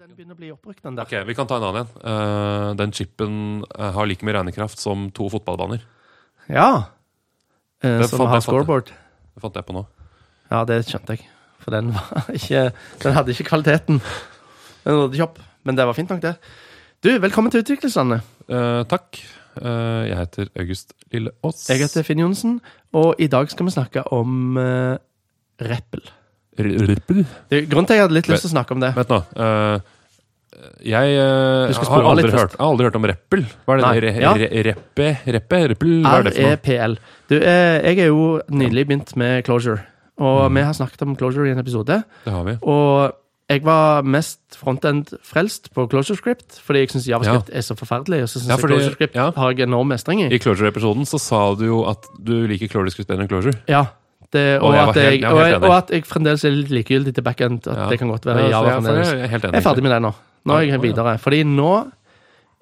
Den 0.00 0.14
begynner 0.16 0.32
å 0.32 0.38
bli 0.38 0.48
oppbrukt, 0.48 0.80
den 0.80 0.94
der. 0.96 1.04
Ok, 1.04 1.26
vi 1.28 1.34
kan 1.36 1.44
ta 1.44 1.58
en 1.58 1.64
annen 1.66 1.82
en. 1.84 1.90
Uh, 2.00 2.68
den 2.78 2.92
chipen 2.96 3.32
uh, 3.74 3.90
har 3.92 4.06
like 4.08 4.24
mye 4.24 4.32
regnekraft 4.32 4.80
som 4.80 5.10
to 5.12 5.26
fotballbaner. 5.28 5.82
Ja. 6.48 6.68
Uh, 7.84 7.98
Det 8.00 8.06
som 8.08 8.22
har 8.24 8.40
scoreboard. 8.40 8.88
Det 9.34 9.42
fant 9.44 9.58
jeg 9.60 9.66
på 9.68 9.74
nå. 9.76 9.82
Ja, 10.48 10.62
det 10.64 10.78
skjønte 10.88 11.18
jeg. 11.18 11.26
For 11.60 11.76
den 11.76 11.90
var 11.92 12.30
ikke 12.38 12.62
Den 13.02 13.16
hadde 13.18 13.34
ikke 13.34 13.46
kvaliteten. 13.50 14.00
Den 14.86 14.96
nådde 15.02 15.18
ikke 15.18 15.26
opp. 15.26 15.42
Men 15.68 15.76
det 15.76 15.86
var 15.90 15.98
fint 15.98 16.14
nok, 16.14 16.22
det. 16.24 16.32
Du, 17.04 17.10
velkommen 17.20 17.52
til 17.52 17.60
Utviklingslandet. 17.60 18.24
Eh, 18.48 18.80
takk. 18.88 19.20
Eh, 19.60 20.00
jeg 20.08 20.16
heter 20.16 20.48
August 20.64 20.96
Lilleås. 21.12 21.66
Jeg 21.68 21.84
heter 21.84 22.08
Finn 22.08 22.24
Johnsen, 22.24 22.56
og 22.96 23.20
i 23.20 23.28
dag 23.28 23.52
skal 23.52 23.68
vi 23.68 23.76
snakke 23.76 24.06
om 24.16 24.56
uh, 24.56 24.96
Rappel. 25.60 26.08
Det- 26.56 27.68
Grunnen 27.70 27.86
til 27.86 27.94
at 27.94 27.96
jeg 27.96 28.04
hadde 28.04 28.14
litt 28.18 28.28
lyst 28.28 28.42
til 28.44 28.50
å 28.50 28.54
snakke 28.56 28.72
om 28.72 28.80
det 28.80 28.94
Vent 28.96 29.08
nå. 29.08 29.20
eh, 29.36 29.80
jeg 30.84 31.14
eh, 31.16 31.68
Du 31.70 31.74
skal 31.74 31.88
har, 31.94 32.02
aldri 32.10 32.24
litt 32.26 32.34
hørt, 32.36 32.52
jeg 32.56 32.60
har 32.60 32.70
aldri 32.72 32.84
hørt 32.88 32.96
om 32.98 33.04
Reppel. 33.08 33.44
Hva 33.64 33.74
er 33.74 33.78
det? 33.80 33.84
Nei, 33.86 34.00
Re, 34.00 34.10
ja. 34.20 34.32
re, 34.34 34.48
reppe? 34.70 35.06
Reppe? 35.36 35.60
Reppel? 35.72 35.94
Hva 36.04 36.18
er 36.18 36.22
det 36.26 36.34
for 36.34 36.42
noe? 36.42 36.56
REPL. 36.58 36.98
Du, 37.30 37.36
eh, 37.38 37.78
jeg 37.86 37.98
er 38.04 38.10
jo 38.10 38.26
nylig 38.50 38.84
begynt 38.90 39.14
med 39.16 39.44
Closure, 39.46 39.80
og 40.18 40.50
Mm. 40.50 40.54
vi 40.58 40.62
har 40.68 40.74
snakket 40.74 41.02
om 41.06 41.16
Closure 41.16 41.48
i 41.48 41.52
en 41.52 41.58
episode. 41.62 42.02
Det 42.24 42.32
har 42.34 42.44
vi. 42.44 42.58
Og 42.62 43.12
jeg 43.48 43.62
var 43.64 44.02
mest 44.02 44.38
frontend-frelst 44.60 45.70
på 45.74 45.88
Closure 45.90 46.16
Script, 46.16 46.60
fordi 46.62 46.80
jeg 46.84 46.90
syns 46.92 47.06
Javascript 47.08 47.50
er 47.52 47.60
så 47.64 47.74
forferdelig. 47.74 48.22
Og 48.22 48.28
så 48.28 48.38
synes 48.40 48.48
Ja, 48.48 48.56
jeg 48.56 48.60
fordi- 48.64 48.74
Closure 48.76 48.94
Script 48.94 49.14
ja. 49.14 49.30
har 49.30 49.50
jeg 49.54 49.60
enorm 49.66 49.88
mestring 49.88 50.20
i. 50.22 50.28
I 50.34 50.38
Closure-episoden 50.38 51.06
så 51.06 51.18
sa 51.18 51.54
du 51.54 51.64
jo 51.64 51.84
at 51.88 52.04
du 52.22 52.46
liker 52.46 52.68
Closure 52.68 52.90
Script 52.90 53.08
bedre 53.08 53.22
enn 53.22 53.28
Closure. 53.28 53.54
Ja, 53.66 53.86
det, 54.32 54.60
Og 54.60 54.68
og, 54.68 54.74
at 54.88 54.96
jeg, 54.96 55.20
jeg 55.20 55.30
og, 55.32 55.40
jeg, 55.48 55.62
og 55.62 55.76
at 55.76 55.90
jeg 55.90 56.04
fremdeles 56.06 56.44
er 56.44 56.50
litt 56.50 56.70
likegyldig 56.70 57.14
til 57.14 57.22
backend. 57.26 57.66
At 57.66 57.76
Ja. 57.76 57.88
det 57.90 57.98
kan 57.98 58.08
godt 58.08 58.24
være 58.26 58.38
Ja, 58.44 58.48
Java 58.50 58.68
jeg, 58.70 58.82
fremdeles. 58.82 59.08
jeg 59.08 59.18
er. 59.18 59.38
Jeg 59.50 59.54
er 59.54 59.60
ferdig 59.60 59.82
med 59.82 59.90
det 59.92 60.02
nå. 60.02 60.12
Nå 60.46 60.54
er 60.54 60.60
jeg 60.70 60.82
videre. 60.82 61.18
Fordi 61.18 61.42
nå 61.44 61.72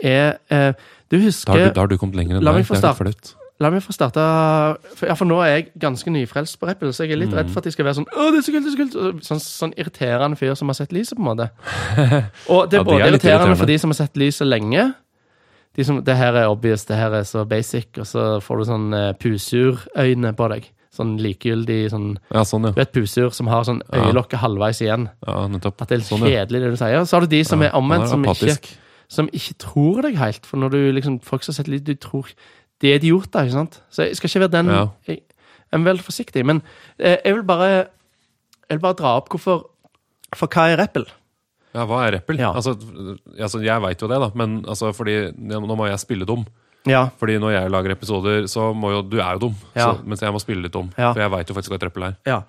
er 0.02 0.38
eh, 0.50 0.72
Du 1.10 1.16
Da 1.16 1.20
har, 1.20 1.24
husker 1.26 1.52
du, 1.52 1.70
da 1.74 1.80
har 1.80 1.86
du 1.88 1.96
kommet 1.98 2.16
lenger 2.16 2.36
enn 2.38 2.44
La 2.44 2.52
meg 2.52 2.66
få 2.66 2.76
starte. 2.76 3.34
La 3.60 3.70
meg 3.74 3.82
få 3.82 3.92
starte 3.92 4.22
for, 4.94 5.06
Ja, 5.08 5.14
for 5.18 5.24
nå 5.26 5.40
er 5.42 5.48
jeg 5.56 5.64
ganske 5.82 6.10
nyfrelst 6.14 6.60
på 6.60 6.68
Rappel, 6.68 6.92
så 6.94 7.02
jeg 7.04 7.12
er 7.12 7.16
litt 7.24 7.30
Mm. 7.32 7.38
redd 7.38 7.50
for 7.50 7.58
at 7.58 7.64
de 7.64 7.70
skal 7.72 7.84
være 7.88 7.94
sånn 7.98 8.06
Å, 8.14 8.30
det 8.30 8.38
er 8.38 8.44
så 8.46 8.52
kult, 8.54 8.64
det 8.64 8.70
er 8.72 8.76
så 8.76 8.78
kult! 8.84 9.24
Sånn, 9.26 9.40
sånn 9.40 9.72
irriterende 9.76 10.36
fyr 10.38 10.54
som 10.54 10.68
har 10.68 10.74
sett 10.78 10.92
lyset, 10.92 11.16
på 11.18 11.24
en 11.24 11.30
måte. 11.36 11.50
Og 12.48 12.70
det 12.70 12.78
er 12.78 12.78
Ja, 12.78 12.84
de 12.84 12.84
både 12.84 13.02
er 13.02 13.10
irriterende, 13.10 13.18
irriterende 13.18 13.56
for 13.58 13.66
de 13.66 13.78
som 13.78 13.90
har 13.90 13.94
sett 13.98 14.14
lyset 14.16 14.46
lenge. 14.46 14.94
De 15.76 15.84
som, 15.84 16.02
det 16.02 16.16
her 16.16 16.32
er 16.34 16.46
obvious, 16.48 16.84
det 16.84 16.96
her 16.96 17.10
er 17.14 17.22
så 17.24 17.44
basic, 17.48 17.86
og 17.98 18.06
så 18.06 18.40
får 18.42 18.58
du 18.58 18.64
sånn 18.64 18.94
uh, 18.94 19.12
pusurøyne 19.18 20.32
på 20.36 20.48
deg. 20.54 20.70
Sånn 20.98 21.14
likegyldig 21.22 21.78
sånn 21.94 22.08
Ja, 22.34 22.42
sånn, 22.48 22.68
ja. 22.68 22.74
Du 22.74 22.80
vet 22.82 22.92
pusur 22.96 23.30
som 23.36 23.50
har 23.50 23.64
sånn 23.68 23.80
øyelokket 23.94 24.42
halvveis 24.42 24.82
igjen. 24.82 25.08
ja 25.26 25.38
nettopp. 25.54 25.80
At 25.84 25.88
det 25.88 25.98
er 25.98 26.02
litt 26.02 26.10
Sånn, 26.10 26.26
kjedelig, 26.26 26.62
det 26.64 26.74
du 26.74 26.78
sier. 26.80 27.06
Så 27.06 27.16
har 27.18 27.26
du 27.26 27.32
de 27.32 27.42
som 27.46 27.62
er 27.62 27.74
omvendt, 27.78 28.10
som, 28.10 28.26
ikke, 28.26 28.76
som 29.08 29.30
ikke 29.32 29.56
tror 29.62 30.02
deg 30.08 30.18
helt. 30.20 30.46
For 30.48 30.60
når 30.60 30.74
du 30.74 30.80
liksom 30.98 31.20
Folk 31.24 31.46
som 31.46 31.54
har 31.54 31.62
sett 31.62 31.70
litt 31.72 31.86
Du 31.86 31.94
tror 31.94 32.28
De 32.82 32.92
er 32.92 33.00
idioter, 33.00 33.46
ikke 33.46 33.56
sant? 33.56 33.80
Så 33.90 34.06
jeg 34.08 34.18
skal 34.18 34.30
ikke 34.32 34.44
være 34.46 34.56
den. 34.58 34.74
Jeg 35.08 35.22
jeg 35.68 35.80
er 35.80 35.84
veldig 35.84 36.04
forsiktig. 36.04 36.44
Men 36.48 36.62
eh, 36.98 37.18
jeg 37.24 37.34
vil 37.38 37.46
bare 37.48 37.68
Jeg 37.68 38.76
vil 38.76 38.84
bare 38.84 38.98
dra 39.00 39.16
opp 39.20 39.28
hvorfor 39.32 39.66
For 40.36 40.50
hva 40.52 40.68
er 40.72 40.80
Rappel? 40.80 41.06
Ja, 41.76 41.84
hva 41.84 42.06
er 42.06 42.16
Reppel? 42.16 42.38
Ja. 42.40 42.54
Altså, 42.56 42.72
altså, 43.38 43.60
jeg 43.62 43.82
veit 43.84 44.00
jo 44.02 44.08
det, 44.08 44.16
da, 44.22 44.30
men 44.34 44.62
altså, 44.66 44.88
fordi 44.96 45.18
ja, 45.28 45.58
nå 45.60 45.76
må 45.76 45.86
jeg 45.86 46.00
spille 46.00 46.26
dum. 46.26 46.46
Ja. 46.88 47.08
Fordi 47.20 47.38
når 47.38 47.52
jeg 47.54 47.70
lager 47.70 47.90
episoder, 47.94 48.46
så 48.50 48.70
må 48.74 48.90
jo 48.96 49.02
Du 49.02 49.18
er 49.20 49.32
jo 49.36 49.48
dum, 49.48 49.54
Ja. 49.76 49.92
så, 49.94 50.04
mens 50.04 50.20
jeg 50.24 50.32
må 50.32 50.40
spille 50.40 50.62
litt 50.62 50.72
dum. 50.72 50.90
Ja. 50.98 51.12
For 51.12 51.20
jeg 51.20 51.30
veit 51.30 51.48
jo 51.48 51.54
faktisk 51.54 51.72
hva 51.74 51.80
et 51.82 51.88
Reppel 51.90 52.02
er. 52.10 52.16
ja. 52.26 52.42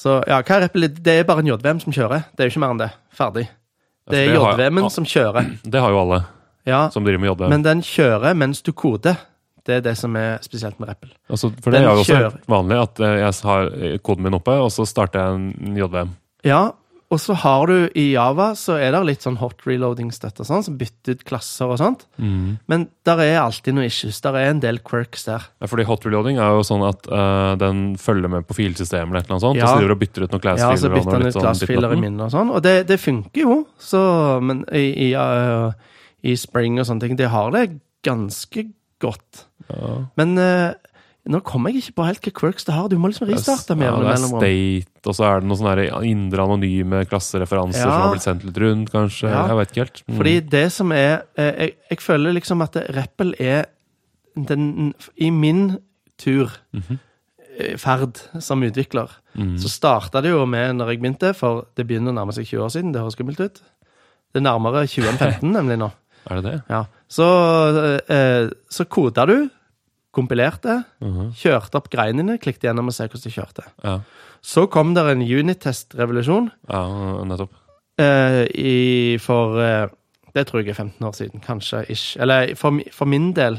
Så 0.00 0.22
ja, 0.26 0.38
hva 0.40 0.56
er 0.56 0.62
Rappel? 0.64 0.86
Det 0.88 1.12
er 1.20 1.24
bare 1.28 1.42
en 1.42 1.46
JVM 1.50 1.80
som 1.82 1.92
kjører. 1.92 2.22
Det 2.34 2.40
er 2.40 2.48
jo 2.48 2.52
ikke 2.54 2.60
mer 2.62 2.70
enn 2.72 2.78
det. 2.80 2.90
Ferdig. 3.12 3.48
Det 4.08 4.16
er 4.22 4.30
Altså, 4.38 4.54
JVM-en 4.56 4.90
som 4.90 5.04
kjører. 5.04 5.50
Det 5.74 5.80
har 5.82 5.90
jo 5.92 5.98
alle 6.00 6.22
Ja, 6.66 6.88
som 6.90 7.04
driver 7.04 7.20
med 7.20 7.28
JVM. 7.34 7.50
men 7.50 7.62
den 7.66 7.82
kjører 7.82 8.34
mens 8.36 8.62
du 8.62 8.72
koder. 8.72 9.16
Det 9.66 9.74
er 9.76 9.80
det 9.84 9.92
som 9.98 10.14
er 10.16 10.38
spesielt 10.40 10.78
med 10.80 10.88
Rappel. 10.88 11.10
altså, 11.28 11.50
for 11.62 11.70
den 11.70 11.82
det 11.82 11.90
er 11.90 11.94
jo 11.94 12.00
også 12.00 12.16
kjører. 12.16 12.38
vanlig 12.48 12.78
at 12.82 13.00
eh, 13.00 13.18
jeg 13.20 13.34
har 13.44 13.68
eh, 13.76 13.98
koden 13.98 14.22
min 14.24 14.34
oppe, 14.34 14.52
og 14.56 14.70
så 14.72 14.86
starter 14.88 15.20
jeg 15.20 15.34
en 15.34 15.76
JVM. 15.76 16.14
Ja, 16.48 16.70
og 17.10 17.18
så 17.18 17.34
har 17.42 17.66
du 17.66 17.88
i 17.98 18.04
Java 18.12 18.52
så 18.54 18.76
er 18.78 18.92
det 18.94 19.00
litt 19.08 19.24
sånn 19.24 19.36
hot 19.40 19.64
reloading-støtte 19.66 20.44
sånn, 20.46 20.62
som 20.62 20.76
bytter 20.78 21.16
ut 21.18 21.24
klasser 21.26 21.66
og 21.72 21.80
sånt. 21.80 22.04
Men 22.70 22.84
der 23.08 23.22
er 23.24 23.40
alltid 23.42 23.74
noen 23.74 23.88
issues. 23.88 24.20
Der 24.22 24.38
er 24.38 24.52
en 24.52 24.60
del 24.62 24.78
quirks 24.86 25.26
der. 25.26 25.48
Ja, 25.58 25.66
fordi 25.72 25.88
hot 25.88 26.06
reloading 26.06 26.38
er 26.38 26.54
jo 26.54 26.62
sånn 26.66 26.84
at 26.86 27.08
uh, 27.10 27.56
den 27.58 27.96
følger 27.98 28.30
med 28.30 28.46
på 28.46 28.54
filsystemet 28.60 29.24
eller 29.24 29.34
noe 29.34 29.42
sånt, 29.42 29.58
Ja. 29.58 29.66
og 29.66 29.72
så 29.74 29.80
driver 29.82 29.96
og 29.96 30.02
bytter 30.04 30.22
ut 30.28 30.30
noen 30.36 30.38
Ja, 30.38 30.44
class-filer. 30.46 30.82
så 30.84 30.92
bytter 30.94 31.18
den 31.18 31.26
ut 31.26 31.34
sånn 31.34 31.46
glassfiler 31.48 31.96
i 31.96 32.00
minnet 32.04 32.26
og 32.28 32.34
sånn, 32.36 32.52
og 32.54 32.62
det, 32.62 32.76
det 32.86 33.00
funker 33.02 33.42
jo. 33.42 33.56
Så, 33.82 34.02
men 34.46 34.62
i, 34.70 34.86
i, 35.08 35.14
uh, 35.18 35.72
i 36.22 36.36
Spring 36.38 36.78
og 36.78 36.86
sånne 36.86 37.08
ting, 37.08 37.16
de 37.18 37.26
har 37.34 37.50
det 37.56 37.64
ganske 38.06 38.68
godt. 39.02 39.48
Ja. 39.66 39.96
Men 40.20 40.38
uh, 40.38 40.72
nå 41.28 41.40
kommer 41.44 41.70
jeg 41.70 41.82
ikke 41.82 41.96
på 42.00 42.06
helt 42.06 42.24
hva 42.24 42.32
quirks 42.40 42.64
det 42.64 42.74
har. 42.74 42.88
Du 42.88 42.96
må 42.98 43.10
liksom 43.10 43.28
restarte 43.28 43.76
med 43.76 43.90
ja, 43.90 43.96
det 44.00 44.14
er 44.14 44.22
state, 44.22 45.04
og 45.10 45.16
så 45.18 45.26
er 45.28 45.40
det 45.42 45.50
noen 45.50 45.60
sånne 45.60 45.84
indre 46.08 46.46
anonyme 46.46 47.02
klassereferanser 47.10 47.84
Ja. 47.84 47.90
som 47.90 48.02
har 48.06 48.14
blitt 48.14 48.24
sendt 48.24 48.46
litt 48.48 48.60
rundt, 48.62 48.90
kanskje. 48.94 49.28
Ja. 49.28 49.42
Jeg 49.50 49.58
vet 49.60 49.70
ikke 49.74 49.84
helt. 49.84 50.02
Mm. 50.06 50.16
Fordi 50.16 50.34
det 50.56 50.64
som 50.72 50.92
er 50.96 51.12
eh, 51.36 51.52
jeg, 51.66 51.76
jeg 51.90 52.00
føler 52.00 52.32
liksom 52.38 52.64
at 52.64 52.80
Rappel 52.96 53.34
er 53.38 53.68
den 54.36 54.94
I 55.16 55.30
min 55.30 55.78
tur, 56.16 56.50
mm 56.72 56.82
-hmm. 56.88 56.98
ferd 57.76 58.20
som 58.40 58.62
utvikler, 58.62 59.08
Mm. 59.34 59.58
så 59.58 59.68
starta 59.68 60.20
det 60.20 60.30
jo 60.30 60.44
med 60.46 60.74
når 60.76 60.88
jeg 60.90 61.00
begynte, 61.00 61.34
for 61.34 61.66
det 61.76 61.86
begynner 61.86 62.10
å 62.10 62.14
nærme 62.14 62.32
seg 62.32 62.46
20 62.46 62.64
år 62.64 62.68
siden. 62.68 62.92
Det 62.92 63.00
høres 63.00 63.12
skummelt 63.12 63.40
ut. 63.40 63.60
Det 64.32 64.40
er 64.40 64.40
nærmere 64.40 64.86
20 64.86 65.08
enn 65.08 65.18
15, 65.18 65.52
nemlig 65.58 65.78
nå. 65.78 65.90
Er 66.30 66.40
det 66.40 66.44
det? 66.44 66.62
Ja. 66.68 66.84
Så, 67.08 67.26
eh, 68.08 68.50
så 68.70 68.84
koda 68.84 69.24
du, 69.26 69.48
kompilerte, 70.12 70.84
Mhm. 71.00 71.32
kjørte 71.38 71.74
opp 71.76 71.88
greinene, 71.90 72.38
klikket 72.38 72.62
gjennom 72.68 72.86
og 72.88 72.92
se 72.94 73.06
hvordan 73.08 73.22
det 73.22 73.32
kjørte. 73.32 73.64
Ja. 73.84 74.00
Så 74.42 74.66
kom 74.70 74.94
det 74.94 75.04
en 75.06 75.20
unit-test-revolusjon 75.22 76.50
ja, 76.68 77.24
nettopp. 77.24 77.50
eh, 77.98 78.46
i, 78.54 79.18
for 79.18 79.60
eh, 79.60 79.88
Det 80.34 80.46
tror 80.46 80.62
jeg 80.62 80.70
er 80.70 80.74
15 80.74 81.06
år 81.06 81.12
siden, 81.12 81.40
kanskje. 81.42 81.90
ish. 81.90 82.16
Eller 82.20 82.54
for, 82.54 82.80
for 82.92 83.04
min 83.06 83.32
del 83.32 83.58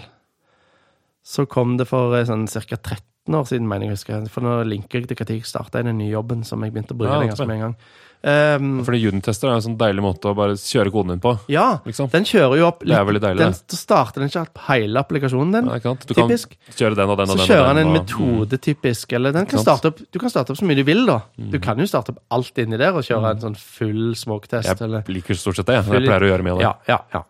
så 1.23 1.45
kom 1.45 1.77
det 1.77 1.87
for 1.87 2.15
eh, 2.15 2.23
sånn 2.25 2.47
ca. 2.47 2.75
13 2.77 3.03
år 3.29 3.45
siden, 3.47 3.67
mener 3.67 3.85
jeg 3.85 3.91
husker. 3.97 4.21
huske. 4.21 4.31
For 4.33 4.41
nå 4.41 4.63
linker 4.65 4.99
jeg 5.01 5.07
til 5.07 5.17
når 5.17 5.35
jeg 5.35 5.45
starta 5.45 5.79
i 5.79 5.83
den 5.83 5.97
nye 5.97 6.09
jobben 6.11 6.43
som 6.43 6.61
jeg 6.63 6.73
begynte 6.73 6.93
å 6.95 6.97
bruke 6.97 7.11
Ja, 7.21 7.27
ganske 7.29 7.47
med 7.47 7.55
en 7.55 7.61
gang. 7.61 7.75
Um, 8.23 8.83
Fordi 8.85 8.99
unit-tester 9.07 9.49
er 9.49 9.55
en 9.55 9.61
sånn 9.65 9.77
deilig 9.79 10.01
måte 10.05 10.29
å 10.29 10.35
bare 10.37 10.53
kjøre 10.53 10.91
koden 10.93 11.09
din 11.15 11.19
på. 11.19 11.39
ja, 11.49 11.79
Liksom. 11.85 12.07
den 12.11 12.23
kjører 12.23 12.57
jo 12.59 12.67
opp 12.67 12.79
Det 12.85 12.93
veldig 12.93 13.21
deilig, 13.21 13.37
den, 13.39 13.51
det. 13.51 13.77
Starter 13.77 14.21
den 14.21 14.29
ikke 14.29 14.41
opp 14.43 14.57
hele 14.67 14.99
applikasjonen 15.01 15.51
din. 15.53 15.65
Ja, 15.73 15.79
du 16.05 16.13
typisk. 16.13 16.49
Kan 16.67 16.75
kjøre 16.77 16.95
den 16.95 17.09
og 17.09 17.17
den 17.17 17.29
og 17.29 17.37
Så 17.37 17.37
den. 17.37 17.47
kjører 17.47 17.73
den, 17.73 17.77
en 17.77 17.87
og- 17.87 18.05
metode, 18.05 18.57
typisk. 18.61 19.13
Eller 19.13 19.31
den 19.31 19.45
kan 19.47 19.59
starte 19.59 19.85
opp, 19.87 19.97
du 20.11 20.19
kan 20.19 20.29
starte 20.29 20.51
opp 20.51 20.57
så 20.57 20.65
mye 20.65 20.75
du 20.75 20.83
vil, 20.83 21.05
da. 21.05 21.21
Du 21.37 21.59
kan 21.59 21.77
jo 21.77 21.85
starte 21.85 22.09
opp 22.09 22.19
alt 22.29 22.53
inni 22.57 22.77
der 22.77 22.93
og 22.93 23.01
kjøre 23.03 23.31
en 23.31 23.39
sånn 23.41 23.57
full 23.57 24.13
smoke-test. 24.13 24.69
Mm. 24.69 24.77
Jeg 24.77 24.81
eller 24.81 25.03
liker 25.07 25.33
stort 25.33 25.55
sett 25.55 25.65
det. 25.65 25.75
jeg. 25.75 25.85
Full- 25.85 25.93
Jeg 26.01 26.09
pleier 26.09 26.21
å 26.21 26.29
gjøre 26.37 26.43
mye 26.43 26.51
av 26.51 26.57
det. 26.57 26.63
Ja, 26.63 26.75
ja, 26.87 26.99
ja. 27.13 27.23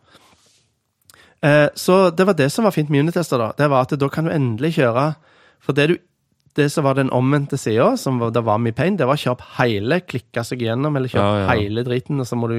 Uh, 1.44 1.70
så 1.74 2.12
det 2.16 2.26
var 2.28 2.34
det 2.34 2.52
som 2.52 2.64
var 2.66 2.72
fint 2.72 2.90
med 2.90 3.00
unitester, 3.00 3.38
da. 3.38 3.52
Det 3.58 3.70
var 3.70 3.82
at 3.82 3.98
da 3.98 4.10
kan 4.10 4.26
du 4.26 4.32
endelig 4.32 4.76
kjøre 4.76 5.16
For 5.62 5.78
det 5.78 5.88
du 5.92 5.98
det 6.60 6.66
som 6.74 6.84
var 6.84 6.98
den 6.98 7.08
omvendte 7.16 7.56
sida, 7.56 7.94
som 7.96 8.18
var, 8.20 8.34
det 8.36 8.42
var 8.44 8.58
mye 8.60 8.76
pain, 8.76 8.98
det 9.00 9.06
var 9.08 9.16
å 9.16 9.22
kjøre 9.22 9.38
opp 9.38 9.44
hele, 9.62 10.02
klikke 10.04 10.42
seg 10.44 10.60
gjennom, 10.66 10.98
eller 11.00 11.08
kjøre 11.08 11.24
Ja, 11.24 11.38
ja. 11.46 11.54
hele 11.62 11.84
driten, 11.88 12.20
og 12.20 12.28
så 12.28 12.36
må 12.36 12.50
du 12.52 12.58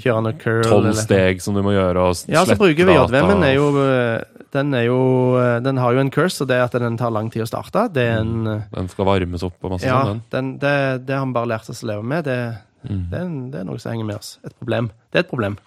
kjøre 0.00 0.22
noe 0.24 0.38
curl. 0.40 0.62
Tolv 0.64 0.94
steg 0.96 1.42
som 1.44 1.52
du 1.52 1.60
må 1.66 1.74
gjøre, 1.74 2.00
og 2.00 2.16
Ja, 2.32 2.46
så 2.48 2.56
bruker 2.56 2.80
vi 2.88 2.94
data. 2.94 3.10
JVM-en. 3.12 3.42
er 3.44 3.52
jo, 3.58 3.66
eh, 3.84 4.24
Den 4.56 4.72
er 4.74 4.86
jo 4.86 5.36
eh, 5.36 5.60
Den 5.60 5.76
har 5.76 5.92
jo 5.92 6.00
en 6.00 6.10
curse, 6.10 6.40
og 6.40 6.48
det 6.48 6.56
er 6.56 6.64
at 6.64 6.72
den 6.80 6.96
tar 6.96 7.10
lang 7.12 7.28
tid 7.30 7.42
å 7.44 7.50
starte. 7.50 7.84
Det 7.92 8.06
er 8.08 8.20
en 8.22 8.46
eh, 8.46 8.62
Den 8.72 8.88
skal 8.88 9.04
varmes 9.04 9.44
opp 9.44 9.60
og 9.68 9.70
masse 9.76 9.84
Ja, 9.86 10.00
sånn. 10.08 10.22
den, 10.32 10.58
det, 10.58 10.74
det 11.04 11.14
har 11.20 11.26
vi 11.26 11.32
bare 11.36 11.46
lært 11.52 11.68
oss 11.68 11.84
å 11.84 11.90
leve 11.92 12.02
med. 12.02 12.24
Det, 12.24 12.40
Mm. 12.88 13.10
det, 13.10 13.18
er, 13.20 13.28
det 13.52 13.58
er 13.60 13.64
noe 13.68 13.76
som 13.78 13.92
henger 13.92 14.06
med 14.08 14.16
oss. 14.16 14.38
Et 14.42 14.54
problem. 14.56 14.86
Det 15.12 15.18
er 15.20 15.24
et 15.26 15.28
problem. 15.28 15.58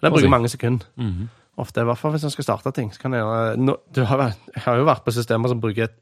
Den 0.00 0.12
bruker 0.14 0.30
mange 0.30 0.46
sekunder. 0.48 0.86
Mhm. 0.94 1.24
Ofte, 1.62 1.84
i 1.84 1.88
hvert 1.88 2.00
fall 2.00 2.14
hvis 2.16 2.26
en 2.26 2.34
skal 2.34 2.48
starte 2.48 2.74
ting. 2.76 2.92
Så 2.94 3.02
kan 3.04 3.16
jeg, 3.16 3.56
nå, 3.62 3.78
du 3.94 4.04
har, 4.08 4.28
jeg 4.52 4.66
har 4.66 4.80
jo 4.80 4.88
vært 4.88 5.06
på 5.06 5.14
systemer 5.14 5.52
som 5.52 5.62
bruker 5.62 5.88
et, 5.88 5.98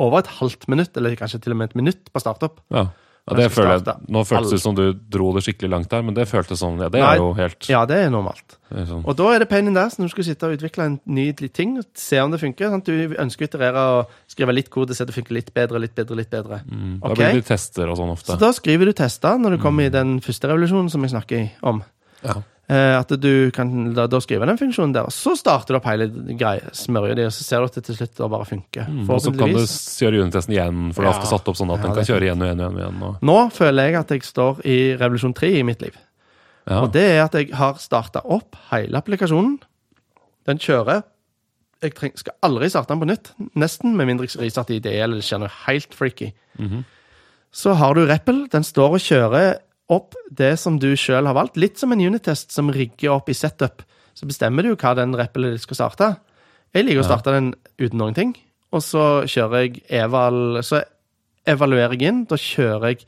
over 0.00 0.22
et 0.22 0.34
halvt 0.40 0.66
minutt, 0.72 0.96
eller 0.96 1.18
kanskje 1.18 1.42
til 1.44 1.56
og 1.56 1.60
med 1.60 1.72
et 1.72 1.78
minutt 1.80 2.10
på 2.12 2.22
startup. 2.22 2.62
Ja. 2.72 2.86
ja, 3.28 3.36
det 3.36 3.48
føler 3.52 3.76
jeg 3.76 3.94
Nå 4.14 4.22
føltes 4.24 4.54
det 4.54 4.60
som 4.62 4.76
du 4.78 4.84
dro 5.12 5.32
det 5.36 5.42
skikkelig 5.44 5.70
langt 5.74 5.90
der, 5.92 6.04
men 6.06 6.16
det 6.16 6.24
føltes 6.30 6.62
sånn. 6.62 6.78
Ja, 6.80 6.88
det 6.92 7.02
Nei. 7.02 7.10
er 7.12 7.20
jo 7.20 7.32
helt 7.36 7.68
Ja, 7.68 7.82
det 7.88 7.98
er 8.06 8.12
normalt. 8.14 8.56
det 8.70 8.84
er 8.84 8.88
sånn. 8.88 9.02
Og 9.04 9.18
da 9.18 9.26
er 9.34 9.44
det 9.44 9.50
pain 9.50 9.68
in 9.68 9.76
the 9.76 9.82
ass 9.82 9.98
når 9.98 10.08
du 10.08 10.14
skal 10.14 10.28
sitte 10.30 10.48
og 10.48 10.56
utvikle 10.56 10.86
en 10.88 10.96
ny 11.04 11.26
ting, 11.36 11.76
se 11.98 12.22
om 12.22 12.32
det 12.32 12.40
funker. 12.40 12.72
Sant? 12.72 12.88
Du 12.88 13.16
ønsker 13.26 13.44
å 13.44 13.50
iterere 13.50 13.84
og 13.98 14.14
skrive 14.30 14.56
litt 14.56 14.70
kode, 14.72 14.96
se 14.96 15.04
det 15.08 15.16
funker 15.16 15.36
litt 15.36 15.52
bedre, 15.56 15.82
litt 15.82 15.96
bedre, 15.98 16.22
litt 16.22 16.32
bedre. 16.32 16.62
Mm. 16.70 16.96
Da 17.02 17.12
blir 17.18 17.42
det 17.42 17.48
tester 17.50 17.90
og 17.90 18.00
sånn 18.00 18.14
ofte. 18.14 18.32
Så 18.32 18.40
da 18.40 18.54
skriver 18.56 18.88
du 18.88 18.96
tester 18.96 19.42
når 19.42 19.58
du 19.58 19.62
kommer 19.66 19.90
i 19.90 19.92
den 19.92 20.18
første 20.24 20.48
revolusjonen 20.54 20.88
som 20.94 21.04
jeg 21.04 21.12
snakker 21.18 21.50
om. 21.74 21.84
Ja. 22.24 22.40
Eh, 22.70 22.94
at 22.94 23.10
du 23.18 23.50
kan 23.50 23.70
da, 23.96 24.04
da 24.06 24.20
skrive 24.22 24.46
den 24.46 24.58
funksjonen 24.60 24.92
der, 24.94 25.08
og 25.08 25.14
så 25.14 25.32
starter 25.38 25.74
du 25.74 25.78
opp 25.80 25.88
hele 25.90 26.06
smørjer 26.76 27.16
de, 27.18 27.24
og 27.26 27.32
så 27.34 27.42
ser 27.42 27.62
du 27.64 27.66
at 27.66 27.78
det 27.80 27.82
til 27.88 27.96
slutt 27.98 28.20
bare 28.30 28.46
funker. 28.46 28.86
Mm. 28.86 29.08
Og 29.10 29.22
så 29.24 29.32
kan 29.34 29.54
du 29.56 29.62
kjøre 29.64 30.20
unitesten 30.22 30.54
igjen, 30.54 30.84
for 30.94 31.02
det 31.02 31.10
er 31.10 31.16
ofte 31.16 31.30
satt 31.32 31.50
opp 31.50 31.58
sånn 31.58 31.72
at 31.74 31.80
Ja, 31.80 31.88
den 31.88 31.96
kan 31.98 32.06
kjøre 32.06 32.28
igjen 32.28 32.44
og 32.44 32.46
igjen 32.46 32.62
og 32.68 32.78
igjen. 32.78 33.00
Og... 33.08 33.24
Nå 33.26 33.38
føler 33.56 33.88
jeg 33.88 33.98
at 33.98 34.14
jeg 34.14 34.28
står 34.28 34.60
i 34.62 34.76
revolusjon 35.00 35.34
3 35.40 35.50
i 35.58 35.64
mitt 35.66 35.82
liv. 35.82 35.96
Ja. 36.70 36.84
Og 36.84 36.92
det 36.94 37.02
er 37.08 37.24
at 37.24 37.34
jeg 37.34 37.50
har 37.58 37.80
starta 37.82 38.22
opp 38.22 38.58
hele 38.70 39.00
applikasjonen. 39.00 39.56
Den 40.46 40.62
kjører. 40.62 41.02
Jeg 41.82 41.96
treng, 41.96 42.14
skal 42.20 42.36
aldri 42.46 42.68
starte 42.70 42.92
den 42.92 43.02
på 43.02 43.08
nytt. 43.08 43.32
Nesten, 43.58 43.96
med 43.98 44.12
mindre 44.12 44.28
jeg 44.28 44.44
restarter 44.44 44.76
IDE 44.76 44.94
eller 45.00 45.18
det 45.18 45.26
skjer 45.26 45.42
noe 45.42 45.50
helt 45.64 45.96
freaky. 45.96 46.30
Mhm. 46.60 46.84
Så 47.50 47.74
har 47.74 47.98
du 47.98 48.04
Rappel. 48.06 48.44
Den 48.52 48.62
står 48.62 48.94
og 48.94 49.02
kjører 49.02 49.56
opp 49.90 50.14
det 50.30 50.52
som 50.62 50.78
du 50.80 50.92
sjøl 50.98 51.26
har 51.26 51.34
valgt. 51.36 51.58
Litt 51.60 51.78
som 51.80 51.92
en 51.92 52.00
unitest 52.00 52.54
som 52.54 52.70
rigger 52.72 53.16
opp 53.16 53.28
i 53.28 53.36
setup. 53.36 53.82
Så 54.14 54.26
bestemmer 54.28 54.62
du 54.66 54.74
hva 54.76 54.94
den 54.98 55.14
Rappelen 55.18 55.58
skal 55.58 55.78
starte. 55.78 56.08
Jeg 56.74 56.86
liker 56.86 57.02
å 57.02 57.08
starte 57.08 57.34
den 57.34 57.52
uten 57.80 57.98
noen 57.98 58.14
ting. 58.14 58.32
Og 58.70 58.82
så 58.86 59.04
kjører 59.26 59.64
jeg 59.66 59.80
eval 59.98 60.60
Så 60.62 60.82
evaluerer 61.50 61.96
jeg 61.98 62.08
inn. 62.08 62.24
Da 62.30 62.36
kjører 62.38 62.92
jeg 62.94 63.06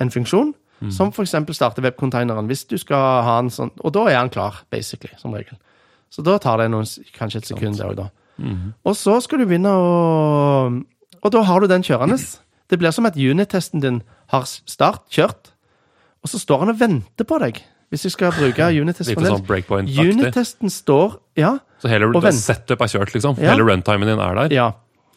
en 0.00 0.10
funksjon 0.10 0.54
Mm. 0.76 0.90
som 0.92 1.08
f.eks. 1.08 1.32
starter 1.56 1.80
webcontaineren. 1.80 2.44
Hvis 2.50 2.66
du 2.68 2.76
skal 2.76 3.22
ha 3.24 3.38
en 3.40 3.48
sånn 3.48 3.70
Og 3.80 3.94
da 3.96 4.02
er 4.10 4.18
han 4.18 4.28
klar, 4.28 4.58
basically, 4.70 5.14
som 5.16 5.32
regel. 5.32 5.56
Så 6.12 6.22
da 6.22 6.36
tar 6.36 6.58
det 6.58 6.66
noen, 6.70 6.84
kanskje 7.16 7.38
et 7.40 7.46
sekund 7.48 7.78
det 7.78 7.86
og 7.86 7.96
da. 7.96 8.10
Mhm. 8.36 8.74
Og 8.84 8.94
så 8.94 9.22
skal 9.22 9.38
du 9.38 9.46
begynne 9.46 9.72
å 9.72 10.84
Og 11.22 11.32
da 11.32 11.42
har 11.42 11.60
du 11.60 11.66
den 11.66 11.82
kjørende. 11.82 12.18
Det 12.68 12.78
blir 12.78 12.90
som 12.92 13.06
at 13.06 13.14
unit-testen 13.14 13.80
din 13.80 14.02
har 14.28 14.42
start, 14.44 15.08
kjørt, 15.08 15.52
og 16.26 16.30
så 16.32 16.40
står 16.42 16.64
han 16.64 16.72
og 16.74 16.80
venter 16.80 17.28
på 17.28 17.38
deg. 17.44 17.60
Hvis 17.94 18.02
jeg 18.08 18.16
skal 18.16 18.32
bruke 18.34 18.66
unit-test 18.82 19.12
Litt 19.12 19.22
sånn 19.22 19.44
breakpoint-aktig. 19.46 20.10
Unit-testen 20.16 20.72
står 20.74 21.20
Ja. 21.38 21.52
Så 21.78 21.86
hele 21.92 22.08
setup 22.34 22.82
er 22.82 22.90
kjørt, 22.90 23.12
liksom. 23.14 23.38
Ja. 23.38 23.52
Hele 23.54 23.62
runtimen 23.68 24.08
din 24.10 24.18
er 24.18 24.34
der. 24.42 24.54
ja. 24.56 24.72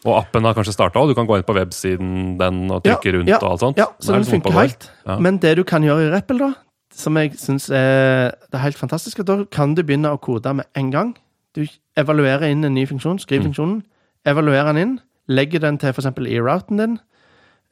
Og 0.08 0.14
appen 0.16 0.46
har 0.48 0.54
kanskje 0.56 0.72
starta, 0.72 1.02
og 1.02 1.10
du 1.10 1.14
kan 1.18 1.26
gå 1.28 1.36
inn 1.36 1.44
på 1.44 1.52
websiden 1.58 2.38
den 2.40 2.70
og 2.72 2.86
Ja, 2.88 2.94
trykke 2.96 3.18
rundt 3.18 3.28
ja, 3.34 3.36
og 3.42 3.50
alt 3.52 3.60
sånt. 3.66 3.78
Ja, 3.82 3.88
så 4.00 4.14
den, 4.14 4.24
den 4.24 4.30
funker 4.32 4.56
helt. 4.56 4.86
Men 5.20 5.40
det 5.44 5.58
du 5.60 5.64
kan 5.68 5.84
gjøre 5.84 6.06
i 6.06 6.12
Rappel, 6.14 6.40
da, 6.40 6.54
som 6.96 7.18
jeg 7.20 7.34
syns 7.36 7.66
er, 7.70 8.32
er 8.54 8.62
helt 8.64 8.80
fantastisk, 8.80 9.20
da 9.28 9.42
kan 9.52 9.74
du 9.76 9.82
begynne 9.84 10.14
å 10.16 10.22
kode 10.24 10.54
med 10.56 10.70
en 10.80 10.94
gang. 10.94 11.12
Du 11.58 11.66
evaluerer 12.00 12.48
inn 12.48 12.64
en 12.64 12.78
ny 12.80 12.86
funksjon, 12.88 13.20
skriv 13.20 13.42
Mm. 13.42 13.50
funksjonen, 13.50 13.82
evaluerer 14.26 14.72
den 14.72 14.78
inn, 14.86 14.96
legger 15.28 15.60
den 15.60 15.78
til 15.78 15.90
f.eks. 15.92 16.08
i 16.32 16.40
routen 16.40 16.78
din, 16.80 16.96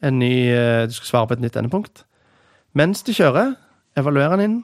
en 0.04 0.20
ny, 0.20 0.34
eh, 0.52 0.84
du 0.88 0.92
skal 1.00 1.08
svare 1.08 1.28
på 1.32 1.38
et 1.40 1.46
nytt 1.48 1.56
endepunkt. 1.56 2.04
Mens 2.76 3.04
du 3.06 3.14
kjører, 3.16 3.56
evaluerer 3.98 4.38
den 4.38 4.46
inn, 4.46 4.58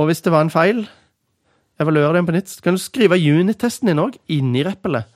og 0.00 0.08
hvis 0.08 0.22
det 0.24 0.32
var 0.32 0.46
en 0.46 0.52
feil, 0.52 0.84
evaluerer 1.80 2.18
den 2.18 2.28
på 2.28 2.34
nytt. 2.34 2.52
Så 2.52 2.64
kan 2.64 2.76
du 2.76 2.82
skrive 2.82 3.18
unit-testen 3.18 3.90
din 3.90 4.00
òg, 4.02 4.16
inni 4.32 4.64
Rappelet. 4.66 5.08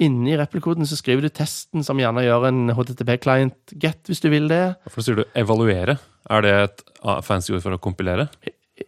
Inni 0.00 0.32
Rappel-koden 0.40 0.88
så 0.88 0.96
skriver 0.96 1.26
du 1.26 1.28
testen, 1.28 1.84
som 1.84 1.98
gjerne 2.00 2.24
gjør 2.24 2.46
en 2.48 2.72
HTTP-client-get, 2.72 4.00
hvis 4.08 4.22
du 4.24 4.30
vil 4.32 4.48
det. 4.48 4.62
Hvorfor 4.86 5.04
sier 5.04 5.20
du 5.20 5.26
evaluere? 5.36 5.98
Er 6.30 6.46
det 6.46 6.54
et 6.64 6.82
fancy 7.26 7.52
ord 7.52 7.60
for 7.66 7.76
å 7.76 7.80
kompilere? 7.82 8.30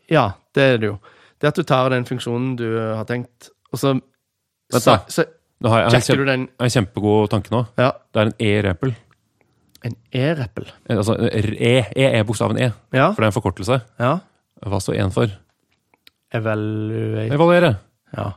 Ja, 0.08 0.30
det 0.56 0.64
er 0.64 0.80
det 0.80 0.88
jo. 0.88 0.96
Det 1.36 1.50
at 1.50 1.58
du 1.58 1.66
tar 1.68 1.92
den 1.92 2.08
funksjonen 2.08 2.54
du 2.56 2.66
har 2.78 3.04
tenkt, 3.08 3.50
og 3.72 3.80
så, 3.80 3.96
Vent 4.72 4.84
så, 4.84 4.96
da. 4.96 5.12
så 5.12 5.28
Nå 5.62 5.70
har 5.70 5.84
jeg, 5.84 5.92
jeg, 5.94 6.02
en 6.16 6.18
du 6.18 6.26
den 6.26 6.44
en 6.58 6.72
kjempegod 6.74 7.28
tanke 7.30 7.52
nå. 7.52 7.60
Ja, 7.78 7.92
Det 8.10 8.18
er 8.22 8.30
en 8.30 8.38
e-repel. 8.42 8.94
En 9.84 9.96
e-rappel. 10.14 10.68
Eh, 10.88 10.96
Altså 10.96 11.16
e, 11.28 11.72
e, 11.96 12.04
er 12.06 12.24
bokstaven 12.28 12.58
e, 12.58 12.72
Ja, 12.94 13.10
for 13.12 13.22
det 13.22 13.28
er 13.28 13.32
en 13.32 13.38
forkortelse. 13.40 13.80
ja. 13.98 14.18
Hva 14.62 14.78
står 14.78 15.00
en 15.02 15.10
for? 15.10 15.26
Evaluate. 16.32 17.34
Evaluere. 17.34 17.72
Ja. 18.16 18.28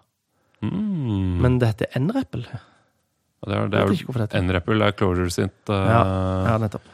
Mm. 0.65 1.37
Men 1.43 1.59
det 1.61 1.69
heter 1.73 1.99
n-rappel. 1.99 2.47
Ja, 2.49 2.63
det 3.45 3.55
er, 3.55 3.69
det 3.69 3.81
er 3.83 4.21
heter 4.23 4.41
N-repel 4.41 4.81
er 4.81 4.95
Closure 4.97 5.29
sitt 5.29 5.69
uh, 5.69 5.75
Ja, 5.85 6.57
nettopp. 6.61 6.93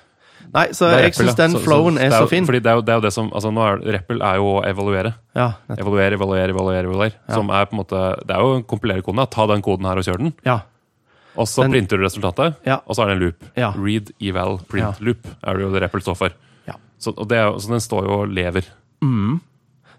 Nei, 0.51 0.65
så 0.75 0.89
er 0.89 1.05
jeg 1.05 1.15
syns 1.15 1.31
ja. 1.31 1.45
den 1.45 1.53
flowen 1.63 1.95
er 2.01 2.11
så 2.11 2.25
fin. 2.27 2.43
Fordi 2.47 2.59
det 2.59 2.67
er 2.67 2.79
jo 2.79 2.83
det, 2.83 2.91
er 2.91 2.99
jo 2.99 3.05
det 3.05 3.13
som 3.15 3.29
altså 3.31 3.53
nå 3.55 3.63
er, 3.63 3.83
Reppel 3.95 4.19
er 4.25 4.41
jo 4.41 4.49
å 4.57 4.63
evaluere. 4.67 5.13
Ja. 5.37 5.47
Evaluere, 5.77 6.17
evaluere, 6.17 6.51
evaluere. 6.51 6.83
evaluere 6.89 7.13
Ja. 7.13 7.37
Som 7.37 7.53
er 7.55 7.69
på 7.69 7.77
en 7.77 7.81
måte 7.83 8.01
Det 8.27 8.35
er 8.35 8.43
jo 8.43 8.57
en 8.57 8.65
kompilere 8.67 9.05
koden. 9.05 9.23
Ta 9.31 9.47
den 9.47 9.63
koden 9.63 9.87
her 9.87 10.01
og 10.01 10.07
kjør 10.07 10.19
den. 10.25 10.33
Ja. 10.47 10.57
Og 11.41 11.47
så 11.49 11.63
Den- 11.65 11.71
printer 11.73 11.97
du 11.97 12.03
resultatet, 12.05 12.55
Ja. 12.67 12.79
og 12.85 12.95
så 12.95 13.03
er 13.03 13.07
det 13.11 13.15
en 13.17 13.23
loop. 13.25 13.43
Ja. 13.57 13.71
Read, 13.75 14.11
eval, 14.21 14.59
print, 14.69 14.99
Ja. 14.99 15.05
loop 15.05 15.25
er 15.43 15.53
det 15.57 15.61
jo 15.65 15.71
det 15.73 15.81
Repel 15.81 16.01
står 16.05 16.15
for. 16.17 16.29
Ja. 16.67 16.73
Så, 16.99 17.15
er, 17.17 17.57
så 17.59 17.67
den 17.73 17.81
står 17.81 18.05
jo 18.05 18.19
og 18.21 18.29
lever. 18.29 18.63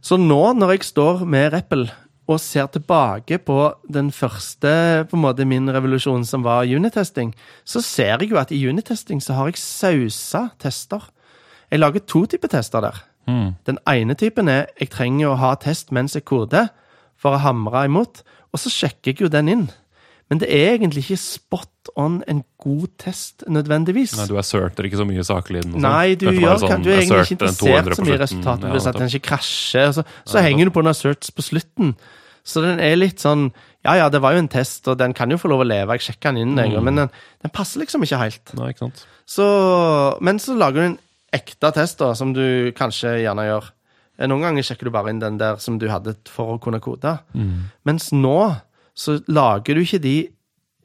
Så 0.03 0.17
nå, 0.19 0.41
når 0.59 0.71
jeg 0.77 0.85
står 0.89 1.25
med 1.27 1.53
Rappel 1.53 1.85
og 2.31 2.39
ser 2.41 2.67
tilbake 2.75 3.39
på 3.44 3.56
den 3.91 4.11
første 4.15 5.06
på 5.11 5.17
en 5.19 5.23
måte 5.23 5.47
min 5.47 5.67
revolusjon, 5.75 6.25
som 6.27 6.43
var 6.47 6.65
unitesting, 6.67 7.35
så 7.67 7.83
ser 7.83 8.19
jeg 8.23 8.31
jo 8.31 8.39
at 8.41 8.50
i 8.55 8.61
unitesting 8.69 9.21
så 9.23 9.35
har 9.35 9.50
jeg 9.50 9.56
sausa 9.62 10.50
tester. 10.62 11.03
Jeg 11.71 11.81
lager 11.83 12.00
to 12.06 12.25
typer 12.27 12.49
tester 12.49 12.81
der. 12.81 13.03
Den 13.67 13.79
ene 13.87 14.15
typen 14.19 14.49
er 14.49 14.67
jeg 14.81 14.91
trenger 14.91 15.31
å 15.33 15.39
ha 15.39 15.55
test 15.55 15.93
mens 15.94 16.15
jeg 16.15 16.25
koder, 16.25 16.71
for 17.17 17.37
å 17.37 17.43
hamre 17.44 17.85
imot, 17.87 18.23
og 18.53 18.59
så 18.59 18.69
sjekker 18.73 19.12
jeg 19.15 19.21
jo 19.23 19.29
den 19.31 19.49
inn. 19.49 19.69
Men 20.30 20.38
det 20.40 20.48
er 20.48 20.76
egentlig 20.78 21.02
ikke 21.04 21.19
spot 21.20 21.90
on 21.98 22.22
en 22.30 22.44
god 22.62 22.86
test 23.02 23.42
nødvendigvis. 23.50 24.14
Nei, 24.16 24.26
du 24.30 24.36
asserter 24.40 24.86
ikke 24.88 24.96
så 25.02 25.04
mye 25.08 25.20
og 25.20 25.26
sånn. 25.28 25.74
Nei, 25.82 26.14
du, 26.14 26.26
gjør, 26.30 26.62
bare 26.62 26.78
du 26.80 26.88
er 26.92 27.02
egentlig 27.02 27.20
ikke 27.26 27.36
interessert 27.36 27.96
så 27.98 28.06
mye 28.06 28.14
i 28.14 28.20
resultatet. 28.22 28.69
Ja, 28.70 28.80
at 28.92 28.98
den 29.02 29.10
ikke 29.12 29.26
krasjer. 29.28 29.88
og 29.90 29.94
Så, 29.98 30.04
så 30.32 30.44
henger 30.46 30.70
du 30.70 30.72
på 30.72 30.80
en 30.80 30.92
asserts 30.92 31.30
på 31.34 31.44
slutten. 31.44 31.92
Så 32.44 32.62
den 32.64 32.80
er 32.82 32.96
litt 32.98 33.20
sånn 33.22 33.50
Ja, 33.84 33.96
ja, 33.98 34.08
det 34.08 34.20
var 34.22 34.32
jo 34.36 34.38
en 34.38 34.48
test, 34.48 34.86
og 34.88 34.96
den 34.98 35.12
kan 35.12 35.30
jo 35.30 35.36
få 35.42 35.48
lov 35.50 35.64
å 35.64 35.66
leve. 35.66 35.96
Jeg 35.98 36.04
sjekka 36.06 36.30
den 36.32 36.52
inn, 36.54 36.56
jeg, 36.56 36.70
Mm. 36.78 36.84
men 36.86 36.94
den, 37.02 37.10
den 37.42 37.50
passer 37.50 37.80
liksom 37.82 38.02
ikke 38.06 38.19
helt. 38.20 38.52
Nei, 38.54 38.69
ikke 38.70 38.86
sant. 38.86 39.00
Så, 39.26 39.46
men 40.22 40.38
så 40.38 40.54
lager 40.54 40.80
du 40.80 40.86
en 40.92 40.98
ekte 41.34 41.72
test, 41.74 41.98
da, 41.98 42.12
som 42.14 42.32
du 42.32 42.70
kanskje 42.78 43.16
gjerne 43.24 43.42
gjør. 43.48 43.70
Eh, 44.20 44.28
Noen 44.30 44.42
ganger 44.46 44.62
sjekker 44.62 44.86
du 44.86 44.90
bare 44.94 45.10
inn 45.10 45.19
den 45.19 45.36
der 45.40 45.56
som 45.58 45.78
du 45.82 45.88
hadde 45.90 46.14
for 46.30 46.54
å 46.54 46.60
kunne 46.62 46.78
kode. 46.80 47.19
Mens 47.84 48.12
nå 48.14 48.36
så 48.94 49.19
lager 49.29 49.75
du 49.79 49.83
ikke 49.85 50.00
de 50.05 50.17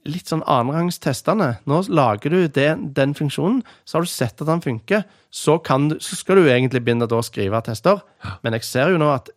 litt 0.07 0.29
sånn 0.31 0.43
annenrangstestene. 0.47 1.57
Nå 1.67 1.81
lager 1.91 2.31
du 2.31 2.47
det, 2.47 2.67
den 2.95 3.15
funksjonen, 3.17 3.63
så 3.83 3.97
har 3.97 4.05
du 4.05 4.11
sett 4.11 4.39
at 4.41 4.47
den 4.47 4.61
funker. 4.63 5.03
Så, 5.33 5.57
kan 5.59 5.89
du, 5.91 5.97
så 5.99 6.15
skal 6.15 6.39
du 6.39 6.45
egentlig 6.47 6.79
begynne 6.85 7.09
å 7.11 7.23
skrive 7.25 7.59
tester. 7.65 7.99
Men 8.43 8.55
jeg 8.55 8.63
ser 8.63 8.93
jo 8.93 9.01
nå 9.01 9.09
at 9.11 9.29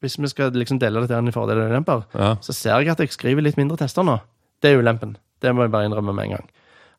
hvis 0.00 0.16
vi 0.20 0.28
skal 0.32 0.52
liksom 0.56 0.78
dele 0.80 1.02
det 1.02 1.10
til 1.10 1.18
en 1.20 1.32
fordel 1.34 1.60
og 1.64 1.70
ulemper, 1.72 2.04
Ja. 2.16 2.34
så 2.40 2.52
ser 2.56 2.78
jeg 2.80 2.88
at 2.94 2.98
jeg 3.04 3.12
skriver 3.12 3.42
litt 3.44 3.56
mindre 3.60 3.76
tester 3.80 4.04
nå. 4.06 4.18
Det 4.62 4.72
er 4.72 4.80
ulempen. 4.80 5.16
Det 5.42 5.52
må 5.54 5.66
jeg 5.66 5.72
bare 5.72 5.88
innrømme 5.90 6.14
med 6.16 6.24
en 6.30 6.36
gang. 6.38 6.48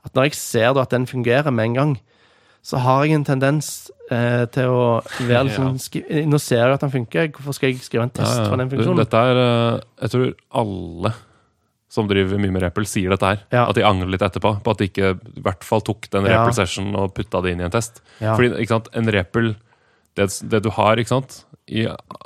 At 0.06 0.14
når 0.14 0.30
jeg 0.30 0.36
ser 0.38 0.78
at 0.78 0.90
den 0.94 1.08
fungerer 1.10 1.50
med 1.52 1.66
en 1.72 1.74
gang, 1.74 1.98
så 2.68 2.82
har 2.84 3.06
jeg 3.08 3.16
en 3.16 3.24
tendens 3.28 3.68
eh, 4.12 4.44
til 4.52 4.68
å 4.74 4.82
være 5.24 5.46
litt 5.48 5.56
sånn 5.62 5.78
skri- 5.80 6.26
Nå 6.28 6.40
ser 6.44 6.66
jeg 6.66 6.76
at 6.76 6.84
den 6.84 6.92
funker, 6.98 7.30
hvorfor 7.38 7.56
skal 7.56 7.72
jeg 7.72 7.80
skrive 7.86 8.04
en 8.10 8.12
test 8.12 8.34
Ja, 8.34 8.44
ja. 8.44 8.50
for 8.52 8.60
den 8.60 8.72
funksjonen? 8.74 9.00
Dette 9.00 9.22
er 9.30 9.40
eh, 9.44 9.80
Jeg 10.04 10.14
tror 10.16 10.34
alle 10.64 11.14
som 11.98 12.10
driver 12.10 12.36
mye 12.44 12.52
med 12.52 12.62
Repel, 12.66 12.84
sier 12.86 13.14
dette 13.14 13.24
her. 13.30 13.38
Ja. 13.56 13.62
At 13.72 13.78
de 13.80 13.86
angrer 13.88 14.10
litt 14.12 14.22
etterpå. 14.26 14.50
På 14.62 14.74
at 14.74 14.82
de 14.82 14.90
ikke 14.90 15.14
i 15.16 15.42
hvert 15.46 15.64
fall 15.64 15.80
tok 15.88 16.10
den 16.12 16.28
Ja. 16.28 16.42
Repel-session 16.42 16.90
og 17.00 17.14
putta 17.16 17.40
det 17.46 17.54
inn 17.56 17.62
i 17.64 17.66
en 17.70 17.72
test. 17.74 18.02
Fordi 18.20 18.50
ikke 18.60 18.74
sant, 18.76 18.90
en 19.00 19.08
Repel 19.16 19.54
det, 20.20 20.28
det 20.52 20.60
du 20.66 20.70
har 20.76 21.00
ikke 21.00 21.14
sant, 21.14 21.38
i 21.72 21.86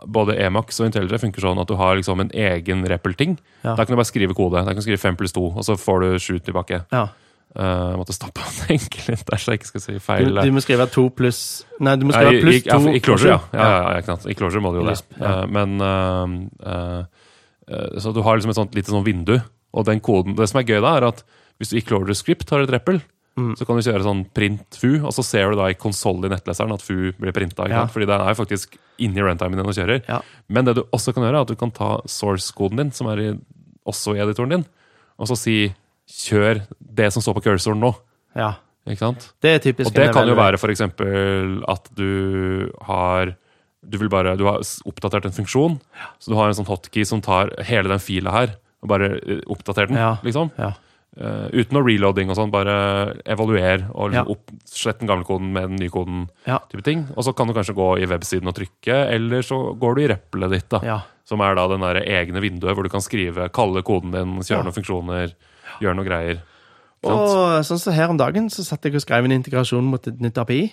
både 0.09 0.33
Emax 0.41 0.81
og 0.81 0.87
IntelliJ 0.89 1.21
funker 1.21 1.45
sånn 1.45 1.61
at 1.61 1.69
du 1.69 1.75
har 1.77 1.93
liksom 1.99 2.23
en 2.25 2.33
egen 2.33 2.81
Repel-ting. 2.89 3.37
Ja. 3.61 3.75
Da 3.77 3.85
kan 3.85 3.93
du 3.93 3.99
bare 4.01 4.09
skrive 4.09 4.33
kode. 4.37 4.57
Da 4.65 4.73
kan 4.73 4.81
du 4.81 4.85
skrive 4.87 5.01
5 5.05 5.17
pluss 5.21 5.37
2, 5.37 5.45
og 5.53 5.65
så 5.69 5.77
får 5.77 6.03
du 6.07 6.09
7 6.25 6.39
tilbake. 6.49 6.81
Ja. 6.91 7.05
Jeg 7.51 7.97
måtte 7.99 8.15
stoppe 8.15 8.43
og 8.45 8.51
tenke 8.69 9.01
litt 9.09 9.25
der, 9.27 9.41
så 9.41 9.51
jeg 9.51 9.59
ikke 9.59 9.69
skal 9.73 9.83
si 9.83 9.97
feil. 9.99 10.29
du 10.31 10.53
må 10.55 10.63
skrive 10.63 10.87
to 10.87 11.09
pluss 11.11 11.41
Nei, 11.83 11.97
du 11.99 12.05
må 12.07 12.15
skrive 12.15 12.37
i, 12.37 12.43
pluss 12.45 12.61
ja, 12.63 12.77
to. 12.79 12.93
I 12.95 13.01
Closure, 13.03 13.33
ja. 13.33 13.39
ja, 13.51 13.69
ja, 13.97 14.03
ja? 14.07 14.17
I 14.31 14.35
Closure 14.39 14.63
må 14.63 14.71
du 14.71 14.79
jo 14.79 14.87
det. 14.87 14.99
Ja. 15.19 15.41
Eh, 15.41 15.47
men 15.51 15.75
uh, 15.83 17.03
Så 17.99 18.13
du 18.15 18.21
har 18.23 18.39
liksom 18.39 18.53
et 18.53 18.59
sånt 18.61 18.77
lite 18.77 18.93
sånn 18.93 19.03
vindu. 19.07 19.35
Og 19.75 19.87
den 19.87 19.99
koden, 20.03 20.37
det 20.39 20.47
som 20.51 20.61
er 20.61 20.67
gøy 20.67 20.79
da, 20.79 20.95
er 20.99 21.09
at 21.11 21.25
hvis 21.59 21.73
du 21.73 21.79
i 21.79 21.83
Closure 21.83 22.15
Script 22.15 22.51
har 22.55 22.63
et 22.63 22.71
reppel 22.71 23.01
Mm. 23.39 23.53
så 23.55 23.63
kan 23.63 23.77
du 23.79 23.85
kjøre 23.85 24.03
sånn 24.03 24.25
print 24.35 24.75
fu, 24.75 24.89
og 24.99 25.13
så 25.15 25.23
ser 25.23 25.53
du 25.53 25.59
da 25.61 25.69
i 25.71 25.77
konsoll 25.79 26.19
i 26.27 26.31
nettleseren 26.33 26.73
at 26.75 26.83
fu 26.83 27.13
blir 27.15 27.31
printa. 27.35 27.67
Ja. 27.71 27.85
Fordi 27.87 28.07
den 28.09 28.19
er 28.19 28.33
jo 28.33 28.39
faktisk 28.41 28.75
inni 29.01 29.23
runtimen 29.23 29.55
din 29.55 29.71
og 29.71 29.77
kjører. 29.77 30.01
Ja. 30.09 30.19
Men 30.51 30.67
det 30.67 30.75
du 30.77 30.83
også 30.83 31.13
kan 31.15 31.23
gjøre, 31.23 31.39
er 31.39 31.47
at 31.47 31.53
du 31.53 31.59
kan 31.59 31.71
ta 31.71 31.93
source-koden 32.11 32.81
din, 32.81 32.91
som 32.95 33.07
er 33.11 33.23
i, 33.23 33.29
også 33.87 34.17
i 34.17 34.23
editoren 34.23 34.57
din, 34.57 34.65
og 35.15 35.31
så 35.31 35.37
si 35.39 35.55
'kjør 36.11 36.61
det 36.79 37.11
som 37.13 37.23
står 37.23 37.37
på 37.39 37.43
cursoren 37.49 37.79
nå'. 37.81 37.95
ja. 38.35 38.53
Ikke 38.89 38.97
sant? 38.97 39.27
Det 39.39 39.49
er 39.53 39.59
typisk. 39.61 39.91
Og 39.91 39.93
det 39.93 40.07
kan 40.11 40.25
jo 40.27 40.33
være 40.33 40.57
f.eks. 40.57 40.81
at 40.81 41.89
du 41.95 42.71
har 42.81 43.35
du, 43.85 43.97
vil 43.97 44.09
bare, 44.09 44.35
du 44.37 44.45
har 44.45 44.57
oppdatert 44.89 45.25
en 45.25 45.35
funksjon, 45.35 45.75
så 46.17 46.31
du 46.31 46.35
har 46.37 46.49
en 46.49 46.57
sånn 46.57 46.65
hotkey 46.69 47.05
som 47.05 47.21
tar 47.21 47.49
hele 47.65 47.89
den 47.89 48.01
fila 48.01 48.31
her 48.33 48.55
og 48.81 48.89
bare 48.89 49.11
eh, 49.21 49.39
oppdaterer 49.49 49.87
den. 49.91 49.97
Ja. 50.01 50.15
liksom. 50.25 50.49
Ja. 50.57 50.71
Uh, 51.11 51.49
uten 51.51 51.75
noe 51.75 51.83
reloading 51.85 52.29
og 52.31 52.37
sånn. 52.39 52.51
Bare 52.53 53.17
evaluer 53.29 53.83
og 53.93 54.13
Ja. 54.15 54.23
liksom 54.23 54.31
opp, 54.31 54.51
slett 54.65 54.99
den 55.01 55.09
gamle 55.11 55.25
koden 55.27 55.51
med 55.53 55.69
den 55.69 55.75
nye 55.81 55.89
koden. 55.91 56.29
Ja. 56.47 56.57
type 56.71 56.81
ting. 56.83 57.05
Og 57.17 57.23
så 57.27 57.35
kan 57.35 57.47
du 57.47 57.53
kanskje 57.53 57.75
gå 57.77 57.89
i 58.01 58.07
websiden 58.09 58.47
og 58.47 58.55
trykke, 58.55 58.97
eller 59.13 59.41
så 59.45 59.77
går 59.77 59.95
du 59.95 60.01
i 60.01 60.07
replet 60.13 60.51
ditt. 60.51 60.69
da. 60.69 60.79
Ja. 60.83 60.99
Som 61.25 61.41
er 61.41 61.53
da 61.55 61.67
den 61.67 61.81
der 61.81 62.01
egne 62.01 62.41
vinduet 62.41 62.73
hvor 62.73 62.83
du 62.83 62.89
kan 62.89 63.01
skrive, 63.01 63.49
kalle 63.53 63.83
koden 63.83 64.11
din, 64.11 64.37
kjøre 64.41 64.57
Ja. 64.57 64.63
noen 64.63 64.73
funksjoner, 64.73 65.33
gjøre 65.79 65.95
noe 65.97 66.07
greier. 66.07 66.41
Og 67.07 67.63
sånn 67.65 67.79
som 67.81 67.95
her 67.97 68.11
om 68.13 68.19
dagen, 68.19 68.49
så 68.53 68.65
satt 68.65 68.85
jeg 68.85 68.97
og 68.99 69.01
skrev 69.01 69.25
en 69.25 69.33
integrasjon 69.33 69.87
mot 69.87 70.05
et 70.07 70.19
nytt 70.21 70.37
API. 70.37 70.67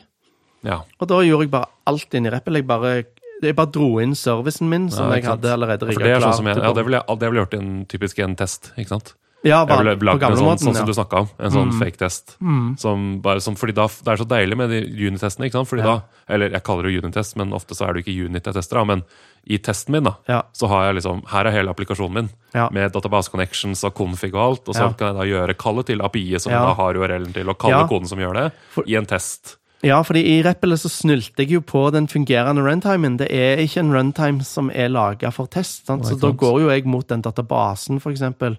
Ja. 0.66 0.82
Og 0.98 1.08
da 1.08 1.22
gjorde 1.24 1.46
jeg 1.46 1.54
bare 1.54 1.70
alt 1.88 2.18
inn 2.18 2.26
i 2.28 2.32
Rappel. 2.34 2.58
Jeg 2.60 2.66
bare 2.68 2.92
jeg 3.38 3.54
bare 3.54 3.70
dro 3.70 3.88
inn 4.02 4.16
servicen 4.18 4.68
min, 4.70 4.88
som 4.90 5.08
Ja, 5.12 5.18
jeg 5.20 5.28
hadde 5.28 5.52
allerede 5.54 5.86
rigga 5.86 6.02
det 6.02 6.10
er 6.10 6.18
klar. 6.18 6.32
sånn 6.32 6.40
som 6.40 6.48
jeg, 6.50 6.58
ja, 6.58 6.72
det 6.74 6.84
ville 6.84 6.98
jeg, 6.98 7.18
jeg 7.22 7.38
gjort 7.38 7.54
i 7.54 7.58
en 7.60 7.72
typisk 7.86 8.18
en 8.24 8.36
test. 8.36 8.72
ikke 8.76 8.88
sant? 8.96 9.14
Ja, 9.44 9.64
Jeg 9.66 9.78
ville 9.78 9.96
på 9.96 10.04
lagd 10.04 10.22
en 10.22 10.36
sånn, 10.36 10.44
måten, 10.44 10.66
sånn 10.66 10.74
som 10.74 10.86
ja. 10.86 10.92
du 10.92 10.92
snakka 10.96 11.18
om. 11.20 11.28
En 11.38 11.50
sånn 11.50 11.68
Mm. 11.70 11.78
fake 11.78 11.96
test. 11.98 12.36
Mm. 12.42 12.78
Som 12.78 13.20
bare, 13.20 13.40
som, 13.40 13.54
fordi 13.54 13.72
da, 13.74 13.86
Det 13.86 14.08
er 14.08 14.16
så 14.16 14.26
deilig 14.28 14.56
med 14.56 14.70
de 14.70 14.80
unit-testene. 15.06 15.46
ikke 15.46 15.52
sant? 15.52 15.68
Fordi 15.68 15.80
Ja. 15.84 15.84
da, 15.96 16.02
Eller 16.28 16.50
jeg 16.50 16.62
kaller 16.64 16.82
det 16.82 17.02
unit-test, 17.04 17.36
men 17.36 17.50
ofte 17.52 17.74
så 17.74 17.88
er 17.88 17.92
det 17.94 18.04
ikke 18.04 18.26
unit 18.26 18.44
jeg 18.44 18.54
tester. 18.54 18.74
da, 18.76 18.84
Men 18.84 19.02
i 19.48 19.56
testen 19.58 19.90
min 19.92 20.02
da, 20.04 20.16
Ja. 20.28 20.42
så 20.52 20.68
har 20.68 20.92
jeg 20.92 21.02
liksom 21.02 21.22
Her 21.28 21.46
er 21.46 21.50
hele 21.52 21.68
applikasjonen 21.72 22.12
min 22.12 22.30
med 22.72 22.92
database 22.92 23.30
connections 23.30 23.84
og 23.84 23.94
config 23.94 24.34
og 24.34 24.40
alt. 24.40 24.68
Og 24.68 24.74
så 24.74 24.96
kan 24.98 25.14
jeg 25.14 25.16
da 25.16 25.24
gjøre 25.46 25.56
kallet 25.56 25.86
til 25.86 25.98
API-et 26.02 26.40
som 26.42 26.52
Ja. 26.52 26.64
da 26.66 26.74
har 26.74 26.94
URL-en 26.94 27.32
til, 27.32 27.48
og 27.48 27.58
kalle 27.58 27.88
koden 27.88 28.06
som 28.08 28.18
gjør 28.18 28.34
det, 28.34 28.52
For- 28.70 28.84
i 28.86 28.94
en 28.96 29.06
test. 29.06 29.56
Ja, 29.80 30.02
fordi 30.02 30.24
i 30.26 30.42
Reppelet 30.42 30.80
så 30.80 30.90
snulte 30.90 31.36
jeg 31.38 31.50
jo 31.50 31.60
på 31.60 31.92
den 31.92 32.08
fungerende 32.08 32.60
runtimen. 32.60 33.16
Det 33.16 33.30
er 33.30 33.58
ikke 33.58 33.76
en 33.78 33.92
runtime 33.92 34.42
som 34.44 34.70
er 34.74 34.88
laga 34.88 35.30
for 35.32 35.46
test. 35.46 35.86
Sant? 35.86 36.02
Så 36.04 36.18
da 36.18 36.32
går 36.32 36.60
jo 36.62 36.68
jeg 36.68 36.84
mot 36.84 37.06
den 37.06 37.22
databasen, 37.22 38.00
for 38.00 38.10
eksempel, 38.10 38.56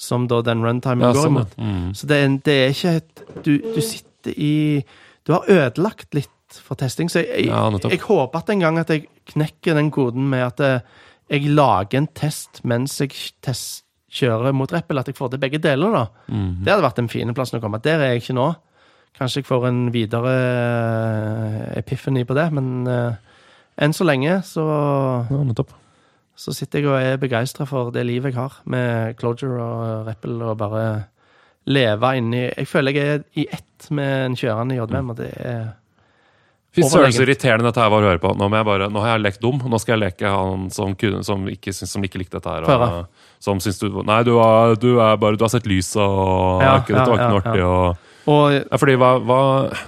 som 0.00 0.24
da 0.30 0.40
den 0.44 0.64
runtimen 0.64 1.04
Ja, 1.04 1.12
går 1.12 1.26
sånn, 1.26 1.36
imot. 1.36 1.56
Mm. 1.60 1.86
Så 1.98 2.08
det 2.08 2.20
det 2.46 2.56
er 2.56 2.74
ikke 2.74 2.96
et 3.00 3.24
du, 3.44 3.52
du 3.60 3.80
sitter 3.84 4.36
i 4.36 4.54
Du 5.26 5.34
har 5.36 5.44
ødelagt 5.48 6.16
litt 6.16 6.30
for 6.64 6.74
testing. 6.80 7.10
Så 7.12 7.20
jeg, 7.22 7.28
jeg, 7.44 7.50
ja, 7.52 7.68
jeg 7.92 8.00
håper 8.06 8.40
at 8.40 8.50
en 8.50 8.64
gang 8.64 8.80
at 8.80 8.90
jeg 8.90 9.06
knekker 9.30 9.76
den 9.78 9.92
koden 9.94 10.26
med 10.32 10.42
at 10.48 10.64
jeg, 10.64 10.80
jeg 11.30 11.52
lager 11.54 12.00
en 12.00 12.08
test 12.16 12.62
mens 12.66 12.96
jeg 12.98 13.12
test, 13.44 13.84
kjører 14.10 14.50
mot 14.56 14.72
Reppel, 14.74 14.98
at 14.98 15.06
jeg 15.06 15.14
får 15.14 15.30
til 15.30 15.42
begge 15.44 15.60
deler. 15.62 15.92
da. 15.94 16.06
Mhm. 16.32 16.64
Det 16.64 16.72
hadde 16.72 16.82
vært 16.88 16.98
den 16.98 17.12
fine 17.12 17.34
plassen 17.36 17.60
å 17.60 17.62
komme. 17.62 17.78
Der 17.84 18.00
er 18.00 18.14
jeg 18.14 18.24
ikke 18.24 18.34
nå. 18.40 18.48
Kanskje 19.18 19.42
jeg 19.42 19.46
får 19.46 19.66
en 19.68 19.80
videre 19.94 20.32
eh, 20.32 21.78
epiphany 21.78 22.24
på 22.26 22.34
det, 22.38 22.46
men 22.54 22.86
uh, 22.88 23.14
enn 23.78 23.94
så 23.94 24.06
lenge 24.06 24.40
så, 24.46 24.64
Ja, 25.30 25.40
nettopp. 25.44 25.74
Så 26.40 26.54
sitter 26.56 26.80
jeg 26.80 26.88
og 26.88 26.96
er 27.04 27.18
begeistra 27.20 27.66
for 27.68 27.90
det 27.94 28.06
livet 28.08 28.32
jeg 28.32 28.40
har 28.40 28.54
med 28.72 29.16
Clojure 29.20 29.60
og 29.60 30.06
Rappel, 30.08 30.38
og 30.46 30.56
bare 30.62 30.84
leve 31.70 32.14
inni 32.16 32.46
Jeg 32.48 32.66
føler 32.70 32.96
jeg 32.96 33.10
er 33.18 33.24
i 33.36 33.44
ett 33.52 33.90
med 33.92 34.14
en 34.30 34.38
kjørende 34.40 34.78
JVM, 34.78 35.12
og 35.12 35.20
det 35.20 35.28
er 35.36 35.68
Fy 36.70 36.84
søren, 36.86 37.10
så 37.10 37.24
irriterende 37.24 37.66
dette 37.66 37.82
her 37.82 37.90
var 37.90 38.04
å 38.04 38.10
høre 38.12 38.20
på. 38.22 38.30
Nå, 38.38 38.46
bare, 38.62 38.86
nå 38.94 39.00
har 39.02 39.16
jeg 39.16 39.22
lekt 39.24 39.40
dum. 39.42 39.56
Nå 39.58 39.78
skal 39.82 39.96
jeg 39.96 40.04
leke 40.04 40.30
han 40.30 40.68
som, 40.70 40.92
kunne, 40.94 41.24
som, 41.26 41.42
ikke, 41.50 41.72
som 41.74 42.04
ikke 42.06 42.20
likte 42.22 42.38
dette 42.38 42.52
her. 42.52 42.68
Og, 42.70 43.24
som 43.42 43.58
syns 43.58 43.80
du 43.82 43.88
Nei, 44.06 44.20
du, 44.28 44.36
har- 44.38 44.76
du, 44.78 44.92
er 45.02 45.16
bare, 45.18 45.34
du 45.34 45.42
har 45.42 45.50
sett 45.50 45.66
lyset, 45.66 45.98
og 45.98 46.62
Ja, 46.62 46.76
ikke, 46.78 46.94
dette 46.94 47.08
var 47.10 47.18
ikke 47.18 47.32
noe 47.34 47.42
artig. 47.42 47.64
Og, 47.66 48.06
Og 48.30 48.54
ja, 48.54 48.78
fordi 48.78 48.94
hva, 49.02 49.10
hva, 49.26 49.40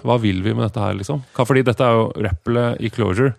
hva 0.02 0.16
vil 0.25 0.42
vi 0.42 0.56
med 0.59 0.66
dette 0.66 0.82
her, 0.82 0.99
liksom? 0.99 1.23
Fordi 1.38 1.62
dette 1.71 1.87
er 1.87 2.00
jo 2.00 2.09
Rappelet 2.26 2.82
i 2.82 2.90
Closure. 2.90 3.37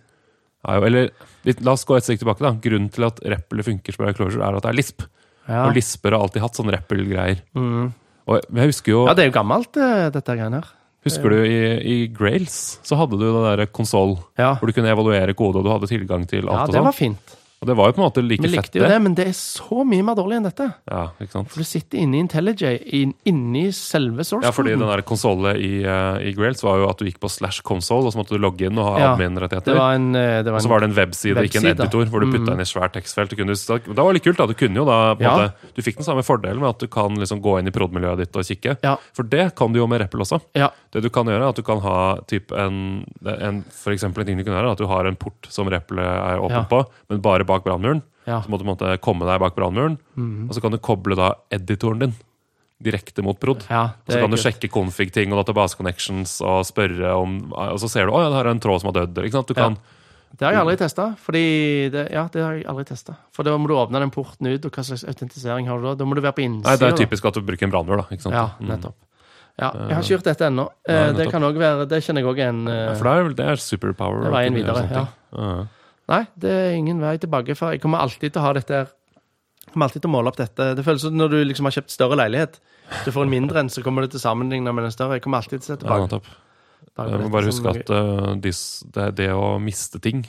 Er 0.67 0.77
jo, 0.79 0.85
eller 0.87 1.09
litt, 1.43 1.59
la 1.65 1.73
oss 1.75 1.83
gå 1.85 1.97
et 1.97 2.05
steg 2.05 2.21
tilbake. 2.21 2.39
da 2.43 2.53
Grunnen 2.63 2.91
til 2.93 3.03
at 3.07 3.19
Rappelet 3.33 3.67
funker 3.67 3.95
som 3.95 4.07
Closure, 4.15 4.43
er 4.45 4.55
at 4.55 4.63
det 4.63 4.71
er 4.71 4.77
Lisp. 4.79 5.03
ja. 5.49 5.65
Og 5.65 5.73
Lisper 5.75 6.15
har 6.15 6.23
alltid 6.23 6.41
hatt 6.45 6.55
sånne 6.55 6.77
Rappel-greier. 6.77 7.41
Mm. 7.57 7.91
Og 8.31 8.39
jeg 8.55 8.71
husker 8.71 8.93
jo 8.93 9.01
ja, 9.09 9.13
det 9.17 9.25
er 9.25 9.27
jo 9.27 9.35
gammelt, 9.35 9.75
eh, 9.75 10.07
dette 10.15 10.37
greiene 10.39 10.61
her. 10.61 10.71
Husker 11.03 11.33
du 11.35 11.41
i, 11.43 11.57
i 11.83 11.95
Grails 12.15 12.79
så 12.87 12.95
hadde 12.95 13.17
du 13.19 13.25
den 13.25 13.43
der 13.43 13.65
konsoll 13.67 14.13
Ja, 14.39 14.53
hvor 14.55 14.71
du 14.71 14.75
kunne 14.77 14.87
evaluere 14.93 15.33
kode, 15.35 15.59
og 15.59 15.65
du 15.67 15.71
hadde 15.73 15.89
tilgang 15.91 16.23
til 16.31 16.47
alt 16.47 16.55
ja 16.55 16.61
og 16.63 16.71
det 16.71 16.79
sånn. 16.79 16.87
var 16.87 16.95
fint. 16.95 17.33
Og 17.63 17.69
det 17.69 17.75
var 17.79 17.87
jo 17.89 17.95
på 17.95 18.01
en 18.01 18.07
måte 18.09 18.21
like 18.27 18.43
Vi 18.43 18.49
fett, 18.51 18.65
likte 18.67 18.81
jo 18.81 18.87
det, 18.91 18.97
men 19.01 19.13
det 19.15 19.25
er 19.29 19.35
så 19.37 19.85
mye 19.87 20.03
mer 20.03 20.17
dårlig 20.19 20.35
enn 20.41 20.47
dette. 20.49 20.65
Ja, 20.91 21.03
ikke 21.23 21.31
sant? 21.37 21.51
For 21.53 21.63
du 21.63 21.67
sitter 21.69 22.01
inne 22.03 22.17
i 22.19 22.23
IntelliJ, 22.25 22.73
inn- 22.99 23.13
inni 23.29 23.69
selve 23.71 24.25
source 24.27 24.43
Ja, 24.43 24.51
fordi 24.51 24.73
den 24.75 24.83
der 24.83 25.03
konsollen 25.07 25.55
i, 25.55 25.69
uh, 25.87 26.19
i 26.19 26.33
Grails 26.35 26.59
var 26.65 26.81
jo 26.81 26.89
at 26.91 26.99
du 26.99 27.05
gikk 27.07 27.21
på 27.23 27.31
slash 27.31 27.61
console, 27.63 28.09
og 28.09 28.11
så 28.11 28.19
måtte 28.19 28.35
du 28.35 28.41
logge 28.43 28.67
inn 28.67 28.77
og 28.77 28.89
ha 28.91 28.95
Ja, 28.99 29.11
admin-rettigheter. 29.15 29.79
Det 29.79 30.19
eh, 30.19 30.43
det 30.43 30.51
Og 30.53 30.59
så 30.65 30.71
var 30.73 30.83
det 30.83 30.89
en 30.91 30.97
webside, 30.97 31.39
ikke 31.47 31.61
en 31.63 31.71
editor, 31.71 32.05
hvor 32.11 32.19
du 32.19 32.27
putta 32.33 32.51
Mm. 32.51 32.57
inn 32.59 32.65
i 32.65 32.67
svært 32.67 32.93
tekstfelt. 32.97 33.29
Du 33.31 33.37
kunne, 33.39 33.55
det 33.55 33.95
var 34.03 34.11
litt 34.13 34.23
kult, 34.27 34.37
da. 34.37 34.45
Du 34.45 34.53
kunne 34.59 34.75
jo 34.75 34.83
da 34.85 35.15
på 35.15 35.21
Ja. 35.23 35.31
måte, 35.37 35.53
Du 35.73 35.81
fikk 35.81 35.95
den 35.95 36.03
samme 36.05 36.21
fordelen 36.27 36.59
med 36.59 36.69
at 36.69 36.79
du 36.79 36.87
kan 36.87 37.15
liksom 37.15 37.39
gå 37.41 37.57
inn 37.59 37.67
i 37.67 37.71
prod-miljøet 37.71 38.17
ditt 38.17 38.35
og 38.35 38.43
kikke. 38.43 38.77
Ja. 38.83 38.97
For 39.13 39.23
det 39.23 39.55
kan 39.55 39.71
du 39.71 39.79
jo 39.79 39.87
med 39.87 40.01
Reppel 40.01 40.19
også. 40.19 40.41
Ja. 40.53 40.69
Det 40.91 41.01
du 41.01 41.09
kan 41.09 41.25
gjøre, 41.25 41.41
er 41.41 41.49
at 41.49 41.55
du 41.55 41.61
kan 41.63 41.79
ha 41.79 42.17
typ 42.27 42.51
en, 42.51 43.05
en 43.25 43.63
For 43.71 43.91
eksempel 43.93 44.21
en 44.21 44.25
ting 44.27 44.37
du 44.37 44.43
kan 44.43 44.53
gjøre, 44.53 44.71
at 44.73 44.77
du 44.77 44.85
har 44.87 45.05
en 45.05 45.15
port 45.15 45.47
som 45.49 45.67
Reppelet 45.69 46.03
er 46.05 46.39
åpen 46.43 46.67
på, 46.69 46.85
men 47.09 47.21
bare 47.21 47.45
bak 47.45 47.52
brannmuren. 47.61 48.01
Ja. 48.25 48.41
Så 48.41 48.49
må 48.49 48.57
du 48.57 48.63
måtte 48.65 48.97
komme 48.99 49.25
deg 49.29 49.39
bak 49.39 49.53
brannmuren, 49.53 49.99
Mm. 50.17 50.49
og 50.49 50.55
så 50.55 50.61
kan 50.61 50.71
du 50.71 50.77
koble 50.79 51.13
da 51.15 51.35
editoren 51.51 51.99
din 51.99 52.13
direkte 52.81 53.21
mot 53.21 53.39
prod. 53.39 53.63
ja 53.69 53.91
så 54.09 54.19
kan 54.19 54.29
du 54.31 54.35
kult. 54.35 54.43
sjekke 54.45 54.69
config-ting 54.71 55.31
og 55.31 55.45
database 55.45 55.75
connections 55.77 56.41
og 56.41 56.65
spørre 56.65 57.13
om 57.15 57.53
Og 57.53 57.77
så 57.79 57.87
ser 57.87 58.05
du 58.07 58.11
å 58.11 58.19
ja, 58.23 58.31
her 58.35 58.47
er 58.47 58.51
en 58.51 58.59
tråd 58.59 58.81
som 58.81 58.89
har 58.91 59.05
dødd. 59.05 59.21
Ikke 59.23 59.31
sant? 59.31 59.47
Du 59.47 59.53
kan, 59.53 59.77
Det 60.35 60.41
har 60.47 60.53
jeg 60.53 60.61
aldri 60.61 60.77
testa. 60.77 61.15
Ja, 62.11 62.27
det 62.27 62.41
har 62.41 62.53
jeg 62.55 62.65
aldri 62.65 62.83
testet. 62.85 63.15
For 63.31 63.43
da 63.43 63.51
må 63.55 63.67
du 63.67 63.75
åpne 63.75 63.99
den 64.01 64.09
porten 64.09 64.47
ut, 64.49 64.65
og 64.65 64.71
hva 64.71 64.83
slags 64.83 65.03
autentisering 65.05 65.67
har 65.67 65.77
du 65.77 65.83
da? 65.83 65.95
Da 65.95 66.05
må 66.05 66.15
du 66.15 66.21
være 66.21 66.33
på 66.33 66.41
innsida. 66.43 66.69
Nei, 66.71 66.77
det 66.77 66.89
er 66.89 67.05
typisk 67.05 67.25
at 67.25 67.33
du 67.35 67.41
bruker 67.41 67.63
en 67.63 67.71
brannmur, 67.71 67.97
da. 68.01 68.31
Ja, 68.31 68.49
Mm. 68.59 68.67
nettopp. 68.67 68.95
Ja, 69.59 69.69
jeg 69.71 69.93
har 69.93 70.01
ikke 70.01 70.17
gjort 70.17 70.23
dette 70.23 70.45
ennå. 70.49 70.69
Eh, 70.89 71.11
det 71.13 71.29
kan 71.29 71.41
også 71.43 71.57
være 71.59 71.87
Det 71.87 72.01
kjenner 72.03 72.23
jeg 72.23 72.25
òg 72.25 72.39
en 72.39 72.65
Ja, 72.65 72.91
eh, 72.91 72.95
For 72.95 73.03
det 73.03 73.13
er, 73.13 73.33
det 73.35 73.45
er 73.45 73.55
superpower. 73.61 74.23
Det 74.23 74.27
er 74.27 74.31
veien 74.31 74.53
videre. 74.55 74.89
Ja. 74.91 75.65
Nei, 76.11 76.25
det 76.35 76.51
er 76.51 76.75
ingen 76.75 76.99
vei 77.03 77.15
tilbake. 77.21 77.55
For 77.55 77.73
jeg 77.73 77.81
kommer 77.83 78.03
alltid 78.03 78.33
til 78.33 78.41
å 78.41 78.45
ha 78.47 78.53
dette 78.57 78.75
her 78.75 78.91
Jeg 79.63 79.71
kommer 79.71 79.87
alltid 79.87 80.03
til 80.03 80.11
å 80.11 80.13
måle 80.13 80.31
opp 80.33 80.37
dette. 80.37 80.73
Det 80.75 80.83
føles 80.83 81.05
som 81.05 81.15
når 81.15 81.31
du 81.31 81.37
liksom 81.47 81.69
har 81.69 81.75
kjøpt 81.77 81.93
større 81.93 82.17
leilighet. 82.19 82.59
Du 83.05 83.11
får 83.15 83.23
en 83.23 83.31
mindre 83.31 83.61
en, 83.63 83.71
så 83.71 83.81
kommer 83.85 84.03
du 84.03 84.11
til 84.11 84.21
sammenligna 84.21 84.73
med 84.75 84.83
den 84.89 84.93
større. 84.93 85.17
Jeg 85.17 85.23
kommer 85.25 85.39
alltid 85.39 85.63
til 85.63 85.63
å 85.63 85.69
se 85.69 85.73
Ja, 85.73 85.79
tilbake. 85.79 86.03
Ja, 86.03 86.07
tilbake 86.83 87.09
Jeg 87.13 87.23
må 87.23 87.31
bare 87.33 87.47
huske 87.47 87.71
at 87.71 87.93
uh, 87.95 88.33
dis, 88.43 88.59
det, 88.93 89.07
det 89.21 89.29
å 89.33 89.55
miste 89.63 90.01
ting 90.03 90.25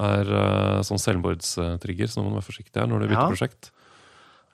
er 0.00 0.32
uh, 0.32 0.80
sånn 0.82 0.98
selvmordstrigger, 0.98 2.10
så 2.10 2.18
nå 2.18 2.26
må 2.26 2.32
du 2.32 2.40
være 2.40 2.48
forsiktig 2.48 2.80
her 2.80 2.88
når 2.90 3.04
du 3.04 3.08
bytter 3.12 3.20
Ja. 3.20 3.28
prosjekt. 3.30 3.70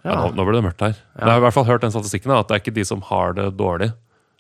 Ja. 0.03 0.11
ja. 0.11 0.19
nå, 0.21 0.35
nå 0.37 0.47
ble 0.49 0.59
det 0.59 0.67
mørkt 0.67 0.85
her. 0.85 0.99
Ja. 0.99 1.23
Jeg 1.23 1.31
har 1.31 1.41
i 1.41 1.47
hvert 1.47 1.57
fall 1.57 1.69
hørt 1.71 1.87
den 1.87 1.95
statistikken, 1.95 2.35
at 2.35 2.51
det 2.51 2.59
er 2.59 2.65
ikke 2.65 2.77
de 2.77 2.87
som 2.89 3.03
har 3.09 3.39
det 3.39 3.47
dårlig, 3.57 3.93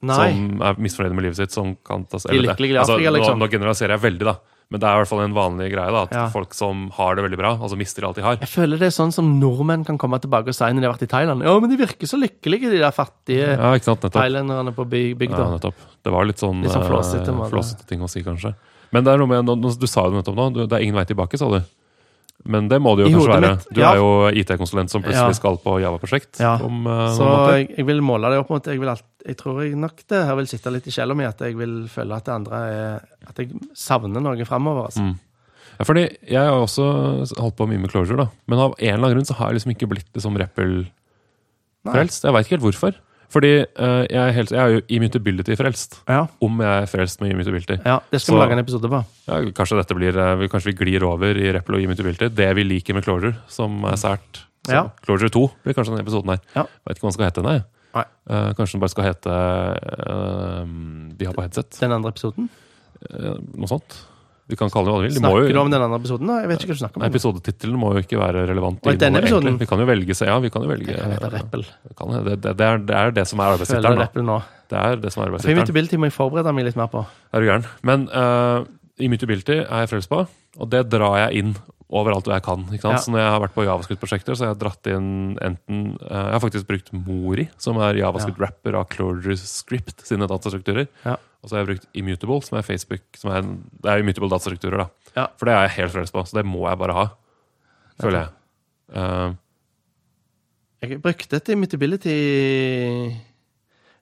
Nei. 0.02 0.18
som 0.18 0.62
er 0.66 0.80
misfornøyde 0.80 1.16
med 1.16 1.28
livet 1.28 1.40
sitt, 1.40 1.54
som 1.56 1.74
kan 1.86 2.04
ta 2.08 2.20
seg 2.20 2.34
Afrika, 2.34 2.82
nå, 2.82 3.16
liksom. 3.16 3.40
nå 3.40 3.48
generaliserer 3.52 3.96
jeg 3.96 4.04
veldig, 4.08 4.26
da. 4.28 4.59
Men 4.70 4.78
det 4.78 4.86
er 4.86 4.94
i 4.94 4.98
hvert 5.02 5.08
fall 5.10 5.20
en 5.24 5.32
vanlig 5.34 5.66
greie, 5.72 5.90
da, 5.90 6.02
at 6.06 6.12
Ja. 6.14 6.28
folk 6.30 6.54
som 6.54 6.90
har 6.94 7.16
det 7.16 7.24
veldig 7.24 7.36
bra, 7.40 7.56
altså 7.58 7.76
mister 7.76 8.04
alt 8.06 8.14
de 8.16 8.22
har. 8.22 8.36
Jeg 8.38 8.48
føler 8.48 8.78
det 8.78 8.86
er 8.86 8.94
sånn 8.94 9.10
som 9.12 9.40
nordmenn 9.40 9.84
kan 9.84 9.98
komme 9.98 10.20
tilbake 10.22 10.46
og 10.46 10.54
si 10.54 10.62
når 10.64 10.80
de 10.80 10.86
har 10.86 10.94
vært 10.94 11.02
i 11.02 11.10
Thailand. 11.10 11.42
Ja, 11.42 11.58
men 11.58 11.70
de 11.70 11.76
virker 11.76 12.06
så 12.06 12.16
lykkelige, 12.22 12.70
de 12.70 12.78
der 12.78 12.92
fattige 12.94 13.56
Ja, 13.58 13.72
sant, 13.82 14.00
thailenderne 14.00 14.72
på 14.72 14.86
by- 14.88 15.14
bygda. 15.18 15.38
Ja, 15.38 15.50
nettopp. 15.58 15.74
Det 16.04 16.12
var 16.12 16.24
litt 16.24 16.38
sånn, 16.38 16.62
Litt 16.62 16.70
sånn 16.70 16.86
flåsete, 16.86 17.26
eh, 17.26 17.86
ting 17.88 18.00
å 18.00 18.08
si, 18.08 18.22
kanskje. 18.22 18.54
Men 18.92 19.02
det 19.04 19.12
er 19.12 19.18
noe 19.18 19.26
med, 19.42 19.44
du 19.46 19.86
sa 19.86 20.04
jo 20.06 20.10
det 20.12 20.24
nettopp 20.24 20.36
nå, 20.36 20.68
det 20.68 20.72
er 20.72 20.82
ingen 20.82 20.94
vei 20.94 21.04
tilbake, 21.04 21.36
sa 21.36 21.48
du. 21.50 21.64
Men 22.44 22.68
det 22.70 22.78
må 22.80 22.94
det 22.96 23.06
I 23.06 23.10
jo 23.12 23.18
kanskje 23.20 23.34
være. 23.36 23.48
mitt, 23.56 23.66
Du 23.74 23.80
ja. 23.82 23.90
er 23.92 23.96
jo 24.00 24.06
IT-konsulent 24.40 24.90
som 24.90 25.02
plutselig 25.02 25.28
Ja. 25.34 25.36
skal 25.36 25.58
på 25.60 25.74
Java-prosjekt 25.82 26.40
Ja. 26.40 26.54
om 26.64 26.86
uh, 26.86 27.10
Så 27.12 27.26
jeg, 27.58 27.68
jeg 27.76 27.86
vil 27.86 28.00
måle 28.00 28.30
det 28.32 28.38
opp 28.40 28.48
mot 28.50 28.64
jeg, 28.64 28.80
vil 28.80 28.88
alt, 28.88 29.04
jeg 29.26 29.36
tror 29.36 29.62
jeg 29.62 29.76
nok 29.76 30.00
det 30.08 30.24
her 30.26 30.34
vil 30.36 30.46
sitte 30.46 30.72
litt 30.72 30.86
i 30.88 30.90
sjela 30.90 31.14
mi, 31.14 31.24
at 31.28 31.38
jeg 31.44 31.56
vil 31.58 31.86
føle 31.92 32.16
at 32.16 32.24
det 32.24 32.32
andre 32.34 32.56
er 32.56 33.00
At 33.28 33.36
jeg 33.38 33.52
savner 33.76 34.20
noe 34.24 34.44
framover. 34.48 34.86
Altså. 34.88 35.00
Mm. 35.04 35.18
Ja, 35.80 35.84
fordi 35.84 36.06
jeg 36.28 36.40
har 36.40 36.56
også 36.60 37.28
holdt 37.38 37.56
på 37.56 37.66
mye 37.68 37.78
med 37.80 37.90
closure, 37.92 38.16
da. 38.16 38.26
Men 38.48 38.58
av 38.58 38.74
en 38.78 38.88
eller 38.94 38.98
annen 39.04 39.14
grunn 39.16 39.28
så 39.28 39.36
har 39.36 39.48
jeg 39.52 39.60
liksom 39.60 39.72
ikke 39.76 39.88
blitt 39.88 40.08
liksom 40.16 40.36
Rappel-frelst. 40.36 42.24
Jeg 42.24 42.32
veit 42.34 42.46
ikke 42.48 42.56
helt 42.58 42.66
hvorfor. 42.66 42.94
Fordi 43.30 43.50
eh, 43.62 44.04
jeg, 44.10 44.18
er 44.20 44.32
helt, 44.34 44.50
jeg 44.50 44.58
er 44.60 44.74
jo 44.74 44.80
immutability-frelst. 44.96 46.00
Ja, 46.10 46.24
Om 46.42 46.60
jeg 46.64 46.82
er 46.82 46.88
frelst 46.90 47.20
med 47.22 47.30
immutability. 47.30 47.76
ja, 47.86 47.98
det 48.10 48.20
skal 48.20 48.34
vi 48.34 48.40
lage 48.42 48.56
en 48.56 48.62
episode 48.64 48.90
på. 48.90 49.02
Ja, 49.28 49.40
kanskje 49.54 49.78
dette 49.78 49.94
blir, 49.94 50.16
eh, 50.18 50.34
vi, 50.40 50.48
kanskje 50.50 50.72
vi 50.72 50.78
glir 50.80 51.06
over 51.06 51.38
i 51.38 51.52
Repl 51.54 51.78
og 51.78 51.84
immutability. 51.84 52.28
Det 52.34 52.48
vi 52.58 52.64
liker 52.66 52.94
med 52.98 53.06
closure, 53.06 53.36
som 53.48 53.84
er 53.86 53.94
sært. 54.00 54.42
Så 54.66 54.74
Ja. 54.74 54.82
Closure 55.06 55.30
2 55.30 55.44
blir 55.64 55.74
kanskje 55.78 55.94
denne 55.94 56.02
episoden 56.04 56.34
her. 56.34 56.40
Ja. 56.56 56.64
Vet 56.86 56.98
ikke 56.98 57.06
hva 57.06 57.12
den 57.12 57.18
skal 57.18 57.30
hete, 57.30 57.42
nei. 57.46 57.58
Nei. 57.94 58.04
Eh, 58.30 58.50
kanskje 58.58 58.76
den 58.76 58.80
bare 58.82 58.92
skal 58.92 59.06
hete 59.08 59.30
eh, 59.34 60.66
De 61.18 61.26
har 61.26 61.34
på 61.34 61.42
headset. 61.46 61.78
Den 61.80 61.92
andre 61.96 62.12
episoden. 62.12 62.48
Eh, 63.10 63.38
noe 63.56 63.70
sånt. 63.70 63.96
Vi 64.50 64.58
kan 64.58 64.72
kalle 64.72 64.88
det 64.88 64.94
hva 64.94 65.00
vi 65.00 65.08
vil. 65.08 65.14
De 65.16 65.22
Snakker 65.22 65.46
jo, 65.46 65.54
du 65.54 65.60
om 65.62 65.72
den 65.72 65.84
andre 65.86 65.98
episoden? 66.00 66.30
da? 66.30 66.38
Jeg 66.42 66.50
vet 66.50 66.64
ikke 66.64 66.72
hva 66.72 66.76
du 66.76 66.82
snakker 66.82 67.00
om. 67.00 67.06
Episodetittelen 67.06 67.80
må 67.80 67.92
jo 67.94 68.02
ikke 68.04 68.20
være 68.20 68.44
relevant. 68.50 68.80
Og 68.84 68.96
i 68.96 69.00
denne 69.00 69.22
episoden? 69.22 69.50
egentlig. 69.50 69.64
Vi 69.64 69.70
kan 69.70 69.82
jo 69.84 69.88
velge 69.90 70.16
seg, 70.18 70.30
ja, 70.32 70.38
vi 70.42 70.50
kan 70.50 70.66
jo 70.66 70.72
velge 70.72 70.94
Jeg 70.96 71.12
vet 71.12 71.24
det 71.24 71.32
Rappel. 71.36 71.64
det, 71.66 71.94
kan, 71.98 72.14
det, 72.16 72.36
det, 72.42 72.54
det, 72.58 72.66
er, 72.66 72.82
det 72.90 72.96
er 73.00 73.14
det 73.20 73.26
som 73.30 73.42
er 73.42 73.54
arbeidstittelen. 73.54 74.34
Det 74.70 74.78
er 74.82 75.00
det 75.02 75.14
som 75.14 75.22
er 75.22 75.30
arbeidstittelen. 75.30 75.58
Immutability 75.58 76.00
må 76.00 76.10
jeg 76.10 76.16
forberede 76.18 76.54
meg 76.56 76.68
litt 76.68 76.78
mer 76.80 76.90
på. 76.92 77.04
Er 77.32 77.42
du 77.42 77.50
gæren? 77.50 77.68
Men 77.86 78.08
uh, 78.10 78.66
immutability 78.98 79.60
er 79.62 79.84
jeg 79.84 79.92
frelst 79.94 80.10
på, 80.10 80.24
og 80.58 80.72
det 80.74 80.86
drar 80.92 81.18
jeg 81.24 81.44
inn 81.44 81.54
overalt 81.90 82.24
hvor 82.28 82.36
jeg 82.36 82.44
kan. 82.46 82.60
ikke? 82.70 82.90
Ja. 82.94 82.98
Så 83.02 83.10
når 83.10 83.18
jeg 83.24 83.30
har 83.34 83.40
vært 83.42 83.54
på 83.56 83.64
javascript-prosjekter, 83.66 84.36
så 84.38 84.44
har 84.46 84.52
jeg 84.54 84.60
dratt 84.62 84.86
inn 84.92 85.08
enten 85.42 85.80
eh, 86.06 86.20
Jeg 86.28 86.34
har 86.36 86.42
faktisk 86.44 86.68
brukt 86.68 86.92
Mori, 86.94 87.48
som 87.58 87.80
er 87.82 87.98
javascript-rapper 87.98 88.78
av 88.78 88.86
Clojure 88.92 89.36
Script 89.40 90.04
sine 90.06 90.28
datastrukturer. 90.30 90.86
Ja. 91.04 91.16
Og 91.42 91.48
så 91.50 91.56
har 91.56 91.64
jeg 91.64 91.70
brukt 91.72 91.88
Immutable, 91.96 92.40
som 92.46 92.58
er 92.60 92.66
Facebook, 92.66 93.02
som 93.18 93.32
er 93.34 93.42
det 93.42 93.90
er 93.90 94.02
immutable 94.04 94.28
datastrukturer. 94.30 94.84
da. 94.84 95.12
Ja. 95.16 95.26
For 95.40 95.48
det 95.48 95.54
er 95.56 95.66
jeg 95.66 95.76
helt 95.80 95.94
frelst 95.96 96.12
på, 96.14 96.22
så 96.28 96.36
det 96.38 96.46
må 96.46 96.66
jeg 96.68 96.78
bare 96.78 96.94
ha. 96.98 97.06
Føler 98.00 98.20
jeg. 98.26 98.30
Uh, 98.94 99.32
Jeg 100.82 101.00
brukte 101.04 101.36
et 101.36 101.48
Immutability 101.52 102.14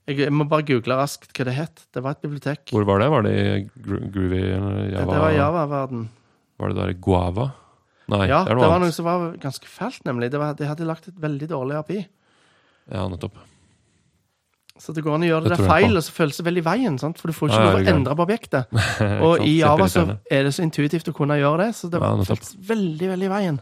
jeg 0.09 0.33
må 0.33 0.47
bare 0.49 0.65
google 0.65 0.97
raskt 0.97 1.35
hva 1.37 1.45
det 1.45 1.53
het. 1.59 1.81
Det 1.93 2.01
var 2.01 2.15
et 2.17 2.23
bibliotek. 2.25 2.71
hvor 2.73 2.87
var 2.89 3.03
det? 3.03 3.09
Var 3.13 3.23
det 3.27 3.33
i 3.37 3.57
Gro- 3.85 4.07
Groovy 4.15 4.39
eller 4.57 4.77
Det 4.79 4.93
Java? 4.95 5.19
var 5.21 5.35
Java-verden. 5.37 6.07
Var 6.59 6.69
det 6.73 6.77
der 6.79 6.93
i 6.95 6.97
Guava? 7.05 7.51
Nei, 8.09 8.25
Ja, 8.31 8.43
det 8.45 8.55
det 8.55 8.57
noe 8.57 8.71
var 8.73 8.81
noe 8.81 8.95
som 8.95 9.05
var 9.05 9.29
ganske 9.41 9.69
fælt, 9.69 10.01
nemlig. 10.09 10.31
Det 10.33 10.41
var, 10.41 10.55
de 10.57 10.69
hadde 10.69 10.87
lagt 10.89 11.09
et 11.11 11.21
veldig 11.21 11.49
dårlig 11.51 11.77
API. 11.77 12.01
Ja, 12.89 13.05
nettopp. 13.09 13.37
Så 14.79 14.95
det 14.95 15.03
går 15.03 15.17
an 15.17 15.25
å 15.27 15.29
gjøre 15.29 15.49
det, 15.49 15.57
Det 15.57 15.59
der 15.59 15.69
feil, 15.69 15.97
og 15.99 16.05
så 16.07 16.13
føles 16.15 16.37
det 16.39 16.45
veldig 16.47 16.63
i 16.63 16.67
veien. 16.69 16.99
Sant? 17.03 17.19
For 17.19 17.29
du 17.29 17.35
får 17.35 17.51
ikke 17.51 17.61
Ja, 17.61 17.71
lov 17.73 17.79
å 17.81 17.93
endre 17.93 18.15
på 18.15 18.25
objektet. 18.29 18.77
Og 19.27 19.43
i 19.43 19.57
Java 19.59 19.89
så 19.91 20.05
er 20.31 20.47
det 20.47 20.53
så 20.55 20.63
intuitivt 20.63 21.11
å 21.11 21.15
kunne 21.17 21.35
gjøre 21.41 21.67
det, 21.67 21.73
så 21.75 21.91
det 21.91 21.99
Ja, 22.01 22.13
føles 22.31 22.53
veldig, 22.69 23.09
veldig 23.13 23.27
i 23.27 23.33
veien. 23.33 23.59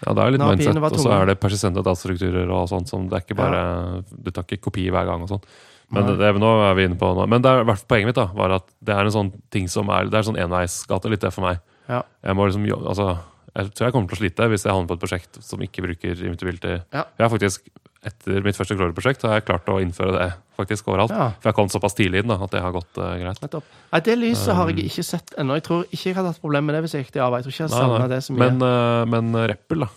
Ja, 0.00 0.14
det 0.16 0.24
er 0.24 0.34
litt 0.34 0.42
mindset, 0.42 0.80
og 0.80 0.98
så 0.98 1.12
er 1.14 1.30
det 1.30 1.36
persistente 1.40 1.84
datastrukturer 1.84 2.50
og 2.56 2.66
sånt. 2.72 2.90
Som 2.90 3.06
det 3.08 3.20
er 3.20 3.24
ikke 3.24 3.38
bare, 3.38 3.62
Du 4.10 4.30
tar 4.34 4.46
ikke 4.48 4.64
kopi 4.70 4.88
hver 4.90 5.06
gang 5.06 5.22
og 5.22 5.30
sånn. 5.30 5.44
Men 5.90 6.06
det, 6.06 6.18
det, 6.20 6.34
nå 6.38 6.50
er 6.68 6.76
vi 6.78 6.86
inne 6.86 6.98
på 6.98 7.08
nå. 7.14 7.26
Men 7.30 7.42
det 7.42 7.50
er, 7.50 7.64
hvert 7.66 7.86
poenget 7.90 8.10
mitt 8.12 8.18
da, 8.18 8.28
var 8.34 8.58
at 8.60 8.66
det 8.78 8.94
er 8.94 9.06
en 9.08 9.14
sånn 9.14 9.30
ting 9.50 9.66
som 9.70 9.90
er 9.90 10.10
Det 10.10 10.20
er 10.20 10.26
sånn 10.28 10.38
enveisgate, 10.38 11.10
litt 11.10 11.22
det 11.24 11.32
for 11.34 11.46
meg. 11.46 11.62
Ja. 11.90 12.02
Jeg 12.26 12.38
må 12.38 12.46
liksom 12.46 12.66
altså, 12.78 13.08
jeg 13.54 13.70
tror 13.74 13.86
jeg 13.88 13.94
kommer 13.96 14.10
til 14.10 14.16
å 14.16 14.20
slite 14.22 14.46
hvis 14.52 14.64
jeg 14.66 14.72
havner 14.74 14.88
på 14.90 14.96
et 14.98 15.02
prosjekt 15.04 15.38
som 15.44 15.62
ikke 15.64 15.82
bruker 15.86 16.20
immutability. 16.26 16.76
Ja. 16.94 17.04
Jeg 17.18 17.24
har 17.26 17.32
faktisk, 17.32 17.70
Etter 18.00 18.40
mitt 18.40 18.56
første 18.56 18.72
Glory-prosjekt 18.78 19.26
har 19.28 19.34
jeg 19.36 19.44
klart 19.44 19.66
å 19.68 19.74
innføre 19.82 20.14
det 20.16 20.28
faktisk 20.56 20.86
overalt. 20.88 21.12
Ja. 21.12 21.26
For 21.42 21.50
jeg 21.50 21.56
kom 21.58 21.68
såpass 21.68 21.92
tidlig 21.98 22.22
inn 22.22 22.30
da, 22.32 22.38
at 22.40 22.54
det 22.54 22.62
har 22.64 22.72
gått 22.72 22.96
uh, 22.96 23.10
greit. 23.20 23.42
Nei, 23.44 24.00
det 24.06 24.14
lyset 24.16 24.54
har 24.56 24.64
Um. 24.70 24.72
jeg 24.72 24.86
ikke 24.88 25.04
sett 25.04 25.34
ennå. 25.36 25.58
Jeg 25.58 25.66
tror 25.66 25.82
ikke 25.90 26.06
jeg 26.08 26.16
hadde 26.16 26.32
hatt 26.32 26.40
problemer 26.40 26.70
med 26.70 26.78
det 26.78 26.84
hvis 26.86 26.94
jeg 26.96 27.04
gikk 27.04 27.12
til 27.18 27.24
arbeid. 27.26 27.42
Jeg 27.42 27.50
tror 27.50 27.56
ikke 27.56 27.66
jeg 27.66 27.74
savna 27.76 28.06
det 28.08 28.22
så 28.24 28.32
mye. 28.36 28.46
Men, 28.46 28.64
uh, 28.64 29.04
men 29.04 29.36
Rappel, 29.52 29.84
da. 29.84 29.90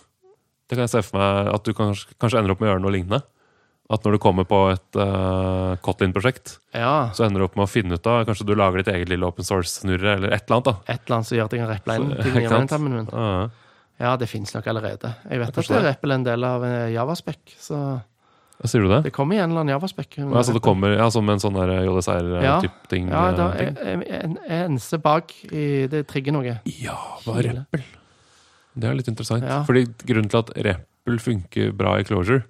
Det 0.68 0.76
kan 0.76 0.84
jeg 0.84 0.92
se 0.92 1.02
for 1.06 1.20
meg 1.20 1.48
at 1.54 1.64
du 1.64 1.72
kanskje, 1.76 2.12
kanskje 2.20 2.38
ender 2.42 2.52
opp 2.52 2.60
med 2.60 2.68
å 2.68 2.72
gjøre 2.74 2.84
noe 2.84 2.92
lignende. 2.92 3.22
At 3.92 4.06
når 4.06 4.14
du 4.16 4.18
kommer 4.22 4.46
på 4.48 4.58
et 4.72 4.96
uh, 4.96 5.74
Kotlin-prosjekt, 5.84 6.54
ja, 6.72 7.10
så 7.12 7.26
ender 7.26 7.42
du 7.42 7.44
opp 7.50 7.58
med 7.58 7.66
å 7.66 7.68
finne 7.68 7.98
ut 7.98 8.06
av 8.08 8.22
Kanskje 8.24 8.46
du 8.48 8.54
lager 8.56 8.80
ditt 8.80 8.88
eget 8.94 9.10
lille 9.12 9.26
open 9.28 9.44
source-snurre, 9.44 10.14
eller 10.16 10.32
et 10.32 10.46
eller 10.46 10.56
annet. 10.56 10.70
da 10.70 10.94
et 10.94 11.02
eller 11.04 11.16
annet 11.18 11.28
som 11.28 11.36
gjør 11.36 11.44
at 11.44 11.52
jeg 11.52 11.60
kan 11.60 11.68
rapple 11.74 11.96
inn 12.00 12.08
Så- 12.08 12.22
ting 12.24 12.32
i 12.32 12.40
ikke 12.40 12.54
sant? 12.54 12.72
runtime-en 12.72 12.96
min. 12.96 13.52
Ja, 14.00 14.16
det 14.18 14.26
fins 14.30 14.54
nok 14.56 14.66
allerede. 14.72 15.12
Jeg 15.30 15.38
vet 15.44 15.58
at 15.60 15.68
det 15.70 15.82
rapple 15.84 16.14
er 16.16 16.18
en 16.18 16.24
del 16.26 16.44
av 16.48 16.64
eh, 16.66 16.88
Javaspec, 16.96 17.42
så 17.60 17.82
Hva 18.58 18.70
Sier 18.70 18.82
du 18.86 18.88
det? 18.88 19.02
det 19.04 19.12
kommer 19.12 19.36
i 19.36 19.42
en 19.42 19.50
eller 19.52 19.60
annen 19.66 19.74
Javaspec. 19.74 20.16
Ja, 20.16 20.42
så 20.48 20.54
det 20.56 20.62
kommer 20.64 20.96
ja, 20.96 21.10
som 21.12 21.28
en 21.28 21.42
sånn 21.42 21.54
der 21.58 21.74
JSR-type 21.84 22.88
ting? 22.90 23.12
Ja, 23.12 23.26
eh, 23.28 23.36
da, 23.36 23.50
ting. 23.58 23.76
en, 23.84 24.02
en, 24.08 24.38
eneste 24.48 24.98
bak 25.02 25.34
i 25.52 25.84
Det 25.92 26.06
trigger 26.08 26.32
noe. 26.38 26.56
Java 26.64 27.36
Rappel. 27.50 27.84
Det 28.74 28.88
er 28.88 28.96
litt 28.98 29.12
interessant. 29.12 29.44
Ja. 29.46 29.60
Fordi 29.68 29.84
Grunnen 30.08 30.30
til 30.32 30.40
at 30.40 30.50
Rappel 30.66 31.20
funker 31.22 31.74
bra 31.76 31.98
i 32.00 32.06
Closure, 32.08 32.42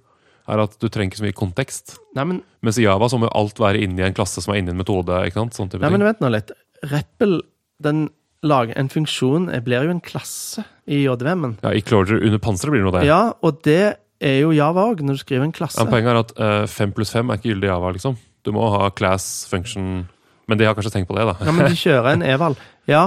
er 0.49 0.61
at 0.65 0.75
du 0.81 0.89
trenger 0.93 1.13
ikke 1.13 1.21
så 1.23 1.27
mye 1.27 1.37
kontekst. 1.39 1.95
Nei, 2.19 2.25
men, 2.29 2.43
Mens 2.65 2.79
i 2.81 2.85
Java 2.85 3.09
så 3.09 3.19
må 3.21 3.29
jo 3.31 3.35
alt 3.41 3.61
være 3.63 3.81
inni 3.85 4.05
en 4.05 4.17
klasse 4.17 4.43
som 4.45 4.53
er 4.55 4.61
inni 4.61 4.75
en 4.75 4.81
metode. 4.81 5.17
ikke 5.29 5.41
sant? 5.41 5.57
Sånn 5.57 5.73
type 5.73 5.81
nei, 5.85 5.93
men 5.95 6.05
vent 6.05 6.21
nå 6.25 6.31
litt. 6.35 6.53
Rappel, 6.91 7.39
den 7.85 8.07
lager 8.45 8.77
en 8.77 8.91
funksjon, 8.93 9.49
blir 9.65 9.87
jo 9.89 9.95
en 9.95 10.03
klasse 10.05 10.67
i 10.85 11.05
JVM-en. 11.07 11.57
Ja, 11.65 11.73
I 11.73 11.81
Clorger 11.85 12.21
under 12.21 12.41
panseret 12.45 12.75
blir 12.75 12.83
det 12.85 12.89
noe 12.91 12.99
det. 12.99 13.07
Ja, 13.09 13.23
og 13.41 13.63
det 13.65 13.81
er 14.25 14.37
jo 14.43 14.53
Java 14.57 14.85
òg, 14.93 15.01
når 15.05 15.17
du 15.17 15.23
skriver 15.25 15.49
en 15.49 15.55
klasse. 15.57 15.81
Ja, 15.81 15.89
poenget 15.89 16.13
er 16.13 16.21
at 16.21 16.35
eh, 16.37 16.67
fem 16.71 16.93
pluss 16.97 17.13
fem 17.15 17.33
er 17.33 17.41
ikke 17.41 17.55
gyldig 17.55 17.71
Java. 17.73 17.93
liksom. 17.97 18.19
Du 18.45 18.53
må 18.53 18.67
ha 18.75 18.91
class, 18.93 19.47
function 19.49 20.05
Men 20.45 20.59
de 20.61 20.67
har 20.69 20.75
kanskje 20.77 20.93
tenkt 20.93 21.09
på 21.09 21.17
det, 21.17 21.25
da. 21.25 21.39
Ja, 21.41 21.53
men 21.57 21.73
de 21.73 21.79
kjører 21.87 22.11
en 22.13 22.25
eval. 22.29 22.57
Ja, 22.91 23.05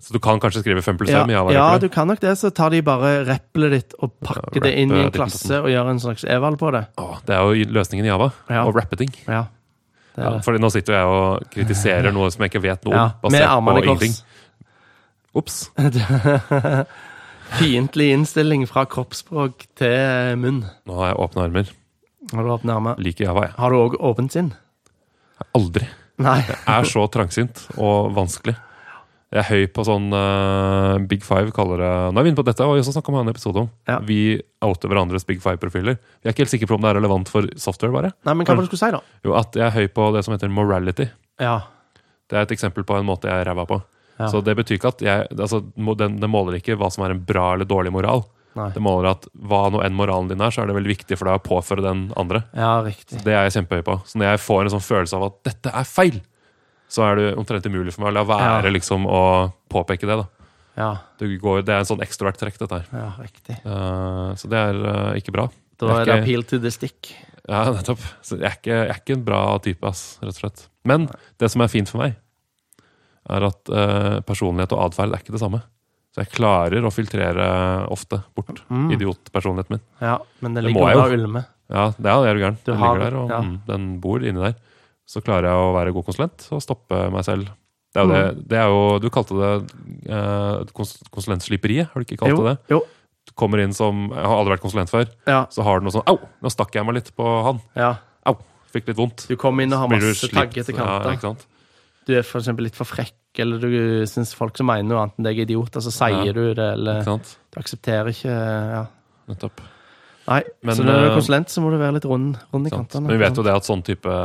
Så 0.00 0.14
du 0.14 0.20
kan 0.22 0.38
kanskje 0.40 0.62
skrive 0.62 0.82
5 0.82 0.98
pluss 1.00 1.10
ja, 1.10 1.24
i 1.26 1.34
Java? 1.34 1.52
ja, 1.52 1.78
du 1.82 1.88
kan 1.90 2.06
nok 2.06 2.20
det. 2.22 2.36
Så 2.38 2.50
tar 2.54 2.70
de 2.70 2.80
bare 2.86 3.24
rappelet 3.26 3.74
ditt 3.74 3.96
og 3.98 4.12
pakker 4.22 4.60
Ja, 4.60 4.66
det 4.68 4.72
inn 4.78 4.94
i 4.94 5.00
en 5.02 5.10
klasse 5.14 5.58
og 5.58 5.66
gjør 5.72 5.90
en 5.90 6.00
slags 6.02 6.24
eval 6.30 6.58
på 6.60 6.70
det. 6.74 6.84
Åh, 7.00 7.16
det 7.26 7.34
er 7.34 7.42
jo 7.42 7.66
løsningen 7.74 8.06
i 8.06 8.12
Java. 8.12 8.30
Ja. 8.48 8.62
Å 8.68 8.74
rappe 8.74 8.98
ting. 9.00 9.10
Ja, 9.26 9.46
det 10.14 10.22
Ja, 10.22 10.30
det. 10.36 10.44
fordi 10.46 10.62
nå 10.62 10.70
sitter 10.70 10.98
jeg 10.98 11.10
og 11.16 11.48
kritiserer 11.54 12.14
noe 12.16 12.30
som 12.30 12.46
jeg 12.46 12.54
ikke 12.54 12.62
vet 12.68 12.86
noe 12.86 12.94
om. 12.94 13.00
Ja, 13.00 13.08
basert 13.24 13.66
på 13.66 13.76
ingenting. 13.82 14.16
Ops. 15.34 15.56
Fiendtlig 17.58 18.12
innstilling 18.14 18.68
fra 18.70 18.86
kroppsspråk 18.90 19.66
til 19.78 20.38
munn. 20.38 20.62
Nå 20.86 21.00
har 21.00 21.12
jeg 21.12 21.18
åpne 21.26 21.48
armer. 21.48 21.74
Har 22.30 22.46
du 22.46 22.54
åpnet 22.54 22.76
armer? 22.76 23.02
Liker 23.02 23.26
Java, 23.26 23.48
jeg. 23.48 23.56
Har 23.58 23.74
du 23.74 23.80
òg 23.82 23.98
åpent 23.98 24.34
sinn? 24.34 24.54
Aldri. 25.58 25.90
Nei. 26.22 26.38
er 26.46 26.86
så 26.86 27.04
trangsynt 27.10 27.66
og 27.74 28.14
vanskelig. 28.14 28.54
Jeg 29.34 29.42
er 29.42 29.48
høy 29.48 29.64
på 29.74 29.82
sånn 29.82 30.12
uh, 30.14 30.94
Big 31.10 31.24
Five, 31.26 31.50
kaller 31.56 31.80
det 31.82 31.92
Nå 32.14 32.20
er 32.20 32.26
vi 32.26 32.30
inne 32.30 32.38
på 32.38 32.44
dette, 32.46 32.62
og 32.62 32.76
jeg 32.76 32.84
også 32.84 32.92
snakket 32.94 33.10
om 33.10 33.16
en 33.18 33.32
episode 33.32 33.64
om. 33.64 33.70
Ja. 33.90 33.96
Vi 34.06 34.18
outer 34.62 34.92
hverandres 34.92 35.26
Big 35.26 35.40
Five-profiler. 35.42 35.96
Vi 35.98 36.30
er 36.30 36.36
ikke 36.36 36.44
helt 36.44 36.52
sikre 36.52 36.68
på 36.70 36.76
om 36.78 36.84
det 36.84 36.92
er 36.92 37.00
relevant 37.00 37.32
for 37.32 37.48
software, 37.58 37.90
bare. 37.96 38.12
Nei, 38.28 38.36
men 38.38 38.46
hva 38.46 38.54
var 38.54 38.62
det 38.62 38.68
du 38.68 38.70
skulle 38.70 38.84
si, 38.84 38.92
da? 38.94 39.00
Jo, 39.26 39.34
at 39.40 39.58
jeg 39.58 39.66
er 39.66 39.74
høy 39.74 39.88
på 39.90 40.06
det 40.14 40.22
som 40.22 40.36
heter 40.36 40.52
morality. 40.54 41.08
Ja. 41.42 41.56
Det 42.30 42.38
er 42.38 42.46
et 42.46 42.54
eksempel 42.54 42.86
på 42.86 42.94
en 43.00 43.08
måte 43.08 43.26
jeg 43.26 43.42
er 43.42 43.50
ræva 43.50 43.66
på. 43.66 43.80
Ja. 44.20 44.28
Så 44.30 44.38
det 44.46 44.54
betyr 44.54 44.78
ikke 44.78 44.92
at 44.94 45.02
jeg 45.02 45.26
altså, 45.34 45.64
den, 45.74 46.20
den, 46.22 46.30
måler 46.30 46.60
ikke 46.60 46.76
hva 46.78 46.92
som 46.94 47.02
er 47.02 47.16
en 47.16 47.24
bra 47.26 47.50
eller 47.56 47.66
dårlig 47.66 47.90
moral. 47.94 48.22
Nei. 48.54 48.68
Det 48.70 48.82
måler 48.86 49.10
at 49.16 49.26
hva 49.34 49.64
nå 49.74 49.80
enn 49.82 49.96
moralen 49.98 50.30
din 50.30 50.42
er, 50.44 50.54
så 50.54 50.62
er 50.62 50.70
det 50.70 50.76
veldig 50.76 50.92
viktig 50.92 51.18
for 51.18 51.26
deg 51.26 51.40
å 51.40 51.42
påføre 51.42 51.82
den 51.82 52.06
andre. 52.20 52.44
Ja, 52.54 52.76
riktig. 52.86 53.18
Det 53.26 53.34
er 53.34 53.48
jeg 53.48 53.56
kjempehøy 53.58 53.82
på. 53.86 53.98
Så 54.06 54.20
når 54.20 54.30
jeg 54.30 54.44
får 54.44 54.62
en 54.62 54.74
sånn 54.76 54.86
følelse 54.86 55.18
av 55.18 55.26
at 55.26 55.40
dette 55.50 55.74
er 55.74 55.90
feil, 55.90 56.20
så 56.88 57.02
er 57.08 57.16
det 57.20 57.28
omtrent 57.40 57.66
umulig 57.66 57.92
for 57.94 58.04
meg 58.04 58.12
å 58.12 58.16
la 58.18 58.24
være 58.28 58.64
Ja. 58.68 58.70
liksom 58.74 59.06
å 59.06 59.52
påpeke 59.72 60.06
det. 60.06 60.16
da. 60.20 60.26
Ja, 60.76 60.88
Det, 61.18 61.28
går, 61.40 61.62
det 61.64 61.74
er 61.74 61.78
en 61.84 61.84
sånn 61.86 62.02
ekstrovert-trekk, 62.02 62.58
dette 62.58 62.80
her. 62.80 62.86
ja 62.92 63.12
riktig. 63.22 63.56
Uh, 63.64 64.34
så 64.34 64.48
det 64.50 64.58
er 64.58 64.74
uh, 64.74 65.12
ikke 65.18 65.32
bra. 65.32 65.48
Da 65.78 65.86
er 66.00 66.04
det 66.04 66.14
ikke- 66.14 66.22
appeal 66.22 66.42
to 66.42 66.58
the 66.58 66.70
stick. 66.70 67.14
Ja, 67.48 67.64
nettopp. 67.70 68.00
Så 68.22 68.38
jeg 68.40 68.46
er, 68.48 68.56
ikke, 68.58 68.72
jeg 68.72 68.88
er 68.90 68.98
ikke 69.02 69.12
en 69.18 69.24
bra 69.24 69.58
type, 69.58 69.84
ass, 69.86 70.18
rett 70.22 70.34
og 70.34 70.40
slett. 70.40 70.68
Men 70.84 71.08
det 71.38 71.50
som 71.52 71.60
er 71.62 71.68
fint 71.68 71.88
for 71.88 71.98
meg, 72.02 72.16
er 73.30 73.44
at 73.46 73.70
uh, 73.72 74.20
personlighet 74.26 74.72
og 74.76 74.82
atferd 74.90 75.12
er 75.14 75.22
ikke 75.22 75.32
det 75.36 75.40
samme. 75.40 75.62
Så 76.14 76.22
jeg 76.22 76.30
klarer 76.36 76.84
å 76.86 76.92
filtrere 76.94 77.88
ofte 77.90 78.20
bort 78.36 78.62
Mm. 78.70 78.90
idiotpersonligheten 78.94 79.70
min. 79.76 79.80
Ja, 80.00 80.18
men 80.40 80.54
det 80.54 80.62
ligger 80.64 80.92
jo. 80.94 81.06
ulme. 81.16 81.44
Ja, 81.70 81.88
det 81.98 82.06
er, 82.06 82.20
det 82.22 82.28
er 82.30 82.34
du 82.34 82.40
gæren. 82.44 82.58
Den 82.64 82.78
ligger 82.78 83.00
der, 83.00 83.16
og 83.18 83.30
ja. 83.30 83.40
mm, 83.42 83.54
den 83.66 83.86
bor 84.00 84.18
inni 84.22 84.40
der. 84.40 84.54
Så 85.06 85.20
klarer 85.24 85.50
jeg 85.50 85.60
å 85.60 85.72
være 85.76 85.92
god 85.92 86.06
konsulent 86.08 86.46
og 86.54 86.62
stoppe 86.64 86.98
meg 87.12 87.24
selv. 87.26 87.50
Det 87.94 88.02
er 88.02 88.06
jo, 88.08 88.10
det, 88.10 88.46
det 88.50 88.58
er 88.58 88.70
jo 88.72 88.78
Du 88.98 89.04
kalte 89.14 89.36
det 89.38 89.50
eh, 90.10 90.72
kons 90.74 90.96
konsulentsliperiet, 91.14 91.92
har 91.92 92.00
du 92.02 92.06
ikke 92.08 92.18
kalt 92.24 92.40
det 92.40 92.54
det? 92.54 92.56
jo. 92.74 92.80
Du 93.24 93.32
kommer 93.38 93.62
inn 93.62 93.72
som 93.72 94.08
Jeg 94.10 94.24
har 94.26 94.34
aldri 94.36 94.52
vært 94.56 94.64
konsulent 94.64 94.90
før. 94.90 95.06
Ja, 95.30 95.44
Så 95.52 95.62
har 95.64 95.78
du 95.80 95.86
noe 95.86 95.94
sånn 95.94 96.04
Au! 96.10 96.16
Nå 96.42 96.50
stakk 96.52 96.74
jeg 96.74 96.84
meg 96.88 96.98
litt 96.98 97.12
på 97.16 97.28
han. 97.46 97.60
ja. 97.78 97.92
Au! 98.26 98.34
Fikk 98.74 98.88
litt 98.90 98.98
vondt. 98.98 99.26
Du 99.30 99.36
kommer 99.38 99.62
inn 99.62 99.72
og 99.76 99.84
har 99.84 99.92
masse 99.92 100.26
taggete 100.32 100.74
kanter. 100.74 101.14
Ja, 101.22 101.34
du 102.04 102.12
er 102.18 102.24
eksempel 102.26 102.66
litt 102.66 102.74
for 102.76 102.84
frekk, 102.84 103.14
eller 103.40 103.62
du 103.62 104.02
syns 104.10 104.34
folk 104.36 104.58
som 104.58 104.66
mener 104.66 104.84
noe 104.90 105.04
annet 105.04 105.20
enn 105.20 105.28
deg 105.28 105.38
er 105.38 105.46
idioter, 105.46 105.80
så 105.80 105.92
sier 105.94 106.26
Ja. 106.26 106.32
du 106.34 106.42
det, 106.58 106.66
eller 106.74 107.04
du 107.06 107.60
aksepterer 107.60 108.10
ikke 108.10 108.34
Ja. 108.34 108.82
Nettopp. 109.30 109.62
Nei, 110.24 110.40
Men, 110.64 110.76
så 110.76 110.84
når 110.86 110.94
du 110.96 111.02
er 111.02 111.10
eh, 111.10 111.14
konsulent, 111.18 111.52
så 111.52 111.60
må 111.60 111.70
du 111.72 111.76
være 111.80 111.98
litt 111.98 112.06
rund, 112.08 112.36
rund 112.54 112.68
i 112.68 112.72
kantene. 112.72 113.04
Men 113.04 113.18
vi 113.18 113.20
vet 113.20 113.38
jo 113.38 113.44
det 113.44 113.54
at 113.54 113.66
sånn 113.66 113.82
type 113.84 114.18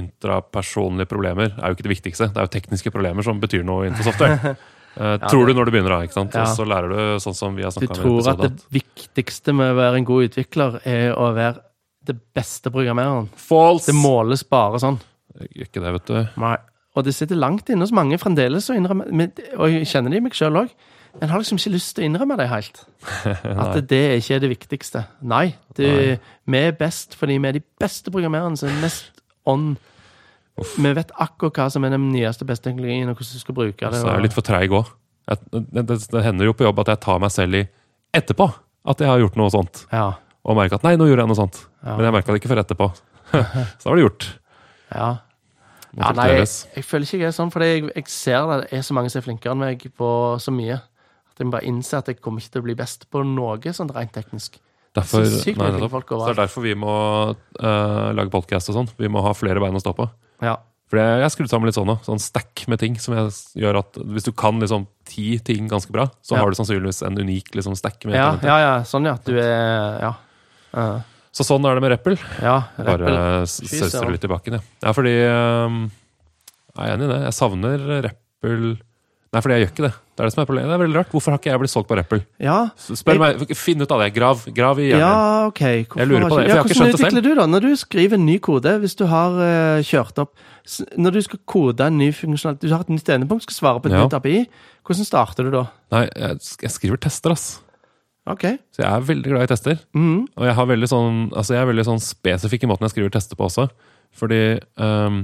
intrapersonlige 0.00 1.10
problemer 1.10 1.52
er 1.52 1.72
jo 1.72 1.76
ikke 1.76 1.86
det 1.86 1.92
viktigste. 1.92 2.30
Det 2.32 2.40
er 2.40 2.48
jo 2.48 2.52
tekniske 2.54 2.92
problemer 2.94 3.26
som 3.26 3.42
betyr 3.42 3.66
noe 3.68 3.88
innenfor 3.88 4.08
software. 4.08 4.54
ja, 4.96 5.18
tror 5.26 5.50
du 5.50 5.54
når 5.56 5.68
du 5.68 5.74
begynner, 5.74 5.92
da. 5.92 6.08
ikke 6.08 6.16
sant? 6.16 6.36
Ja. 6.36 6.46
Og 6.46 6.56
så 6.56 6.66
lærer 6.68 6.94
du 6.94 7.24
sånn 7.24 7.36
som 7.36 7.58
vi 7.58 7.66
har 7.66 7.74
snakka 7.76 7.98
om. 7.98 8.00
Du 8.00 8.06
tror 8.06 8.32
at 8.32 8.44
det 8.46 8.80
viktigste 8.80 9.54
med 9.56 9.74
å 9.74 9.78
være 9.82 10.00
en 10.00 10.08
god 10.08 10.30
utvikler, 10.30 10.80
er 10.88 11.12
å 11.12 11.30
være 11.36 11.60
det 12.08 12.16
beste 12.34 12.72
programmereren. 12.72 13.28
False! 13.36 13.90
Det 13.92 13.98
måles 14.00 14.46
bare 14.48 14.80
sånn. 14.80 14.96
Gjør 15.36 15.68
ikke 15.68 15.84
det, 15.84 15.94
vet 15.98 16.08
du. 16.10 16.20
Nei. 16.40 16.56
Og 16.98 17.04
det 17.06 17.14
sitter 17.14 17.38
langt 17.38 17.68
inne 17.70 17.86
hos 17.86 17.94
mange 17.94 18.18
fremdeles 18.18 18.66
og, 18.72 18.80
innrømme 18.80 19.28
Og 19.60 19.70
jeg 19.70 19.86
kjenner 19.86 20.10
det 20.10 20.18
i 20.18 20.24
meg 20.24 20.34
sjøl 20.34 20.64
òg. 20.64 20.72
En 21.18 21.28
har 21.28 21.42
liksom 21.42 21.58
ikke 21.58 21.72
lyst 21.74 21.96
til 21.96 22.04
å 22.04 22.08
innrømme 22.08 22.36
det 22.38 22.46
helt. 22.52 22.82
At 23.42 23.74
det, 23.76 23.84
det 23.90 24.02
ikke 24.20 24.36
er 24.36 24.42
det 24.44 24.50
viktigste. 24.52 25.04
Nei. 25.26 25.56
Det, 25.76 25.92
vi 26.46 26.60
er 26.60 26.76
best 26.78 27.16
fordi 27.18 27.38
vi 27.40 27.50
er 27.50 27.58
de 27.58 27.64
beste 27.82 28.12
programmererne 28.14 28.60
som 28.60 28.70
er 28.70 28.78
mest 28.84 29.10
on. 29.48 29.72
Vi 30.76 30.94
vet 30.96 31.12
akkurat 31.18 31.58
hva 31.58 31.68
som 31.72 31.86
er 31.86 31.94
den 31.96 32.10
nyeste 32.12 32.46
beste 32.48 32.68
teknologien, 32.68 33.10
og 33.10 33.18
hvordan 33.18 33.38
du 33.38 33.42
skal 33.42 33.56
bruke 33.56 33.92
det. 33.92 34.00
Så 34.02 34.08
er 34.08 34.18
jeg 34.18 34.26
litt 34.28 34.36
for 34.36 34.46
treig 34.46 34.74
òg. 34.76 34.90
Det, 35.30 35.62
det, 35.86 36.00
det 36.10 36.24
hender 36.24 36.48
jo 36.48 36.56
på 36.58 36.66
jobb 36.66 36.82
at 36.82 36.94
jeg 36.94 37.02
tar 37.04 37.22
meg 37.22 37.32
selv 37.34 37.60
i 37.60 37.64
etterpå 38.16 38.48
at 38.90 39.02
jeg 39.02 39.10
har 39.10 39.22
gjort 39.22 39.38
noe 39.38 39.52
sånt. 39.52 39.84
Ja. 39.92 40.12
Og 40.46 40.56
merker 40.58 40.80
at 40.80 40.86
nei, 40.86 40.96
nå 40.98 41.06
gjorde 41.08 41.26
jeg 41.26 41.32
noe 41.32 41.38
sånt. 41.38 41.64
Ja. 41.84 41.96
Men 41.96 42.08
jeg 42.08 42.16
merka 42.16 42.32
det 42.32 42.40
ikke 42.40 42.52
før 42.52 42.62
etterpå. 42.62 42.88
så 43.30 43.82
da 43.82 43.90
var 43.90 44.00
det 44.00 44.06
gjort. 44.06 44.30
ja. 44.94 45.10
Ja, 45.98 46.12
nei, 46.14 46.28
jeg, 46.36 46.46
jeg 46.76 46.84
føler 46.86 47.02
ikke 47.02 47.18
jeg 47.18 47.26
er 47.26 47.34
sånn, 47.34 47.50
for 47.50 47.64
jeg, 47.66 47.88
jeg 47.90 48.04
ser 48.12 48.44
det 48.46 48.68
er 48.78 48.82
så 48.86 48.94
mange 48.94 49.10
som 49.10 49.18
er 49.18 49.24
flinkere 49.24 49.56
enn 49.56 49.62
meg 49.64 49.86
på 49.98 50.10
så 50.38 50.52
mye. 50.54 50.76
At 51.40 51.46
jeg 51.46 51.52
bare 51.54 51.64
innser 51.64 52.02
at 52.02 52.10
jeg 52.12 52.20
kommer 52.20 52.42
ikke 52.42 52.52
til 52.52 52.60
å 52.60 52.66
bli 52.66 52.74
best 52.76 53.06
på 53.10 53.22
noe 53.24 53.72
sånn 53.72 53.88
rent 53.96 54.12
teknisk. 54.12 54.58
Derfor, 54.92 55.22
så 55.24 55.38
sykt 55.44 55.60
nei, 55.60 55.70
folk 55.88 56.08
så 56.10 56.26
det 56.26 56.32
er 56.34 56.40
derfor 56.42 56.64
vi 56.66 56.74
må 56.74 56.92
uh, 57.30 58.08
lage 58.12 58.32
podcast 58.32 58.72
og 58.72 58.74
sånn. 58.76 58.88
Vi 58.98 59.08
må 59.08 59.22
ha 59.22 59.30
flere 59.38 59.62
bein 59.62 59.78
å 59.78 59.82
stå 59.82 59.94
på. 59.94 60.08
Ja. 60.42 60.56
For 60.90 60.98
jeg, 60.98 61.22
har 61.22 61.30
skrudd 61.30 61.50
sammen 61.52 61.70
litt 61.70 61.76
sånn 61.78 61.86
nå, 61.86 61.94
sånn 62.02 62.18
stack 62.18 62.64
med 62.68 62.80
ting 62.82 62.96
som 62.98 63.14
gjør 63.14 63.78
at 63.84 64.00
hvis 64.10 64.26
du 64.26 64.32
kan 64.34 64.58
liksom 64.58 64.88
ti 65.06 65.36
ting 65.46 65.70
ganske 65.70 65.94
bra, 65.94 66.08
så 66.26 66.34
Ja. 66.34 66.42
har 66.42 66.50
du 66.50 66.58
sannsynligvis 66.58 67.04
en 67.06 67.16
unik 67.22 67.54
liksom 67.54 67.76
stack. 67.78 68.04
med 68.04 68.18
Ja, 68.18 68.34
ja, 68.42 68.58
ja, 68.58 68.74
sånn 68.82 69.06
ja. 69.06 69.14
Du 69.24 69.38
er 69.38 70.00
Ja. 70.02 70.14
Uh. 70.74 71.00
Så 71.30 71.46
sånn 71.46 71.64
er 71.64 71.78
det 71.78 71.82
med 71.82 71.92
Rappel. 71.94 72.18
ja 72.42 72.64
Bare 72.76 72.98
rappel. 72.98 73.42
s- 73.46 73.62
sauser 73.70 74.02
det 74.06 74.18
litt 74.18 74.24
i 74.24 74.28
bakken, 74.34 74.52
ja. 74.54 74.60
ja 74.82 74.92
fordi 74.92 75.14
um, 75.30 75.90
Jeg 76.76 76.88
er 76.88 76.96
enig 76.96 77.06
i 77.06 77.12
det. 77.14 77.22
Jeg 77.22 77.34
savner 77.38 78.02
Rappel 78.02 78.78
Nei, 79.30 79.38
fordi 79.44 79.54
jeg 79.54 79.62
gjør 79.62 79.70
ikke 79.70 79.84
det. 79.84 79.90
Det 79.94 80.22
er 80.22 80.26
det 80.26 80.32
som 80.34 80.40
er 80.42 80.46
problemet. 80.48 80.70
Det 80.70 80.74
er 80.74 80.80
veldig 80.82 80.96
rart. 80.98 81.10
Hvorfor 81.14 81.30
har 81.30 81.38
ikke 81.38 81.50
jeg 81.52 81.60
blitt 81.62 81.70
solgt 81.70 81.86
på 81.86 81.96
Rappel? 82.00 82.22
Ja, 82.42 82.54
Spør 82.74 82.98
Spør 82.98 83.20
meg, 83.22 83.52
Finn 83.54 83.84
ut 83.84 83.92
av 83.94 84.00
det. 84.02 84.08
Grav, 84.16 84.40
grav 84.56 84.80
i 84.82 84.88
hjernen. 84.88 85.04
ja 85.04 85.46
ok. 85.46 85.60
Hvorfor 85.60 86.02
Jeg 86.02 86.10
lurer 86.10 86.24
på 86.24 86.26
det, 86.26 86.32
for 86.32 86.42
ja, 86.42 86.48
jeg 86.48 86.56
har 86.56 86.64
ikke 86.64 86.74
Hvordan 86.74 86.80
skjønt 86.80 86.90
det 86.90 86.98
utvikler 86.98 87.24
du 87.28 87.30
da? 87.38 87.46
Når 87.52 87.64
du 87.68 87.70
skriver 87.78 88.18
en 88.18 88.26
ny 88.26 88.36
kode, 88.42 88.74
hvis 88.82 88.98
du 88.98 89.04
har 89.12 89.38
uh, 89.38 89.78
kjørt 89.86 90.18
opp 90.24 90.34
Når 90.98 91.14
du 91.14 91.20
skal 91.28 91.42
kode 91.54 91.86
en 91.86 91.98
ny 92.02 92.10
funksjonalitet 92.10 92.66
Du 92.66 92.74
har 92.74 92.82
et 92.82 92.92
nytt 92.96 93.14
endepunkt, 93.14 93.46
skal 93.46 93.58
svare 93.60 93.84
på 93.84 93.92
et 93.92 93.94
Ja. 93.94 94.02
nytt 94.02 94.18
API. 94.18 94.44
Hvordan 94.82 95.06
starter 95.06 95.46
du 95.46 95.54
da? 95.54 95.64
Nei, 95.94 96.04
jeg, 96.10 96.42
jeg 96.66 96.74
skriver 96.74 96.98
tester, 97.06 97.30
ass. 97.38 97.48
Ok. 98.26 98.44
Så 98.74 98.82
jeg 98.82 98.90
er 98.90 99.06
veldig 99.14 99.30
glad 99.30 99.46
i 99.46 99.50
tester. 99.54 99.78
Mm. 99.94 100.26
Og 100.36 100.46
jeg, 100.50 100.54
har 100.58 100.66
veldig 100.74 100.90
sånn, 100.90 101.20
altså 101.30 101.54
jeg 101.54 101.62
er 101.62 101.70
veldig 101.70 101.86
sånn 101.86 102.02
spesifikk 102.02 102.66
i 102.66 102.70
måten 102.70 102.86
jeg 102.88 102.98
skriver 102.98 103.14
tester 103.14 103.38
på 103.38 103.46
også. 103.46 103.70
Fordi 104.18 104.42
eh, 104.58 105.20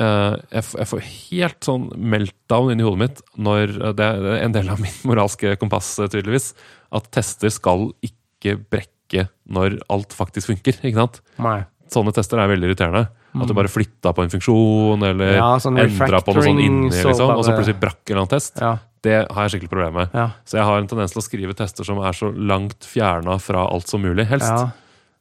jeg, 0.00 0.64
jeg 0.76 0.88
får 0.90 1.04
helt 1.06 1.66
sånn 1.68 1.86
meltdown 1.96 2.72
inni 2.74 2.84
hodet 2.84 3.00
mitt 3.00 3.22
når 3.40 3.72
eh, 3.78 3.94
det 3.96 4.08
er 4.08 4.42
en 4.42 4.56
del 4.56 4.68
av 4.72 4.80
min 4.84 4.96
moralske 5.08 5.54
kompass, 5.60 5.94
eh, 6.02 6.10
tydeligvis, 6.12 6.50
at 6.96 7.08
tester 7.14 7.52
skal 7.54 7.90
ikke 8.04 8.58
brekke 8.70 9.28
når 9.48 9.78
alt 9.92 10.12
faktisk 10.16 10.50
funker. 10.52 10.80
ikke 10.82 10.98
sant? 10.98 11.22
Nei. 11.42 11.60
Sånne 11.92 12.12
tester 12.14 12.40
er 12.42 12.50
veldig 12.50 12.72
irriterende. 12.72 13.06
At 13.36 13.50
du 13.50 13.52
bare 13.54 13.68
flytta 13.68 14.14
på 14.16 14.24
en 14.24 14.30
funksjon, 14.32 15.02
eller 15.04 15.34
Ja, 15.36 15.48
sånn 15.60 15.76
endra 15.78 16.22
på 16.24 16.32
noe 16.32 16.44
sånn 16.46 16.60
inni, 16.62 16.88
liksom, 16.88 17.34
og 17.36 17.42
så 17.44 17.52
plutselig 17.52 17.76
brakk 17.82 18.00
en 18.00 18.14
eller 18.14 18.22
annen 18.22 18.32
test. 18.32 18.62
Ja. 18.62 18.70
Det 19.04 19.18
har 19.28 19.44
jeg 19.44 19.52
skikkelig 19.52 19.70
problemer 19.70 19.98
med. 20.00 20.16
Ja. 20.16 20.24
Så 20.48 20.56
jeg 20.56 20.64
har 20.66 20.80
en 20.80 20.88
tendens 20.90 21.12
til 21.12 21.20
å 21.20 21.24
skrive 21.26 21.54
tester 21.54 21.86
som 21.86 22.00
er 22.00 22.16
så 22.16 22.32
langt 22.32 22.88
fjerna 22.88 23.36
fra 23.42 23.66
alt 23.68 23.92
som 23.92 24.02
mulig, 24.02 24.24
helst. 24.32 24.48
ja. 24.48 24.72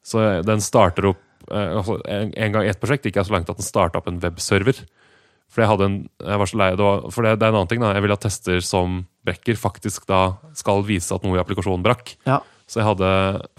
Så 0.05 0.21
den 0.45 0.61
starter 0.61 1.09
opp 1.11 1.17
eh, 1.17 1.24
altså 1.51 1.99
en, 2.09 2.31
en 2.33 2.53
gang 2.55 2.65
i 2.65 2.71
et 2.71 2.79
prosjekt 2.81 3.05
gikk 3.07 3.19
jeg 3.19 3.27
så 3.27 3.35
langt 3.35 3.49
at 3.51 3.59
den 3.59 3.67
starta 3.67 3.99
opp 4.01 4.07
en 4.09 4.21
webserver. 4.23 4.79
For 5.51 5.63
jeg 5.63 5.85
en, 5.85 5.99
jeg 6.19 6.41
var 6.41 6.49
så 6.49 6.57
lei, 6.59 6.71
det 6.75 6.83
var, 6.83 7.05
for 7.13 7.25
det, 7.25 7.35
det 7.39 7.45
er 7.45 7.53
en 7.53 7.59
annen 7.61 7.69
ting 7.71 7.83
da, 7.83 7.93
Jeg 7.95 8.03
vil 8.03 8.15
at 8.15 8.23
tester 8.25 8.63
som 8.65 9.03
brekker, 9.25 9.55
faktisk 9.59 10.07
da 10.09 10.39
skal 10.57 10.83
vise 10.87 11.13
at 11.15 11.23
noe 11.23 11.37
i 11.37 11.41
applikasjonen 11.43 11.85
brakk. 11.85 12.17
ja. 12.27 12.41
Så 12.65 12.79
jeg 12.81 12.87
hadde, 12.87 13.07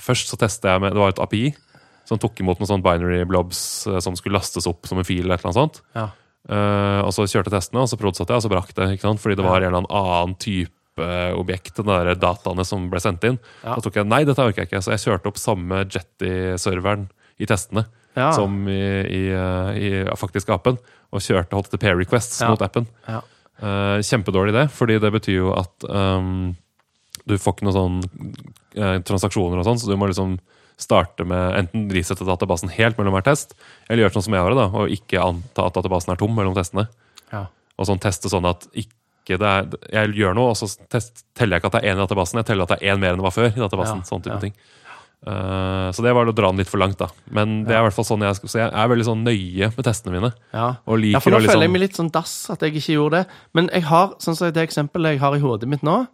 Først 0.03 0.33
så 0.33 0.35
testet 0.35 0.67
jeg 0.67 0.83
med 0.83 0.91
Det 0.91 0.99
var 0.99 1.13
et 1.13 1.21
API 1.23 1.45
som 2.07 2.19
tok 2.23 2.41
imot 2.43 2.59
noen 2.59 2.71
sånn 2.71 2.83
binary 2.83 3.21
blobs 3.27 3.61
eh, 3.91 3.99
som 4.03 4.15
skulle 4.19 4.39
lastes 4.39 4.67
opp 4.71 4.87
som 4.87 4.99
en 4.99 5.07
fil. 5.07 5.25
eller 5.25 5.43
annet 5.43 5.59
sånt. 5.59 5.83
ja. 5.97 6.11
Uh, 6.47 7.03
og 7.03 7.11
så 7.11 7.25
kjørte 7.27 7.51
testene, 7.51 7.81
og 7.83 7.91
så 7.91 7.97
produserte 7.99 8.31
jeg, 8.31 8.39
og 8.39 8.45
så 8.45 8.51
brakk 8.53 8.69
det. 8.77 8.85
ikke 8.95 9.03
sant? 9.09 9.19
Fordi 9.19 9.35
det 9.35 9.43
var 9.43 9.65
en 9.65 9.75
eller 9.75 9.89
annen 9.91 10.37
type 10.39 11.03
eh, 11.03 11.33
objekt, 11.35 11.73
den 11.81 11.91
der 11.91 12.13
dataene 12.15 12.63
som 12.63 12.85
ble 12.93 13.01
sendt 13.03 13.27
inn. 13.27 13.41
Ja. 13.65 13.75
Da 13.75 13.83
tok 13.83 13.99
jeg, 13.99 14.07
Nei, 14.07 14.21
dette 14.29 14.45
orker 14.45 14.63
jeg 14.63 14.71
ikke. 14.71 14.83
Så 14.85 14.95
jeg 14.95 15.03
kjørte 15.03 15.33
opp 15.33 15.41
samme 15.43 15.83
Jetty-serveren 15.91 17.09
i 17.39 17.47
testene 17.49 17.87
Ja. 18.17 18.31
som 18.33 18.67
i, 18.69 18.81
i, 19.13 19.23
eh, 19.33 19.71
i 19.77 19.91
faktisk 20.17 20.51
appen. 20.55 20.79
Og 21.13 21.21
kjørte 21.23 21.57
HTTP 21.57 21.93
requests 21.95 22.41
Ja. 22.43 22.51
mot 22.51 22.63
appen. 22.63 22.87
Ja. 23.07 23.23
Uh, 23.57 24.03
kjempedårlig 24.05 24.53
det, 24.53 24.67
fordi 24.69 24.99
det 25.01 25.09
betyr 25.15 25.37
jo 25.39 25.53
at 25.57 25.85
um, 25.89 26.51
du 27.25 27.39
får 27.41 27.55
ikke 27.55 27.65
noen 27.65 27.77
sånn 27.77 28.03
uh, 28.77 28.99
transaksjoner 29.01 29.63
og 29.63 29.65
sånn, 29.65 29.79
så 29.81 29.89
du 29.89 29.97
må 29.97 30.11
liksom 30.11 30.35
starte 30.77 31.25
med 31.25 31.55
enten 31.63 31.87
resette 31.89 32.27
databasen 32.29 32.69
helt 32.75 32.99
mellom 33.01 33.17
hver 33.17 33.25
test, 33.31 33.55
eller 33.89 34.05
gjøre 34.05 34.19
sånn 34.19 34.27
som 34.27 34.37
jeg 34.37 34.45
gjorde, 34.45 34.59
da, 34.61 34.67
og 34.77 34.93
ikke 34.93 35.23
anta 35.25 35.71
at 35.71 35.79
databasen 35.79 36.13
er 36.13 36.21
tom 36.21 36.37
mellom 36.37 36.53
testene. 36.59 36.85
ja. 37.33 37.47
Og 37.79 37.89
sånn 37.89 38.01
teste 38.01 38.29
sånn 38.33 38.45
at 38.49 38.69
ikke 38.73 39.37
det 39.41 39.49
er 39.49 39.67
Jeg 39.93 40.13
gjør 40.21 40.37
noe, 40.37 40.53
og 40.53 40.57
så 40.57 40.69
test, 40.93 41.25
teller 41.35 41.57
jeg 41.57 41.65
ikke 41.65 41.73
at 41.73 41.81
det 41.81 41.81
er 41.83 41.95
én 41.95 41.99
i 41.99 42.05
databasen, 42.05 42.39
jeg 42.41 42.47
teller 42.47 42.69
at 42.69 42.75
det 42.77 42.79
er 42.83 42.93
én 42.93 43.01
mer 43.01 43.17
enn 43.17 43.21
det 43.21 43.27
var 43.27 43.35
før 43.35 43.49
i 43.51 43.61
databasen. 43.65 44.05
Ja, 44.05 44.09
sånn 44.13 44.23
type 44.23 44.37
ja. 44.37 44.45
ting. 44.45 44.55
Eh, 45.27 45.89
så 45.91 46.05
det 46.05 46.13
var 46.15 46.29
å 46.29 46.35
dra 46.37 46.53
den 46.53 46.61
litt 46.63 46.71
for 46.71 46.79
langt, 46.79 47.01
da. 47.01 47.09
Men 47.35 47.65
det 47.67 47.75
er 47.75 47.81
i 47.81 47.87
hvert 47.89 47.97
fall 47.97 48.07
sånn 48.07 48.23
jeg 48.23 48.39
Så 48.47 48.61
jeg 48.61 48.71
er 48.71 48.91
veldig 48.93 49.07
sånn 49.09 49.25
nøye 49.27 49.71
med 49.75 49.87
testene 49.89 50.15
mine. 50.15 50.31
Ja. 50.55 50.69
Ja, 50.79 51.23
for 51.23 51.35
nå 51.35 51.41
liksom 51.41 51.57
føler 51.57 51.67
jeg 51.67 51.75
meg 51.75 51.83
litt 51.83 51.99
sånn 51.99 52.13
dass 52.15 52.35
at 52.55 52.63
jeg 52.63 52.77
ikke 52.79 52.95
gjorde 52.95 53.23
det. 53.25 53.39
Men 53.59 53.71
jeg 53.75 53.89
har, 53.91 54.15
sånn 54.23 54.39
som 54.39 54.53
det 54.55 54.63
eksempelet 54.69 55.17
jeg 55.17 55.23
har 55.25 55.35
i 55.35 55.43
hodet 55.43 55.71
mitt 55.71 55.83
nå, 55.87 56.05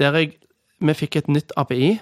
der 0.00 0.18
jeg, 0.20 0.34
vi 0.82 0.96
fikk 0.98 1.16
et 1.22 1.32
nytt 1.32 1.54
API 1.56 1.94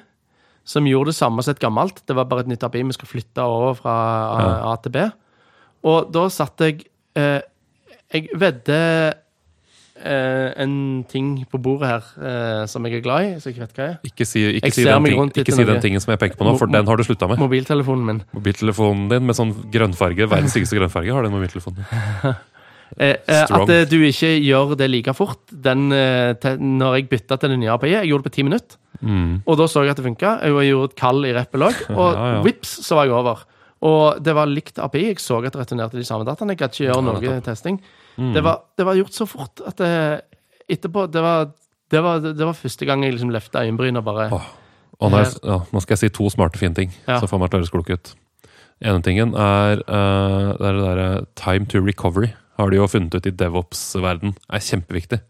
som 0.67 0.87
gjorde 0.87 1.13
det 1.13 1.19
samme 1.19 1.43
som 1.43 1.55
et 1.55 1.63
gammelt. 1.63 2.03
Det 2.07 2.17
var 2.19 2.29
bare 2.31 2.45
et 2.45 2.51
nytt 2.51 2.67
API 2.67 2.83
vi 2.89 2.99
skulle 2.99 3.15
flytte 3.15 3.47
over 3.47 3.79
fra 3.79 3.95
A, 4.35 4.51
A 4.73 4.77
til 4.83 4.95
B. 4.95 5.07
Og 5.87 6.11
da 6.13 6.27
satt 6.33 6.61
jeg 6.67 6.83
eh, 7.17 7.41
Jeg 8.11 8.27
vedder 8.35 9.15
eh, 10.05 10.51
en 10.63 11.05
ting 11.09 11.33
på 11.51 11.59
bordet 11.63 11.89
her 11.91 12.09
eh, 12.31 12.67
som 12.71 12.85
jeg 12.89 12.99
er 13.01 13.05
glad 13.05 13.27
i, 13.27 13.33
så 13.41 13.51
jeg 13.53 13.61
vet 13.61 13.75
hva 13.77 13.87
er. 13.93 13.97
Ikke 14.07 14.27
si, 14.29 14.43
ikke 14.59 14.67
Jeg 14.71 14.77
si, 14.77 14.83
ser 14.85 14.93
den, 14.95 15.03
meg 15.05 15.13
ting, 15.13 15.21
rundt 15.21 15.33
etter 15.37 15.47
ikke 15.47 15.57
si 15.59 15.65
den 15.69 15.81
tingen 15.85 16.01
som 16.05 16.13
jeg 16.15 16.21
peker 16.23 16.37
på 16.41 16.47
nå, 16.49 16.57
for 16.61 16.67
Mo- 16.71 16.77
den 16.79 16.87
har 16.91 16.97
du 16.97 17.05
slutta 17.07 17.29
med. 17.31 17.39
Mobiltelefonen 17.43 18.07
min. 18.09 18.23
Mobiltelefonen 18.37 19.09
din 19.13 19.27
med 19.29 19.37
sånn 19.39 19.53
grønnfarge, 19.73 20.29
verdens 20.31 20.55
styggeste 20.57 20.79
grønnfarge, 20.81 21.13
har 21.17 21.27
den 21.29 21.37
mobiltelefonen. 21.37 21.85
Eh, 22.99 23.15
eh, 23.23 23.45
Strong. 23.47 23.63
at 23.63 23.71
eh, 23.71 23.85
du 23.87 24.01
ikke 24.03 24.33
gjør 24.43 24.73
det 24.75 24.89
like 24.91 25.13
fort 25.15 25.39
den, 25.55 25.93
eh, 25.95 26.33
te, 26.43 26.57
når 26.59 26.97
jeg 26.99 27.05
bytta 27.13 27.37
til 27.39 27.53
det 27.55 27.59
nye 27.61 27.71
API. 27.71 27.93
Jeg 27.93 28.09
gjorde 28.11 28.25
det 28.25 28.33
på 28.33 28.35
ti 28.35 28.43
minutter. 28.43 28.81
Mm. 28.99 29.37
Og 29.47 29.57
da 29.61 29.69
så 29.71 29.85
jeg 29.87 29.93
at 29.95 30.01
det 30.01 30.07
funka. 30.09 30.33
Jeg 30.43 30.73
gjorde 30.73 30.91
et 30.91 30.97
kall 30.99 31.23
i 31.25 31.31
Rappel 31.37 31.63
òg, 31.69 31.79
og 31.95 32.09
Ja, 32.19 32.25
ja. 32.35 32.41
vips, 32.43 32.73
så 32.83 32.99
var 32.99 33.07
jeg 33.07 33.15
over. 33.15 33.45
Og 33.87 34.19
det 34.27 34.35
var 34.35 34.51
likt 34.51 34.83
API. 34.83 35.05
Jeg 35.13 35.23
så 35.23 35.39
at 35.39 35.53
det 35.55 35.63
returnerte 35.63 35.97
de 36.03 36.05
samme 36.05 36.27
dataene. 36.27 36.57
Jeg 36.57 36.65
gadd 36.65 36.75
ikke 36.75 36.89
gjøre 36.91 37.07
noe 37.07 37.41
testing. 37.47 37.79
Mm. 38.21 38.33
Det, 38.37 38.43
var, 38.45 38.59
det 38.77 38.85
var 38.87 38.99
gjort 38.99 39.17
så 39.17 39.25
fort 39.27 39.63
at 39.67 39.79
det, 39.81 39.91
etterpå 40.69 41.07
det 41.11 41.23
var, 41.25 41.47
det, 41.91 42.03
var, 42.05 42.19
det 42.21 42.45
var 42.45 42.59
første 42.59 42.85
gang 42.89 43.03
jeg 43.07 43.15
liksom 43.17 43.31
løfta 43.33 43.63
øyenbryn 43.65 43.97
og 43.97 44.05
bare 44.05 44.27
Åh. 44.37 44.49
Og 45.01 45.09
nå, 45.15 45.23
er, 45.23 45.31
ja, 45.49 45.57
nå 45.73 45.81
skal 45.81 45.97
jeg 45.97 46.03
si 46.03 46.11
to 46.13 46.29
smarte, 46.29 46.61
fine 46.61 46.77
ting 46.77 46.91
Ja. 47.09 47.17
som 47.23 47.31
får 47.31 47.41
meg 47.41 47.49
til 47.51 47.57
å 47.57 47.63
høres 47.63 47.73
klok 47.73 47.89
ut. 47.95 48.11
ene 48.85 49.01
tingen 49.05 49.33
er 49.33 49.81
uh, 49.89 50.53
det, 50.61 50.69
er 50.69 50.77
det 50.77 50.85
der, 50.85 51.27
time 51.41 51.65
to 51.73 51.81
recovery. 51.81 52.35
Har 52.61 52.69
de 52.69 52.77
jo 52.77 52.89
funnet 52.93 53.15
ut 53.17 53.27
i 53.27 53.33
DevOps-verden 53.33 54.35
er 54.53 54.61
kjempeviktig. 54.61 55.23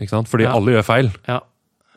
Ikke 0.00 0.14
sant? 0.14 0.28
Fordi 0.32 0.46
Ja. 0.48 0.54
alle 0.56 0.72
gjør 0.78 0.86
feil. 0.88 1.10
Ja. 1.28 1.40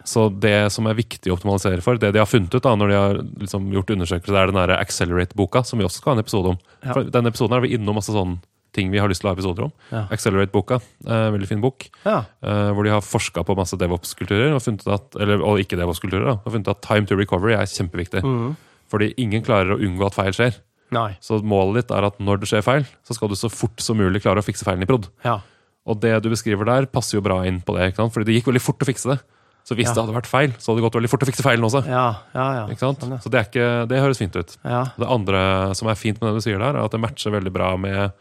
Så 0.04 0.28
det 0.30 0.72
som 0.76 0.86
er 0.92 0.94
viktig 1.00 1.32
å 1.32 1.38
optimalisere 1.38 1.82
for, 1.82 1.96
det 1.98 2.12
de 2.14 2.20
har 2.20 2.28
funnet 2.30 2.54
ut 2.54 2.62
da, 2.62 2.76
når 2.76 2.92
de 2.92 2.98
har 3.00 3.22
liksom 3.40 3.72
gjort 3.74 3.96
undersøkelser, 3.96 4.36
det 4.36 4.42
er 4.44 4.52
den 4.52 4.76
Accelerate-boka, 4.76 5.64
som 5.66 5.80
vi 5.80 5.86
også 5.88 6.04
skal 6.04 6.12
ha 6.12 6.18
en 6.20 6.26
episode 6.26 6.52
om. 6.52 6.60
Ja. 6.84 6.92
For 6.92 7.08
denne 7.16 7.32
episoden 7.32 7.56
er 7.56 7.64
vi 7.64 7.72
innom 7.78 7.96
masse 7.98 8.12
sånne 8.14 8.38
ting 8.76 8.92
vi 8.92 9.00
har 9.02 9.08
lyst 9.12 9.24
til 9.24 9.30
å 9.30 9.34
ha 9.34 9.38
episoder 9.40 9.66
om. 9.70 9.72
Ja. 9.92 10.04
Accelerate-boka, 10.14 10.82
eh, 11.08 11.30
veldig 11.34 11.48
fin 11.50 11.62
bok, 11.64 11.88
Ja. 12.06 12.20
eh, 12.44 12.70
hvor 12.76 12.84
de 12.84 12.92
har 12.94 13.02
forska 13.02 13.46
på 13.48 13.56
masse 13.58 13.80
DevOps-kulturer, 13.80 14.54
og 14.54 14.62
funnet 14.62 14.86
at, 14.92 15.16
eller, 15.20 15.42
og 15.42 15.58
ikke 15.64 15.80
DevOps-kulturer, 15.80 16.36
og 16.46 16.52
funnet 16.52 16.68
at 16.76 16.82
time 16.86 17.08
to 17.08 17.16
recovery 17.16 17.54
er 17.56 17.66
kjempeviktig. 17.72 18.22
Mm. 18.24 18.56
Fordi 18.92 19.14
ingen 19.18 19.42
klarer 19.42 19.74
å 19.76 19.80
unngå 19.82 20.06
at 20.06 20.14
feil 20.20 20.32
skjer. 20.36 20.60
Nei. 20.94 21.16
Så 21.20 21.40
målet 21.42 21.82
ditt 21.88 21.92
er 21.98 22.06
at 22.06 22.20
når 22.22 22.44
det 22.44 22.48
skjer 22.52 22.62
feil, 22.64 22.86
så 23.04 23.16
skal 23.18 23.32
du 23.32 23.36
så 23.36 23.50
fort 23.50 23.80
som 23.82 23.98
mulig 23.98 24.22
klare 24.22 24.38
å 24.44 24.46
fikse 24.46 24.64
feilen 24.64 24.84
i 24.84 24.86
prod. 24.86 25.08
Ja. 25.26 25.40
Og 25.88 26.00
det 26.02 26.22
du 26.24 26.30
beskriver 26.30 26.66
der, 26.66 26.86
passer 26.86 27.18
jo 27.18 27.22
bra 27.26 27.40
inn 27.46 27.60
på 27.62 27.74
det. 27.76 27.90
ikke 27.92 28.04
sant? 28.04 28.14
Fordi 28.14 28.26
det 28.30 28.36
gikk 28.38 28.52
veldig 28.54 28.62
fort 28.62 28.80
å 28.86 28.86
fikse 28.86 29.10
det. 29.10 29.20
Så 29.66 29.74
hvis 29.76 29.88
Ja. 29.90 29.94
det 29.98 30.06
hadde 30.06 30.14
vært 30.22 30.30
feil, 30.30 30.52
så 30.62 30.70
hadde 30.70 30.78
det 30.82 30.86
gått 30.86 30.98
veldig 31.02 31.10
fort 31.10 31.24
å 31.26 31.26
fikse 31.26 31.42
feilen 31.42 31.66
også. 31.66 31.82
Ja, 31.90 32.18
ja, 32.36 32.46
ja. 32.54 32.66
Ikke 32.70 32.86
sant? 32.86 33.00
Sånn. 33.02 33.18
Så 33.20 33.32
det, 33.34 33.40
er 33.42 33.46
ikke, 33.50 33.88
det 33.90 33.98
høres 34.00 34.18
fint 34.22 34.36
ut. 34.38 34.58
ja. 34.64 34.84
Det 34.98 35.08
andre 35.10 35.74
som 35.74 35.88
er 35.90 35.96
fint 35.98 36.22
med 36.22 36.30
det 36.30 36.38
du 36.38 36.42
sier 36.46 36.60
der, 36.62 36.76
er 36.78 36.86
at 36.86 36.92
det 36.92 37.02
matcher 37.02 37.32
veldig 37.34 37.52
bra 37.52 37.76
med 37.76 38.14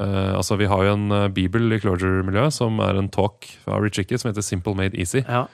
eh, 0.00 0.32
altså 0.34 0.58
Vi 0.60 0.68
har 0.70 0.84
jo 0.84 0.94
en 0.94 1.06
uh, 1.12 1.28
bibel 1.32 1.72
i 1.74 1.80
Closure-miljøet 1.82 2.54
som 2.54 2.80
er 2.84 2.98
en 3.00 3.10
talk 3.12 3.48
fra 3.64 3.80
Rich 3.82 4.02
Icky 4.02 4.18
som 4.18 4.30
heter 4.30 4.44
Simple 4.44 4.74
Made 4.78 4.98
Easy. 4.98 5.24
ja. 5.26 5.46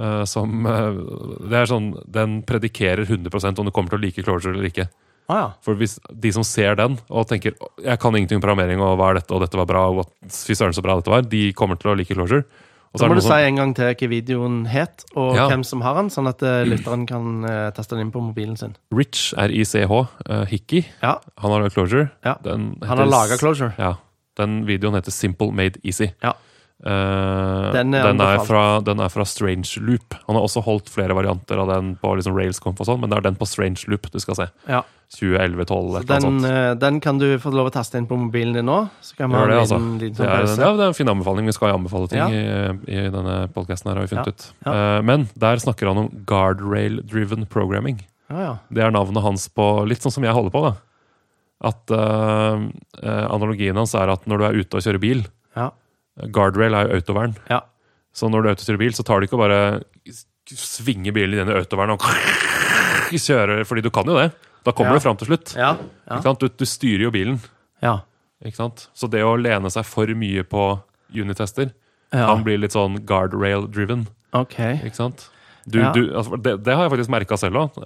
Uh, 0.00 0.24
som 0.24 0.64
det 0.64 1.52
er 1.52 1.66
sånn, 1.68 1.90
Den 2.08 2.38
predikerer 2.48 3.04
100% 3.04 3.58
om 3.60 3.66
du 3.68 3.70
kommer 3.76 3.92
til 3.92 4.00
å 4.00 4.02
like 4.06 4.24
Closure 4.24 4.54
eller 4.56 4.70
ikke. 4.70 4.86
Ah, 5.28 5.36
ja. 5.36 5.48
For 5.62 5.76
hvis 5.78 5.98
de 6.08 6.32
som 6.34 6.44
ser 6.46 6.78
den 6.80 6.96
og 7.12 7.28
tenker 7.30 7.54
jeg 7.54 8.00
kan 8.00 8.16
ingenting 8.16 8.40
om 8.40 8.44
programmering, 8.44 8.80
og 8.82 8.96
hva 8.98 9.12
er 9.12 9.20
dette, 9.20 9.32
og 9.36 9.44
dette 9.44 9.60
var 9.60 9.68
bra, 9.68 9.84
og 9.92 10.32
fy 10.32 10.56
søren 10.56 10.74
så 10.74 10.84
bra 10.84 10.96
dette 10.98 11.12
var, 11.12 11.28
de 11.28 11.44
kommer 11.56 11.78
til 11.78 11.92
å 11.92 11.96
like 11.98 12.16
Closure. 12.16 12.46
Er 13.00 13.08
må 13.08 13.14
du 13.16 13.20
noen 13.22 13.32
si 13.32 13.46
en 13.48 13.56
gang 13.56 13.74
til 13.74 13.94
hva 13.94 14.08
videoen 14.10 14.66
het, 14.68 15.04
og 15.16 15.34
Ja. 15.36 15.46
hvem 15.48 15.62
som 15.64 15.80
har 15.80 15.94
den, 15.94 16.10
sånn 16.10 16.28
at 16.28 16.42
eh, 16.42 16.64
lytteren 16.68 17.06
kan 17.08 17.44
uh, 17.44 17.70
taste 17.72 17.96
den 17.96 18.00
inn 18.06 18.12
på 18.12 18.20
mobilen 18.20 18.56
sin. 18.60 18.76
Rich, 18.92 19.32
R-I-C-H, 19.38 19.88
uh, 20.28 20.44
Hickey, 20.44 20.84
Ja, 21.02 21.14
han 21.38 21.50
har 21.50 21.70
Closure. 21.70 22.10
Ja. 22.24 22.34
Den 22.44 22.76
Han 22.82 22.88
har 22.98 23.06
heter- 23.06 23.10
laga 23.10 23.38
Closure. 23.38 23.72
Ja. 23.78 23.94
Den 24.36 24.66
videoen 24.66 24.94
heter 24.94 25.10
Simple 25.10 25.50
Made 25.52 25.80
Easy. 25.84 26.10
Ja. 26.22 26.34
Eh, 26.82 27.72
Den 27.76 27.94
er 27.94 28.08
den, 28.08 28.20
er 28.20 28.40
fra, 28.46 28.80
den 28.82 28.98
er 29.00 29.08
fra 29.12 29.24
Strange 29.28 29.78
Loop. 29.80 30.16
Han 30.26 30.34
har 30.38 30.42
også 30.42 30.62
holdt 30.66 30.88
flere 30.90 31.14
varianter 31.14 31.60
av 31.62 31.68
den 31.70 31.92
på 32.02 32.16
liksom 32.18 32.34
Railsconf 32.34 32.80
og 32.82 32.88
sånn, 32.88 32.98
men 33.00 33.10
det 33.12 33.20
er 33.20 33.26
den 33.28 33.36
på 33.38 33.46
Strange 33.46 33.84
Loop 33.86 34.08
du 34.10 34.18
skal 34.22 34.34
se. 34.40 34.48
Ja. 34.68 34.82
2011-12 35.12 35.98
Så 36.00 36.06
den, 36.08 36.44
eh, 36.48 36.74
den 36.80 36.98
kan 37.04 37.18
du 37.20 37.26
få 37.38 37.50
lov 37.52 37.68
å 37.68 37.72
taste 37.74 37.98
inn 38.00 38.06
på 38.08 38.16
mobilen 38.16 38.54
din 38.56 38.64
nå. 38.66 38.78
Så 39.04 39.14
kan 39.18 39.28
vi 39.30 39.36
ha 39.36 39.42
en 39.44 39.50
det, 39.50 39.58
altså. 39.60 39.78
liten, 40.00 40.16
sånn 40.16 40.30
pause. 40.32 40.56
ja, 40.58 40.70
det 40.78 40.84
er 40.86 40.86
en 40.88 40.96
fin 40.98 41.12
anbefaling. 41.12 41.46
Vi 41.50 41.52
skal 41.58 41.74
anbefale 41.76 42.08
ting 42.08 42.18
Ja. 42.22 42.28
i, 42.32 42.96
i 42.96 43.10
denne 43.12 43.36
podkasten 43.52 43.92
har 43.92 44.00
vi 44.00 44.08
funnet 44.14 44.32
ut. 44.32 44.46
Eh, 44.66 45.02
men 45.02 45.28
der 45.36 45.56
snakker 45.62 45.86
han 45.92 45.98
om 46.06 46.08
guardrail-driven 46.26 47.46
programming. 47.52 48.00
Ja, 48.32 48.40
ja. 48.40 48.54
Det 48.72 48.82
er 48.86 48.90
navnet 48.90 49.22
hans 49.22 49.46
på 49.52 49.86
litt 49.86 50.00
sånn 50.02 50.12
som 50.16 50.24
jeg 50.24 50.32
holder 50.32 50.50
på, 50.54 50.62
da. 50.64 50.72
At 51.62 51.92
eh, 51.94 52.64
eh, 53.04 53.26
analogien 53.30 53.76
hans 53.78 53.94
er 53.94 54.08
at 54.16 54.24
når 54.26 54.38
du 54.40 54.44
er 54.48 54.58
ute 54.64 54.80
og 54.80 54.82
kjører 54.82 54.98
bil 55.02 55.20
Ja. 55.54 55.70
Guardrail 56.32 56.74
er 56.76 56.88
jo 56.90 57.00
autovern. 57.00 57.36
Ja. 57.48 57.60
Så 58.12 58.28
når 58.28 58.42
du 58.42 58.48
er 58.50 58.56
kjører 58.60 58.78
bil, 58.82 58.92
så 58.92 59.04
tar 59.08 59.20
du 59.20 59.26
ikke 59.26 59.38
å 59.38 59.42
bare 59.42 59.60
svinger 60.52 61.14
bilen 61.16 61.38
i 61.38 61.52
i 61.54 61.60
autovernet 61.62 61.96
og 61.96 62.06
kjøre, 63.12 63.62
Fordi 63.68 63.82
du 63.84 63.90
kan 63.90 64.04
jo 64.08 64.18
det. 64.18 64.30
Da 64.64 64.72
kommer 64.72 64.92
Ja. 64.92 64.98
du 64.98 65.04
fram 65.04 65.16
til 65.18 65.26
slutt. 65.30 65.54
Ja. 65.56 65.76
Du, 66.38 66.48
du 66.48 66.64
styrer 66.68 67.06
jo 67.08 67.10
bilen. 67.14 67.40
ja. 67.82 68.00
Ikke 68.44 68.56
sant? 68.58 68.88
Så 68.92 69.06
det 69.06 69.20
å 69.22 69.36
lene 69.38 69.70
seg 69.70 69.84
for 69.86 70.06
mye 70.18 70.42
på 70.42 70.80
unitester 71.14 71.68
kan 72.10 72.42
bli 72.42 72.56
litt 72.58 72.72
sånn 72.74 72.96
guardrail-driven. 73.06 74.08
Okay. 74.34 74.80
Du, 75.64 75.78
Ja. 75.78 75.92
du, 75.94 76.10
altså, 76.12 76.36
det, 76.42 76.56
det 76.64 76.74
har 76.74 76.82
jeg 76.88 76.90
faktisk 76.90 77.10
merka 77.14 77.36
selv 77.38 77.54
òg. 77.60 77.78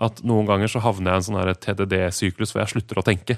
at 0.00 0.22
noen 0.24 0.46
ganger 0.48 0.66
så 0.66 0.80
havner 0.80 1.12
jeg 1.12 1.12
i 1.12 1.16
en 1.20 1.26
sånn 1.28 1.54
TDD-syklus 1.60 2.54
hvor 2.54 2.62
jeg 2.64 2.72
slutter 2.72 2.96
å 2.96 3.04
tenke. 3.04 3.36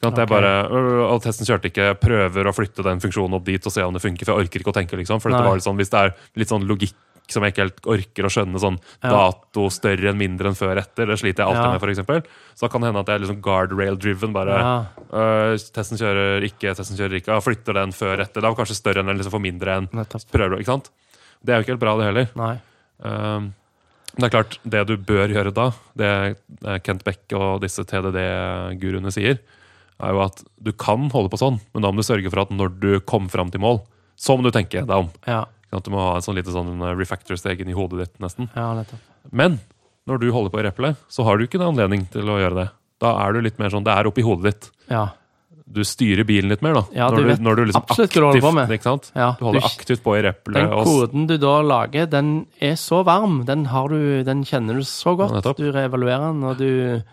Sant? 0.00 0.16
Jeg 0.16 0.28
bare, 0.30 0.50
øh, 0.72 1.02
og 1.12 1.20
testen 1.22 1.44
kjørte 1.44 1.68
ikke, 1.68 1.90
prøver 2.00 2.48
å 2.48 2.54
flytte 2.56 2.82
den 2.86 3.00
funksjonen 3.02 3.36
opp 3.36 3.44
dit 3.44 3.66
og 3.68 3.72
se 3.74 3.82
om 3.84 3.92
det 3.92 4.00
funker. 4.00 4.24
For 4.24 4.32
jeg 4.32 4.46
orker 4.48 4.62
ikke 4.62 4.72
å 4.72 4.78
tenke, 4.78 4.96
liksom. 4.96 5.20
For 5.20 5.28
litt 5.30 5.64
sånn, 5.66 5.76
hvis 5.76 5.90
det 5.92 6.00
er 6.00 6.14
litt 6.40 6.48
sånn 6.48 6.64
logikk 6.64 6.96
som 7.30 7.44
jeg 7.44 7.52
ikke 7.52 7.62
helt 7.62 7.84
orker 7.86 8.26
å 8.26 8.30
skjønne, 8.32 8.58
sånn 8.58 8.78
Ja. 9.04 9.10
dato 9.12 9.68
større 9.70 10.08
enn 10.10 10.18
mindre 10.18 10.48
enn 10.50 10.56
før 10.58 10.80
etter, 10.80 11.06
det 11.06 11.18
sliter 11.20 11.44
jeg 11.44 11.46
alltid 11.46 11.62
Ja. 11.62 11.78
med, 11.78 11.82
eksempel. 11.96 12.22
Så 12.56 12.60
da 12.62 12.68
kan 12.68 12.80
det 12.80 12.88
hende 12.90 13.00
at 13.00 13.06
jeg 13.06 13.14
er 13.14 13.24
liksom 13.26 13.42
guardrail-driven. 13.42 14.32
bare 14.32 14.56
Ja. 14.58 14.86
øh, 15.12 15.54
Testen 15.70 15.98
kjører 15.98 16.42
ikke, 16.42 16.74
testen 16.74 16.96
kjører 16.96 17.20
ikke. 17.20 17.40
Flytter 17.42 17.74
den 17.74 17.92
før 17.92 18.18
etter. 18.20 18.40
Det 18.40 18.42
var 18.42 18.54
kanskje 18.56 18.74
større 18.80 18.98
enn 19.04 19.08
eller 19.08 19.22
liksom 19.22 19.30
for 19.30 19.38
mindre 19.38 19.76
enn 19.76 19.86
prøver, 20.32 20.58
ikke 20.58 20.64
sant? 20.74 20.90
Det 21.44 21.52
er 21.54 21.62
jo 21.62 21.62
ikke 21.62 21.78
helt 21.78 21.80
bra, 21.80 21.96
det 21.96 22.06
heller. 22.06 22.28
Nei. 22.36 22.60
Um, 23.02 23.54
det 24.18 24.24
er 24.24 24.42
klart, 24.42 24.58
det 24.68 24.86
du 24.88 24.96
bør 24.96 25.28
gjøre 25.28 25.54
da, 25.54 25.70
det 25.96 26.36
eh, 26.66 26.78
Kent 26.80 27.04
Beck 27.04 27.32
og 27.32 27.60
disse 27.62 27.84
TDD-guruene 27.86 29.12
sier, 29.14 29.38
er 30.02 30.14
jo 30.16 30.22
at 30.24 30.42
du 30.60 30.72
kan 30.72 31.08
holde 31.12 31.30
på 31.32 31.38
sånn, 31.40 31.60
men 31.74 31.84
da 31.84 31.90
må 31.92 32.02
du 32.02 32.06
sørge 32.06 32.30
for 32.32 32.42
at 32.44 32.50
når 32.54 32.74
du 32.80 32.90
kommer 33.00 33.30
fram 33.32 33.50
til 33.52 33.62
mål, 33.64 33.80
så 34.20 34.36
må 34.36 34.44
du 34.46 34.50
tenke 34.54 34.82
deg 34.84 34.96
om. 35.06 35.08
Ja. 35.26 35.44
At? 35.72 35.84
Du 35.86 35.92
må 35.94 36.00
ha 36.02 36.16
en 36.18 36.24
sånn 36.26 36.36
lite 36.38 36.52
sånn 36.54 36.74
eh, 36.82 36.96
refactor-steg 36.98 37.60
inn 37.62 37.70
i 37.70 37.76
hodet 37.78 38.02
ditt, 38.04 38.16
nesten. 38.22 38.50
Ja. 38.56 38.72
Men 39.30 39.60
når 40.10 40.20
du 40.24 40.28
holder 40.34 40.50
på 40.52 40.60
i 40.60 40.66
replet, 40.66 40.98
så 41.12 41.24
har 41.28 41.38
du 41.38 41.46
ikke 41.46 41.60
noen 41.60 41.76
anledning 41.76 42.08
til 42.12 42.26
å 42.28 42.40
gjøre 42.40 42.58
det. 42.64 42.68
Da 43.00 43.14
er 43.22 43.32
du 43.36 43.40
litt 43.46 43.60
mer 43.62 43.70
sånn, 43.72 43.86
det 43.86 43.94
er 43.94 44.08
oppi 44.10 44.24
hodet 44.26 44.50
ditt. 44.50 44.70
Ja. 44.90 45.06
Du 45.70 45.84
styrer 45.86 46.26
bilen 46.26 46.50
litt 46.50 46.64
mer, 46.66 46.74
da. 46.80 46.82
Ja, 46.96 47.06
du 47.14 47.20
når, 47.20 47.28
vet 47.30 47.38
du, 47.38 47.44
når 47.46 47.60
du 47.60 47.62
liksom 47.68 47.84
hva 47.86 47.94
du 48.10 48.16
holder 48.26 48.42
på 48.42 48.50
med. 48.56 48.72
Ikke 48.74 48.88
sant? 48.88 49.12
Ja, 49.14 49.28
Du 49.38 49.44
holder 49.46 49.62
du- 49.62 49.68
aktivt 49.68 50.02
på 50.02 50.16
i 50.18 50.22
replet. 50.26 50.56
Den 50.58 50.72
koden 50.88 51.26
du 51.30 51.36
da 51.38 51.52
lager, 51.62 52.08
den 52.10 52.32
er 52.58 52.74
så 52.74 53.04
varm. 53.06 53.44
Den, 53.46 53.66
har 53.70 53.86
du, 53.88 54.24
den 54.26 54.42
kjenner 54.44 54.74
du 54.74 54.82
så 54.82 55.14
godt. 55.16 55.38
Ja, 55.46 55.54
du 55.54 55.70
reevaluerer 55.70 56.32
den, 56.32 56.42
og 56.42 56.58
du, 56.58 57.04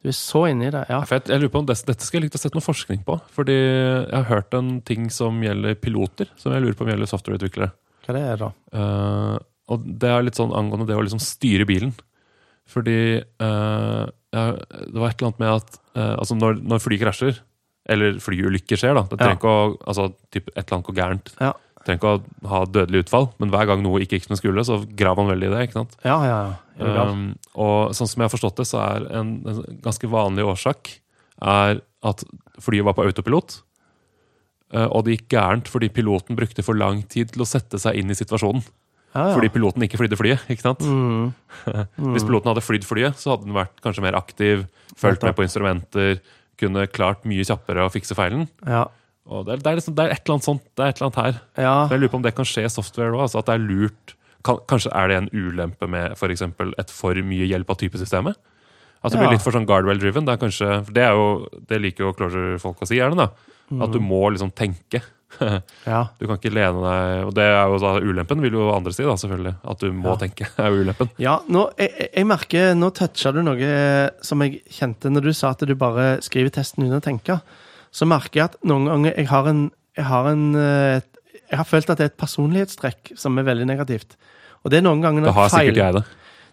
du 0.00 0.08
er 0.08 0.16
så 0.16 0.46
inni 0.48 0.70
det. 0.72 0.86
Ja. 0.88 1.02
Jeg, 1.04 1.26
jeg 1.28 1.42
lurer 1.42 1.52
på 1.52 1.60
om 1.60 1.66
dette, 1.68 1.84
Dette 1.90 2.06
skulle 2.06 2.22
jeg 2.24 2.30
likt 2.30 2.38
å 2.38 2.40
sette 2.40 2.56
noe 2.56 2.64
forskning 2.64 3.02
på. 3.04 3.18
Fordi 3.36 3.56
jeg 3.56 4.14
har 4.16 4.28
hørt 4.30 4.56
en 4.56 4.78
ting 4.86 5.10
som 5.12 5.42
gjelder 5.44 5.76
piloter, 5.76 6.30
som 6.40 6.54
jeg 6.54 6.64
lurer 6.64 6.78
på 6.78 6.86
om 6.86 6.92
gjelder 6.92 7.10
softwareutviklere. 7.10 7.68
Hva 8.06 8.16
det 8.16 8.22
er 8.30 8.40
da? 8.40 8.48
Uh, 8.72 9.36
og 9.70 9.84
det 10.00 10.08
er 10.08 10.24
litt 10.24 10.40
sånn 10.40 10.54
angående 10.56 10.88
det 10.88 10.96
å 10.96 11.04
liksom 11.04 11.20
styre 11.22 11.68
bilen. 11.68 11.92
Fordi 12.70 13.20
uh, 13.20 14.04
det 14.30 14.96
var 14.96 15.10
et 15.10 15.20
eller 15.20 15.28
annet 15.28 15.42
med 15.42 15.52
at 15.52 15.78
uh, 15.98 16.14
altså 16.16 16.38
når, 16.38 16.62
når 16.64 16.82
fly 16.84 17.00
krasjer, 17.02 17.40
eller 17.90 18.20
flyulykker 18.22 18.78
skjer, 18.78 18.94
da 18.94 19.02
Det 19.08 19.18
trenger 19.18 19.34
Ja. 19.34 19.38
ikke 19.40 19.52
å 19.52 19.62
altså, 19.90 20.04
typ 20.30 20.50
et 20.52 20.62
eller 20.62 20.76
annet 20.78 20.88
går 20.88 20.98
gærent. 21.00 21.32
Ja. 21.40 21.52
Trenger 21.80 21.96
ikke 22.00 22.10
å 22.12 22.48
ha 22.50 22.58
dødelig 22.68 23.04
utfall, 23.06 23.30
men 23.40 23.50
hver 23.54 23.64
gang 23.70 23.80
noe 23.84 24.02
ikke 24.04 24.18
gikk 24.18 24.26
som 24.28 24.34
det 24.34 24.40
skulle, 24.42 24.64
så 24.68 24.74
graver 24.84 25.22
man 25.24 25.30
veldig 25.32 25.48
i 25.48 25.52
det. 25.54 25.60
ikke 25.68 25.78
sant? 25.78 25.94
Ja, 26.04 26.18
ja, 26.28 26.40
ja. 26.80 27.04
Um, 27.10 27.22
og 27.60 27.94
sånn 27.96 28.08
som 28.08 28.20
jeg 28.20 28.28
har 28.28 28.34
forstått 28.34 28.60
det, 28.60 28.66
så 28.68 28.80
er 28.84 29.06
en, 29.20 29.30
en 29.48 29.62
ganske 29.84 30.08
vanlig 30.12 30.44
årsak 30.48 30.90
er 31.40 31.80
at 32.04 32.24
flyet 32.60 32.84
var 32.84 32.96
på 32.96 33.04
autopilot. 33.08 33.62
eh, 34.72 34.86
Og 34.92 35.04
det 35.06 35.16
gikk 35.18 35.32
gærent 35.34 35.68
fordi 35.72 35.88
piloten 35.92 36.36
brukte 36.36 36.64
for 36.64 36.76
lang 36.76 37.02
tid 37.08 37.32
til 37.32 37.42
å 37.44 37.48
sette 37.48 37.80
seg 37.80 37.96
inn 38.00 38.12
i 38.12 38.16
situasjonen. 38.16 38.62
ja, 39.14 39.24
ja. 39.30 39.34
Fordi 39.34 39.48
piloten 39.56 39.82
ikke 39.88 39.98
flydde 40.00 40.16
flyet. 40.20 40.44
ikke 40.52 40.62
sant? 40.68 40.84
Mm. 40.84 41.32
Hvis 42.14 42.24
piloten 42.28 42.52
hadde 42.52 42.64
flydd 42.64 42.84
flyet, 42.88 43.16
så 43.20 43.34
hadde 43.34 43.48
den 43.48 43.56
vært 43.56 43.80
kanskje 43.84 44.04
mer 44.04 44.16
aktiv, 44.20 44.66
fulgt 45.00 45.24
med 45.24 45.36
på 45.36 45.44
instrumenter, 45.48 46.20
kunne 46.60 46.84
klart 46.92 47.24
mye 47.24 47.44
kjappere 47.48 47.84
å 47.88 47.92
fikse 47.92 48.12
feilen. 48.16 48.46
Ja. 48.68 48.84
Det 49.30 49.52
er, 49.54 49.60
det 49.62 49.66
er, 49.70 49.76
liksom, 49.78 49.94
det 49.94 50.04
er 50.04 50.10
et 50.16 50.22
eller 50.24 50.34
annet 50.36 50.46
sånt, 50.48 50.62
det 50.76 50.82
er 50.84 50.88
et 50.92 51.00
eller 51.00 51.08
annet 51.10 51.20
her. 51.24 51.40
ja. 51.62 51.74
Jeg 51.90 52.00
lurer 52.00 52.10
på 52.12 52.18
om 52.20 52.22
det 52.26 52.34
kan 52.34 52.44
skje 52.50 52.64
i 52.66 52.72
software 52.72 53.12
òg. 53.14 53.22
Altså 53.28 53.38
at 53.38 53.46
det 53.46 53.54
er 53.54 53.66
lurt 53.66 54.14
kan, 54.42 54.56
Kanskje 54.66 54.90
er 54.96 55.08
det 55.12 55.16
en 55.20 55.28
ulempe 55.36 55.86
med 55.88 56.16
for 56.16 56.28
et 56.32 56.90
for 56.90 57.14
mye 57.14 57.46
hjelp 57.46 57.70
av 57.70 57.76
typesystemet? 57.76 58.34
At 59.04 59.12
det 59.12 59.20
Ja. 59.20 59.24
blir 59.26 59.32
litt 59.36 59.42
for 59.44 59.52
sånn 59.52 59.66
guardrail-driven. 59.68 60.26
Det 60.26 60.38
det, 60.92 61.02
er 61.04 61.12
jo, 61.16 61.46
det 61.68 61.78
liker 61.80 62.04
jo 62.04 62.12
Closure-folk 62.12 62.80
å 62.82 62.86
si 62.88 62.96
gjerne. 62.98 63.16
da. 63.16 63.28
At 63.84 63.92
du 63.92 64.00
må 64.00 64.30
liksom 64.32 64.50
tenke. 64.52 65.00
ja. 65.86 66.08
Du 66.18 66.26
kan 66.26 66.36
ikke 66.40 66.50
lene 66.50 66.80
deg 66.82 67.26
Og 67.28 67.34
det 67.36 67.44
er 67.46 67.68
jo 67.70 67.76
da 67.78 67.92
ulempen, 68.02 68.40
vil 68.42 68.52
jo 68.58 68.72
andre 68.74 68.92
si, 68.92 69.04
da, 69.06 69.14
selvfølgelig. 69.14 69.54
At 69.62 69.78
du 69.78 69.92
må 69.92 70.10
Ja. 70.10 70.16
tenke, 70.16 70.48
er 70.58 70.70
jo 70.74 70.82
ulempen. 70.84 71.10
Ja, 71.22 71.38
nå, 71.48 71.70
jeg- 71.78 72.10
jeg 72.16 72.26
merker, 72.26 72.74
nå 72.74 72.90
toucha 72.92 73.32
du 73.32 73.42
noe 73.42 74.10
som 74.22 74.40
jeg 74.42 74.62
kjente 74.68 75.08
når 75.12 75.22
du 75.22 75.32
sa 75.32 75.50
at 75.54 75.60
du 75.60 75.74
bare 75.76 76.18
skriver 76.20 76.50
testen 76.50 76.84
uten 76.88 76.98
å 76.98 77.04
tenke. 77.04 77.40
Så 77.92 78.06
merker 78.08 78.40
jeg 78.40 78.50
at 78.52 78.58
noen 78.66 78.88
ganger 78.90 79.16
jeg 79.18 79.28
har 79.30 79.48
en 79.50 79.62
Jeg 79.98 80.06
har, 80.06 80.26
en, 80.30 80.54
eh, 80.54 81.00
jeg 81.50 81.58
har 81.58 81.66
følt 81.66 81.90
at 81.90 81.98
det 81.98 82.04
er 82.04 82.10
et 82.12 82.20
personlighetstrekk 82.20 83.10
som 83.18 83.38
er 83.38 83.44
veldig 83.44 83.66
negativt. 83.66 84.14
Og 84.62 84.70
det 84.70 84.78
er 84.78 84.84
noen 84.86 85.02
ganger 85.02 85.24
når 85.24 85.32
når 85.32 85.36
har 85.36 85.48
jeg, 85.48 85.50
feil, 85.50 85.66
sikkert 85.66 85.80
jeg 85.82 85.94
det. 85.96 86.02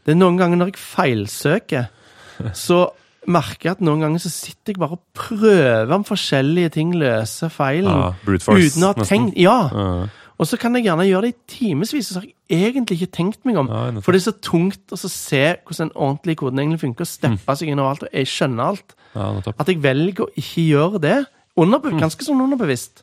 det 0.04 0.12
er 0.12 0.18
noen 0.18 0.40
ganger 0.40 0.58
når 0.58 0.72
jeg 0.72 0.80
feilsøker, 0.82 1.86
så 2.68 2.80
merker 3.28 3.70
jeg 3.70 3.78
at 3.78 3.84
noen 3.86 4.04
ganger 4.04 4.24
så 4.24 4.32
sitter 4.34 4.74
jeg 4.74 4.82
bare 4.82 4.98
og 4.98 5.04
prøver 5.18 5.94
om 5.94 6.06
forskjellige 6.08 6.74
ting 6.78 6.96
løser 6.98 7.52
feilen. 7.54 7.92
Ja, 7.92 8.12
brute 8.26 8.48
force, 8.48 8.72
uten 8.72 8.88
å 8.88 8.92
ha 8.92 8.98
nesten. 8.98 9.12
tenkt 9.12 9.42
Ja! 9.44 9.58
Ja. 9.72 10.08
Og 10.38 10.46
så 10.46 10.58
kan 10.62 10.76
jeg 10.78 10.84
gjerne 10.86 11.08
gjøre 11.08 11.22
det 11.26 11.30
i 11.34 11.38
timevis, 11.50 11.94
og 11.98 12.04
så 12.14 12.20
har 12.22 12.28
jeg 12.28 12.74
egentlig 12.76 13.02
ikke 13.02 13.12
tenkt 13.18 13.46
meg 13.46 13.58
om. 13.58 13.68
Ja, 13.74 14.00
for 14.06 14.12
det 14.14 14.20
er 14.22 14.32
så 14.32 14.36
tungt 14.46 14.94
å 14.94 14.98
så 15.02 15.10
se 15.10 15.56
hvordan 15.66 15.90
den 15.90 15.96
ordentlige 15.98 16.36
koden 16.44 16.60
egentlig 16.62 16.80
funker, 16.84 17.02
og 17.02 17.08
Mm. 17.08 17.38
steppe 17.40 17.56
seg 17.58 17.70
inn 17.74 17.80
overalt, 17.82 18.04
og 18.04 18.10
jeg 18.14 18.28
skjønner 18.28 18.64
alt. 18.64 18.96
Ja. 19.16 19.42
At 19.58 19.68
jeg 19.68 19.82
velger 19.82 20.28
å 20.28 20.30
ikke 20.38 20.68
gjøre 20.70 21.02
det. 21.02 21.26
Underbe 21.58 21.90
Mm. 21.92 22.00
Ganske 22.00 22.22
sånn 22.24 22.42
underbevisst. 22.42 23.02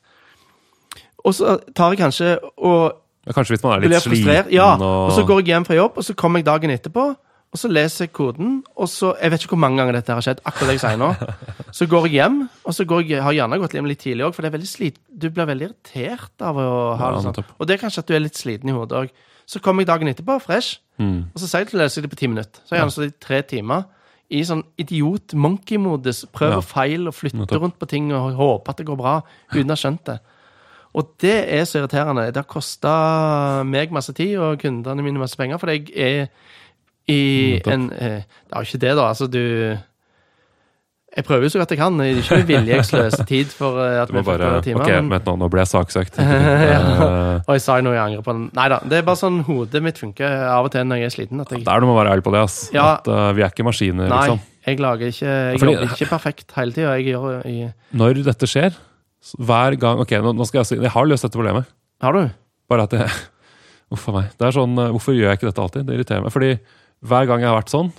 Og 1.24 1.34
så 1.34 1.58
tar 1.74 1.90
jeg 1.94 1.98
kanskje 1.98 2.38
og 2.58 2.92
Ja, 3.26 3.32
kanskje 3.32 3.56
hvis 3.56 3.62
man 3.64 3.82
er 3.82 3.88
litt 3.88 4.02
sliten 4.02 4.52
Ja, 4.52 4.74
og, 4.76 4.82
og 5.08 5.12
så 5.12 5.24
går 5.26 5.38
jeg 5.40 5.46
hjem 5.46 5.64
fra 5.66 5.74
jobb, 5.74 5.92
og 5.96 6.04
så 6.04 6.14
kommer 6.14 6.38
jeg 6.38 6.44
dagen 6.44 6.70
etterpå. 6.70 7.16
Og 7.54 7.58
så 7.60 7.68
leser 7.70 8.04
jeg 8.08 8.12
koden, 8.12 8.64
og 8.74 8.88
så 8.90 9.12
Jeg 9.22 9.30
vet 9.30 9.44
ikke 9.44 9.54
hvor 9.54 9.60
mange 9.62 9.78
ganger 9.78 9.92
dette 9.94 10.10
har 10.12 10.20
skjedd. 10.26 10.40
akkurat 10.44 10.72
det 10.72 10.74
jeg 10.74 10.80
sier 10.82 10.98
nå. 10.98 11.12
Så 11.78 11.86
går 11.86 12.08
jeg 12.08 12.12
hjem, 12.18 12.40
og 12.66 12.74
så 12.74 12.84
går 12.86 13.04
jeg, 13.06 13.22
har 13.22 13.30
jeg 13.32 13.38
gjerne 13.42 13.58
gått 13.62 13.72
hjem 13.74 13.86
litt 13.86 13.98
tidlig 14.02 14.24
òg, 14.26 14.34
for 14.34 14.42
det 14.42 14.50
er 14.50 14.56
veldig 14.58 14.68
slit, 14.70 14.98
du 15.10 15.28
blir 15.30 15.46
veldig 15.46 15.68
irritert 15.68 16.42
av 16.42 16.56
å 16.58 16.66
ha 16.98 17.10
det 17.14 17.22
sånn. 17.24 17.44
Og 17.58 17.66
det 17.66 17.74
er 17.76 17.82
kanskje 17.82 18.02
at 18.02 18.06
du 18.10 18.14
er 18.14 18.22
litt 18.26 18.38
sliten 18.38 18.68
i 18.70 18.74
hodet 18.74 18.98
òg. 19.04 19.10
Så 19.46 19.60
kommer 19.62 19.82
jeg 19.82 19.88
dagen 19.90 20.08
etterpå, 20.10 20.40
fresh, 20.42 20.78
Mm. 20.98 21.24
og 21.34 21.40
så 21.42 21.46
sier 21.50 21.64
jeg 21.64 21.68
til 21.70 21.80
å 21.80 21.82
lese 21.82 22.02
det 22.02 22.10
på 22.10 22.16
ti 22.20 22.26
minutter. 22.30 22.60
Så 22.62 22.70
har 22.70 22.78
jeg 22.78 22.82
gjerne 22.84 22.94
stått 22.94 23.10
i 23.10 23.26
tre 23.26 23.42
timer 23.42 23.84
i 24.30 24.42
sånn 24.46 24.62
idiot-monkey-modus. 24.78 26.24
Prøver 26.32 26.52
Ja. 26.54 26.58
å 26.58 26.62
feile 26.64 27.08
og 27.08 27.14
flytter 27.14 27.58
rundt 27.60 27.78
på 27.78 27.86
ting 27.88 28.12
og 28.12 28.34
håper 28.36 28.70
at 28.70 28.76
det 28.76 28.86
går 28.86 28.96
bra, 28.96 29.22
uten 29.52 29.66
å 29.70 29.74
ha 29.74 29.76
skjønt 29.76 30.04
det. 30.04 30.20
Og 30.94 31.08
det 31.18 31.48
er 31.50 31.64
så 31.64 31.80
irriterende. 31.82 32.26
Det 32.32 32.36
har 32.36 32.44
kosta 32.44 33.64
meg 33.66 33.90
masse 33.90 34.12
tid 34.14 34.38
og 34.38 34.58
kundene 34.60 35.02
mine 35.02 35.18
masse 35.18 35.36
penger, 35.36 35.58
for 35.58 35.66
jeg 35.66 35.90
er 35.96 36.28
i 37.08 37.60
en 37.66 37.90
eh, 37.92 38.22
Det 38.24 38.52
er 38.54 38.62
jo 38.62 38.68
ikke 38.70 38.80
det, 38.86 38.94
da. 38.96 39.08
Altså, 39.10 39.26
du 39.28 39.76
Jeg 41.14 41.22
prøver 41.28 41.44
jo 41.46 41.48
så 41.54 41.58
godt 41.60 41.70
jeg 41.70 41.78
kan. 41.78 41.94
Det 41.98 42.06
er 42.10 42.16
ikke 42.18 42.36
med 42.40 42.46
vilje 42.48 42.74
jeg 42.74 42.84
sløser 42.88 43.26
tid 43.28 43.52
for 43.54 43.76
eh, 43.78 44.00
at 44.02 44.08
Du 44.10 44.14
må 44.16 44.22
vi 44.24 44.26
får 44.32 44.38
flere 44.40 44.62
timer. 44.66 44.80
Ok, 44.82 44.88
men- 44.96 45.10
vent 45.12 45.28
nå, 45.28 45.34
nå 45.38 45.48
ble 45.52 45.60
jeg 45.62 45.70
saksøkt. 45.70 46.16
Ja. 46.24 46.80
Eh, 46.80 47.42
Og 47.46 47.52
jeg 47.54 47.62
sa 47.62 47.76
jo 47.78 47.84
noe 47.86 47.94
jeg 47.94 48.02
angrer 48.02 48.24
på. 48.26 48.34
Nei 48.56 48.64
da. 48.72 48.78
Det 48.82 48.98
er 48.98 49.06
bare 49.06 49.20
sånn 49.20 49.36
hodet 49.46 49.82
mitt 49.84 50.00
funker 50.00 50.26
av 50.48 50.66
og 50.66 50.72
til 50.74 50.82
når 50.90 51.02
jeg 51.04 51.06
er 51.10 51.14
sliten. 51.14 51.40
At 51.44 51.52
jeg, 51.54 51.62
Det 51.68 51.70
er 51.70 51.84
noe 51.84 51.94
å 51.94 51.98
være 52.00 52.16
ærlig 52.16 52.24
på 52.26 52.32
det. 52.34 52.42
ass. 52.48 52.56
Ja. 52.74 52.88
At 52.96 53.06
uh, 53.12 53.28
Vi 53.36 53.44
er 53.46 53.52
ikke 53.54 53.66
maskiner, 53.68 54.08
nei, 54.10 54.18
liksom. 54.24 54.40
jeg 54.66 54.80
lager 54.82 55.12
ikke 55.12 55.28
Jeg 55.28 55.60
Fordi- 55.62 55.76
jobber 55.76 55.94
ikke 55.94 56.10
perfekt 56.16 56.56
hele 56.58 56.72
tida. 56.72 56.96
Jeg 56.98 57.70
Når 57.94 58.22
dette 58.26 58.46
skjer, 58.50 58.74
hver 59.38 59.76
gang 59.80 60.00
Ok, 60.02 60.10
nå, 60.20 60.34
nå 60.36 60.44
skal 60.48 60.60
jeg 60.64 60.66
si 60.68 60.76
Jeg 60.82 60.90
har 60.92 61.06
løst 61.06 61.22
dette 61.28 61.38
problemet. 61.38 61.64
Har 62.02 62.12
du? 62.12 62.24
Bare 62.68 62.88
at 62.88 62.92
jeg 62.98 63.06
Uff 63.94 64.08
a 64.08 64.12
meg. 64.18 64.32
Det 64.34 64.48
er 64.48 64.56
sånn, 64.56 64.74
Hvorfor 64.96 65.14
gjør 65.14 65.30
jeg 65.30 65.38
ikke 65.38 65.46
dette 65.52 65.62
alltid? 65.62 65.86
Det 65.86 65.94
irriterer 65.94 66.24
meg. 66.26 66.32
Fordi 66.34 66.56
hver 67.04 67.28
gang 67.28 67.42
jeg 67.44 67.50
har 67.50 67.58
vært 67.60 67.72
sånn, 67.72 67.90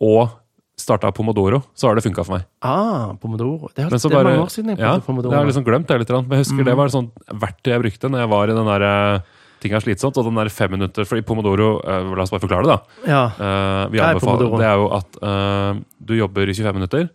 og 0.00 0.36
starta 0.78 1.10
Pomodoro, 1.12 1.60
så 1.74 1.88
har 1.88 1.98
det 1.98 2.04
funka 2.06 2.24
for 2.24 2.38
meg. 2.38 2.46
Ah, 2.62 3.14
pomodoro. 3.20 3.68
Det 3.74 3.88
så 3.90 4.08
det 4.08 4.14
er 4.14 4.22
bare- 4.22 4.30
mange 4.30 4.44
år 4.46 4.52
siden 4.54 4.70
jeg 4.70 4.78
Ja, 4.78 4.98
pomodoro. 5.00 5.32
Jeg 5.32 5.38
har 5.38 5.46
liksom 5.46 5.64
glemt 5.64 5.86
det 5.88 5.98
litt. 5.98 6.08
Men 6.08 6.30
jeg 6.30 6.44
husker 6.44 6.62
mm. 6.62 6.64
det 6.64 6.76
var 6.76 6.86
et 6.86 6.92
sånt 6.92 7.12
verktøy 7.28 7.72
jeg 7.72 7.82
brukte 7.82 8.08
når 8.08 8.18
jeg 8.20 8.30
var 8.30 8.44
i 8.44 8.54
den 8.54 8.70
der 8.70 8.82
uh, 8.86 9.20
ting 9.60 9.72
er 9.72 9.80
slitsomt, 9.80 10.16
og 10.16 10.24
den 10.24 10.34
der 10.38 10.48
fem 10.48 10.70
minutter 10.70 11.04
For 11.04 11.18
i 11.18 11.22
Pomodoro 11.22 11.80
uh, 11.82 12.14
La 12.14 12.22
oss 12.22 12.30
bare 12.30 12.40
forklare 12.40 12.62
det, 12.62 12.76
da. 12.76 13.10
Ja. 13.10 13.24
Uh, 13.34 13.90
vi 13.90 13.98
er 13.98 14.14
anbefaler, 14.14 14.54
det 14.56 14.68
er 14.68 14.76
jo 14.78 14.86
at 14.94 15.18
uh, 15.22 15.82
du 15.98 16.14
jobber 16.14 16.48
i 16.48 16.54
25 16.54 16.74
minutter, 16.78 17.08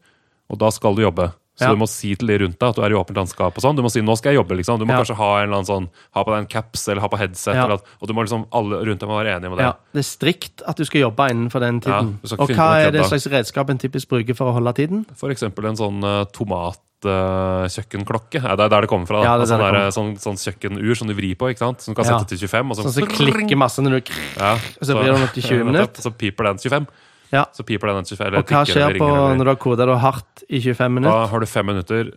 og 0.50 0.60
da 0.60 0.69
skal 0.69 0.96
du 0.96 1.02
jobbe. 1.02 1.32
Så 1.54 1.66
Ja. 1.68 1.70
du 1.70 1.76
må 1.78 1.86
si 1.88 2.16
til 2.16 2.26
de 2.28 2.38
rundt 2.39 2.58
deg 2.58 2.70
at 2.70 2.76
du 2.76 2.82
er 2.82 2.89
i 2.89 2.94
åpent 2.98 3.13
landskap. 3.16 3.54
og 3.56 3.62
sånn. 3.62 3.76
Du 3.76 3.84
må 3.84 3.89
si 3.92 4.02
'nå 4.02 4.16
skal 4.18 4.34
jeg 4.34 4.39
jobbe'. 4.42 4.56
liksom. 4.58 4.80
Du 4.80 4.86
må 4.86 4.89
Ja. 4.89 4.98
kanskje 5.04 5.16
ha 5.16 5.38
en 5.38 5.44
eller 5.50 5.58
annen 5.62 5.66
sånn, 5.70 5.88
ha 6.16 6.24
på 6.24 6.32
deg 6.34 6.39
en 6.39 6.46
caps 6.48 6.88
eller 6.88 7.02
ha 7.02 7.08
på 7.08 7.18
headset. 7.20 7.54
Ja. 7.54 7.63
Eller 7.66 7.74
at, 7.76 7.84
og 8.02 8.08
du 8.08 8.13
må 8.13 8.22
liksom, 8.26 8.46
alle 8.52 8.84
rundt 8.84 9.00
deg 9.00 9.08
må 9.10 9.16
være 9.24 9.36
enige 9.38 9.50
med 9.52 9.58
det. 9.60 9.66
ja. 9.66 9.74
Det 9.94 10.00
er 10.00 10.04
strikt 10.18 10.62
at 10.68 10.76
du 10.78 10.84
skal 10.84 11.02
jobbe 11.02 11.30
innenfor 11.30 11.60
den 11.60 11.80
tiden. 11.80 12.18
du 12.24 12.36
Og 12.39 12.50
hva 12.50 12.76
er 12.88 12.92
det 12.92 13.06
slags 13.06 13.28
redskap 13.30 13.70
en 13.70 13.78
typisk 13.78 14.08
bruker 14.10 14.34
for 14.36 14.48
å 14.50 14.54
holde 14.54 14.74
tiden? 14.74 15.06
For 15.16 15.30
eksempel 15.30 15.66
en 15.70 15.76
sånn 15.78 16.04
uh, 16.04 16.26
tomatkjøkkenklokke. 16.26 18.42
Ja, 18.42 18.56
det 18.56 18.63
er 18.66 18.70
der 18.70 18.82
det 18.82 18.89
kommer 18.89 19.06
fra. 19.06 19.22
da. 19.22 19.38
Altså, 19.38 19.58
der 19.58 19.92
sånn, 19.92 20.18
sånn, 20.18 20.18
sånn 20.18 20.38
kjøkkenur 20.54 20.96
som 20.98 21.08
du 21.08 21.13
vrir 21.13 21.36
på, 21.36 21.50
ikke 21.54 21.60
sant? 21.60 21.82
som 21.82 21.94
du 21.94 22.02
kan 22.02 22.06
sette 22.06 22.26
til 22.30 22.38
25. 22.48 22.72
Og 22.72 22.76
så, 22.78 22.84
Sånn 22.84 22.94
som 22.94 23.08
klikker 23.08 23.56
masse 23.58 23.80
når 23.80 23.89
du 24.02 24.12
ja, 24.38 24.58
så 24.82 24.94
blir 24.98 25.12
det 25.13 25.20
nok 25.22 25.34
til 25.34 25.44
20 25.44 25.63
minutter. 25.66 26.02
Så 26.02 26.10
piper 26.18 26.44
den 26.46 26.58
25. 26.58 26.88
Ja. 27.34 27.46
Så 27.56 27.65
piper 27.65 27.89
den 27.89 28.06
25 28.06 28.28
eller 28.28 28.38
Og 28.39 28.46
hva 28.46 28.62
tikker 28.63 28.78
skjer 28.78 28.96
på 29.02 29.08
ringer 29.10 29.36
når 29.39 29.43
du 29.50 29.52
har 29.52 29.60
koda 29.63 29.86
det 29.89 29.98
hardt 30.04 30.43
i 30.50 30.60
25 30.62 30.93
minutter? 31.00 31.17
Da 31.17 31.26
har 31.34 31.39
du 31.39 31.46
fem 31.50 31.65
minutter 31.65 32.12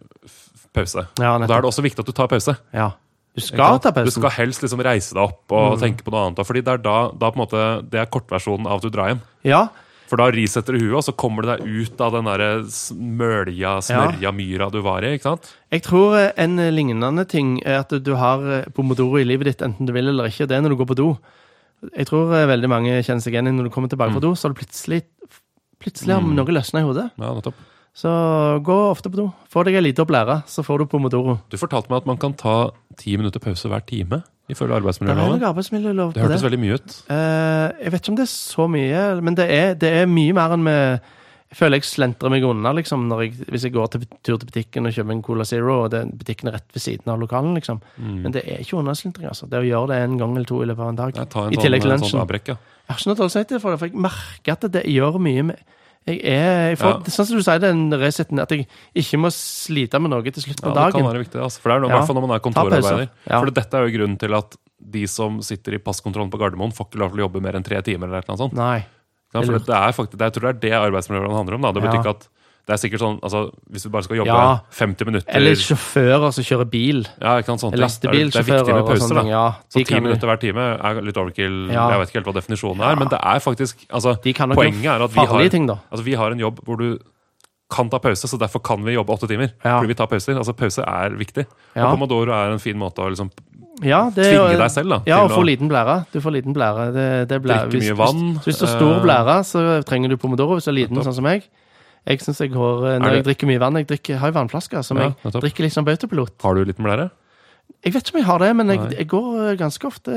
pause. 0.76 1.06
Ja, 1.18 1.38
Da 1.40 1.56
er 1.56 1.64
det 1.64 1.70
også 1.72 1.82
viktig 1.86 2.04
at 2.04 2.06
du 2.06 2.12
tar 2.12 2.28
pause. 2.28 2.56
Ja. 2.76 2.90
Du 3.36 3.40
skal 3.44 3.78
ta 3.80 3.90
pausen. 3.92 4.04
Du 4.08 4.14
skal 4.20 4.30
helst 4.36 4.62
liksom 4.64 4.80
reise 4.84 5.12
deg 5.16 5.22
opp 5.24 5.52
og 5.52 5.74
Mm. 5.76 5.80
tenke 5.82 6.04
på 6.04 6.12
noe 6.12 6.26
annet. 6.28 6.44
Fordi 6.46 6.62
det 6.64 6.68
er 6.72 6.78
da, 6.84 7.10
da 7.12 7.30
på 7.30 7.36
en 7.40 7.42
måte, 7.46 7.64
det 7.90 8.00
er 8.00 8.06
kortversjonen 8.12 8.66
av 8.68 8.76
at 8.78 8.82
du 8.82 8.90
drar 8.90 9.08
hjem. 9.12 9.20
Ja, 9.44 9.66
For 10.06 10.16
da 10.16 10.28
resetter 10.30 10.76
du 10.76 10.78
huet, 10.86 10.94
og 10.94 11.02
så 11.02 11.12
kommer 11.18 11.42
du 11.42 11.48
deg 11.50 11.66
ut 11.66 12.00
av 12.00 12.12
den 12.14 12.24
der 12.30 12.62
mølja, 12.94 13.80
smørja 13.82 14.30
myra 14.32 14.70
du 14.70 14.80
var 14.84 15.02
i. 15.02 15.16
ikke 15.16 15.22
sant? 15.32 15.48
Jeg 15.72 15.82
tror 15.82 16.14
eh, 16.20 16.32
en 16.38 16.56
lignende 16.56 17.24
ting 17.28 17.56
er 17.66 17.80
at 17.80 17.90
du 17.90 18.12
har 18.14 18.38
eh, 18.46 18.64
pomodoro 18.76 19.18
i 19.18 19.24
livet 19.26 19.50
ditt, 19.50 19.64
enten 19.66 19.84
du 19.88 19.92
vil 19.92 20.06
eller 20.12 20.28
ikke. 20.30 20.46
Det 20.46 20.56
er 20.56 20.62
når 20.62 20.76
du 20.76 20.76
går 20.84 20.90
på 20.92 20.98
do. 21.00 21.08
Jeg 21.96 22.06
tror 22.08 22.32
eh, 22.34 22.46
veldig 22.48 22.68
mange 22.72 23.02
kjenner 23.04 23.20
seg 23.22 23.34
igjen 23.36 23.52
når 23.56 23.68
du 23.68 23.70
kommer 23.74 23.88
tilbake 23.92 24.12
fra 24.16 24.20
do, 24.24 24.34
så 24.34 24.48
har 24.48 24.54
du 24.54 24.60
plutselig 24.64 25.02
Plutselig 25.78 26.14
har 26.16 26.22
Mm. 26.24 26.34
noe 26.34 26.46
løsna 26.56 26.80
i 26.80 26.86
hodet. 26.86 27.10
Ja, 27.20 27.34
nettopp. 27.36 27.54
Så 27.96 28.08
gå 28.64 28.76
ofte 28.90 29.10
på 29.12 29.16
do. 29.20 29.26
Få 29.52 29.62
deg 29.64 29.74
ei 29.76 29.82
lita 29.84 30.02
opplære, 30.06 30.38
så 30.48 30.64
får 30.64 30.78
du 30.78 30.86
pomodoro. 30.86 31.38
Du 31.52 31.56
fortalte 31.60 31.90
meg 31.92 31.98
at 32.02 32.06
man 32.06 32.16
kan 32.16 32.32
ta 32.32 32.70
ti 32.96 33.14
minutter 33.16 33.38
pause 33.40 33.68
hver 33.68 33.84
time, 33.86 34.22
ifølge 34.48 34.72
Det 34.72 34.80
arbeidsmiljøloven. 34.82 35.42
arbeidsmiljølov 35.44 36.14
Det 36.14 36.22
hørtes 36.24 36.40
det. 36.42 36.50
veldig 36.50 36.60
mye 36.64 36.74
ut. 36.80 36.96
Uh, 37.10 37.68
jeg 37.84 37.92
vet 37.92 38.00
ikke 38.00 38.08
om 38.08 38.16
det 38.16 38.24
er 38.24 38.32
så 38.32 38.66
mye, 38.72 39.20
men 39.22 39.34
det 39.34 39.46
er, 39.50 39.74
det 39.74 39.92
er 40.00 40.06
mye 40.06 40.32
mer 40.32 40.50
enn 40.56 40.62
med 40.64 41.00
Jeg 41.46 41.58
føler 41.60 41.78
jeg 41.78 41.86
slentrer 41.86 42.32
meg 42.32 42.42
unna 42.44 42.72
liksom, 42.74 43.04
når 43.06 43.20
jeg, 43.22 43.34
hvis 43.54 43.66
jeg 43.68 43.72
går 43.76 43.90
til 43.92 44.06
tur 44.26 44.38
til 44.40 44.48
butikken 44.48 44.88
og 44.88 44.96
kjøper 44.96 45.14
en 45.14 45.22
Cola 45.22 45.44
Zero, 45.46 45.76
og 45.84 45.92
det, 45.94 46.00
butikken 46.18 46.50
er 46.50 46.56
rett 46.58 46.74
ved 46.74 46.82
siden 46.82 47.12
av 47.12 47.20
lokalen. 47.22 47.54
liksom. 47.54 47.78
Mm. 47.98 48.16
Men 48.24 48.34
det 48.34 48.42
er 48.50 48.64
ikke 48.64 48.80
unnaslentring. 48.80 49.28
altså. 49.30 49.46
Det 49.50 49.60
å 49.60 49.68
gjøre 49.68 49.92
det 49.92 50.00
en 50.02 50.18
gang 50.18 50.34
eller 50.34 50.50
to 50.50 50.58
i 50.64 50.66
løpet 50.66 50.82
av 50.82 50.90
en 50.90 50.98
dag. 50.98 51.20
En 51.22 51.54
I 51.54 51.60
tillegg 51.62 51.86
til 51.86 51.94
lunsjen. 51.94 52.18
sånn 52.18 52.26
ja. 52.26 52.56
Jeg 52.56 52.90
har 52.90 52.98
ikke 52.98 53.10
noe 53.12 53.20
dårlig 53.22 53.34
samvittighet 53.36 53.62
for 53.62 53.70
det, 53.70 53.78
for 53.78 53.86
jeg 53.90 54.04
merker 54.08 54.52
at 54.58 54.68
det 54.74 54.84
gjør 54.90 55.18
mye 55.22 55.46
med 55.52 55.64
jeg 56.06 56.20
er, 56.22 56.68
jeg 56.70 56.78
får, 56.78 56.92
Ja. 57.02 57.10
Sånn 57.10 57.26
som 57.26 57.36
du 57.36 57.42
sier, 57.42 57.58
den 57.58 57.90
reseten, 57.98 58.38
at 58.38 58.52
jeg 58.54 58.68
ikke 58.94 59.18
må 59.18 59.30
slite 59.34 59.98
med 59.98 60.12
noe 60.12 60.22
til 60.22 60.38
slutt 60.44 60.60
på 60.62 60.70
ja 60.70 60.74
på 60.74 60.84
det 60.86 60.94
kan 60.94 61.08
være 61.08 61.22
viktig. 61.24 61.40
Altså. 61.42 61.60
For 61.60 61.68
det 61.72 61.76
er 61.76 61.80
noe, 61.82 61.90
Ja. 61.90 61.96
hvert 61.98 62.06
fall 62.06 62.16
når 62.16 62.26
man 62.28 62.36
er 62.36 62.44
kontorarbeider. 62.44 63.08
Ja. 63.26 63.40
For 63.40 63.50
dette 63.50 63.74
er 63.74 63.88
jo 63.88 63.98
grunnen 63.98 64.18
til 64.18 64.34
at 64.34 64.56
de 64.78 65.06
som 65.06 65.40
sitter 65.42 65.74
i 65.74 65.78
passkontrollen 65.78 66.30
på 66.30 66.38
Gardermoen, 66.38 66.70
får 66.70 66.86
ikke 66.90 67.00
lov 67.02 67.10
til 67.10 67.18
å 67.18 67.26
jobbe 67.26 67.42
mer 67.42 67.56
enn 67.58 67.64
tre 67.64 67.82
timer. 67.82 68.06
eller 68.06 68.22
noe 68.28 68.36
sånt. 68.38 68.52
Nei. 68.54 68.86
Ja, 69.34 69.40
for 69.42 69.52
det, 69.58 69.68
er 69.68 69.92
faktisk, 69.92 70.18
det, 70.18 70.20
jeg 70.20 70.32
tror 70.32 70.46
det 70.52 70.54
er 70.56 70.60
det 70.60 70.72
arbeidsmiljøloven 70.78 71.36
handler 71.36 71.54
om. 71.58 71.62
Da. 71.62 71.72
Det 71.72 71.82
betyr 71.82 72.00
ikke 72.00 72.14
at 72.16 72.28
det 72.66 72.74
er 72.74 72.80
sikkert 72.82 72.98
sånn, 72.98 73.18
altså, 73.22 73.40
Hvis 73.70 73.84
du 73.86 73.90
bare 73.94 74.02
skal 74.02 74.16
jobbe 74.16 74.34
Ja. 74.34 74.58
50 74.74 75.04
minutter 75.06 75.36
Eller 75.38 75.54
sjåfører 75.54 76.32
som 76.34 76.42
kjører 76.42 76.66
bil. 76.70 77.04
ja, 77.22 77.36
ikke 77.38 77.46
sant, 77.46 77.60
sånne 77.62 77.76
ting. 77.78 77.86
Det 77.86 78.10
er- 78.10 78.30
Det 78.30 78.36
er 78.36 78.42
viktig 78.42 78.74
med 78.74 78.86
pauser. 78.86 79.14
da. 79.14 79.22
Ja, 79.28 79.52
Så 79.70 79.84
ti 79.86 80.00
minutter 80.00 80.26
hver 80.26 80.40
time 80.40 80.58
er 80.82 81.00
litt 81.02 81.16
overkill. 81.16 81.70
Ja. 81.70 81.90
Jeg 81.90 81.98
vet 82.00 82.08
ikke 82.10 82.18
helt 82.24 82.26
hva 82.26 82.34
definisjonen 82.40 82.80
er, 82.82 82.96
men 82.96 83.08
det 83.08 83.20
er 83.22 83.38
faktisk 83.38 83.86
altså, 83.90 84.16
Poenget 84.20 84.84
er 84.84 85.02
at 85.04 85.10
vi 85.12 85.20
har, 85.20 85.48
ting, 85.48 85.68
altså, 85.70 86.02
vi 86.02 86.14
har 86.14 86.30
en 86.32 86.38
jobb 86.40 86.58
hvor 86.64 86.76
du 86.78 86.98
kan 87.70 87.88
ta 87.90 87.98
pause, 87.98 88.26
så 88.26 88.38
derfor 88.38 88.62
kan 88.62 88.82
vi 88.84 88.94
jobbe 88.94 89.10
åtte 89.14 89.28
timer. 89.28 89.50
Fordi 89.62 89.86
vi 89.86 89.94
tar 89.94 90.06
pauser. 90.06 90.36
Altså 90.36 90.52
Pause 90.56 90.82
er 90.86 91.10
viktig. 91.10 91.46
Og 91.76 91.90
Pomodoro 91.98 92.30
er 92.32 92.52
en 92.52 92.58
fin 92.58 92.76
måte 92.76 92.98
å 93.02 93.08
liksom 93.10 93.30
Ja, 93.84 94.06
det 94.14 94.24
tvinge 94.32 94.56
deg 94.56 94.70
selv 94.72 94.88
da, 94.94 94.98
Ja, 95.06 95.18
og 95.24 95.30
få 95.34 95.42
liten 95.44 95.68
blære. 95.68 96.06
Du 96.12 96.20
får 96.24 96.32
liten 96.32 96.54
blære. 96.56 96.86
Det, 96.94 97.06
det 97.28 97.42
blære. 97.44 97.68
drikke 97.68 97.90
mye 97.92 97.98
vann. 97.98 98.22
Hvis, 98.38 98.44
hvis 98.48 98.58
du 98.62 98.64
har 98.66 98.72
stor 98.78 98.94
eh, 98.96 99.02
blære, 99.04 99.34
så 99.44 99.64
trenger 99.84 100.08
du 100.08 100.16
pomodoro. 100.16 100.56
Hvis 100.56 100.64
du 100.64 100.70
er 100.72 100.78
liten, 100.78 100.94
Nettopp. 100.96 101.10
sånn 101.10 101.18
som 101.20 101.24
meg. 101.28 101.44
Jeg 102.06 102.20
synes 102.22 102.38
jeg 102.40 102.52
har, 102.54 102.86
eh, 102.86 102.98
Når 103.02 103.16
jeg 103.18 103.24
drikker 103.26 103.46
mye 103.50 103.58
vann 103.60 103.74
Jeg 103.80 103.86
drikker, 103.90 104.16
har 104.22 104.30
jo 104.30 104.36
vannflasker 104.38 104.82
som 104.86 104.96
Ja, 105.02 105.10
jeg 105.24 105.32
drikker 105.42 105.64
litt 105.66 105.72
som 105.74 105.84
bautapilot. 105.84 106.32
Har 106.42 106.54
du 106.54 106.64
liten 106.64 106.84
blære? 106.86 107.10
Jeg 107.84 107.92
vet 107.92 108.06
ikke 108.06 108.14
om 108.14 108.20
jeg 108.20 108.26
har 108.26 108.38
det, 108.38 108.50
men 108.56 108.68
jeg, 108.70 108.80
jeg 108.96 109.08
går 109.10 109.26
eh, 109.50 109.56
ganske 109.58 109.86
ofte 109.90 110.14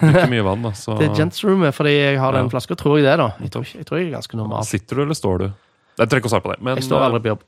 Drikker 0.00 0.30
mye 0.34 0.44
vann, 0.46 0.62
da. 0.64 0.72
Så 0.72 0.96
Det 0.98 1.10
er 1.10 1.14
gentsroomet 1.20 1.74
fordi 1.76 1.92
jeg 1.94 2.18
har 2.18 2.32
den 2.32 2.48
Ja. 2.48 2.52
flaska. 2.56 2.74
Tror 2.80 2.96
jeg 2.98 3.04
det, 3.06 3.16
da. 3.20 3.28
Jeg 3.44 3.50
tror, 3.52 3.64
jeg 3.76 3.86
tror 3.86 3.98
jeg 4.00 4.08
er 4.08 4.16
ganske 4.16 4.36
normal. 4.40 4.64
Sitter 4.64 4.96
du, 4.96 5.02
eller 5.04 5.14
står 5.14 5.38
du? 5.38 5.46
Jeg 5.98 6.08
trenger 6.08 6.22
ikke 6.24 6.30
å 6.30 6.34
svare 6.34 6.46
på 6.48 6.52
det. 6.54 6.58
Men 6.64 6.76
Jeg 6.80 6.84
står 6.88 7.04
aldri 7.04 7.20
på 7.20 7.32
jobb. 7.34 7.44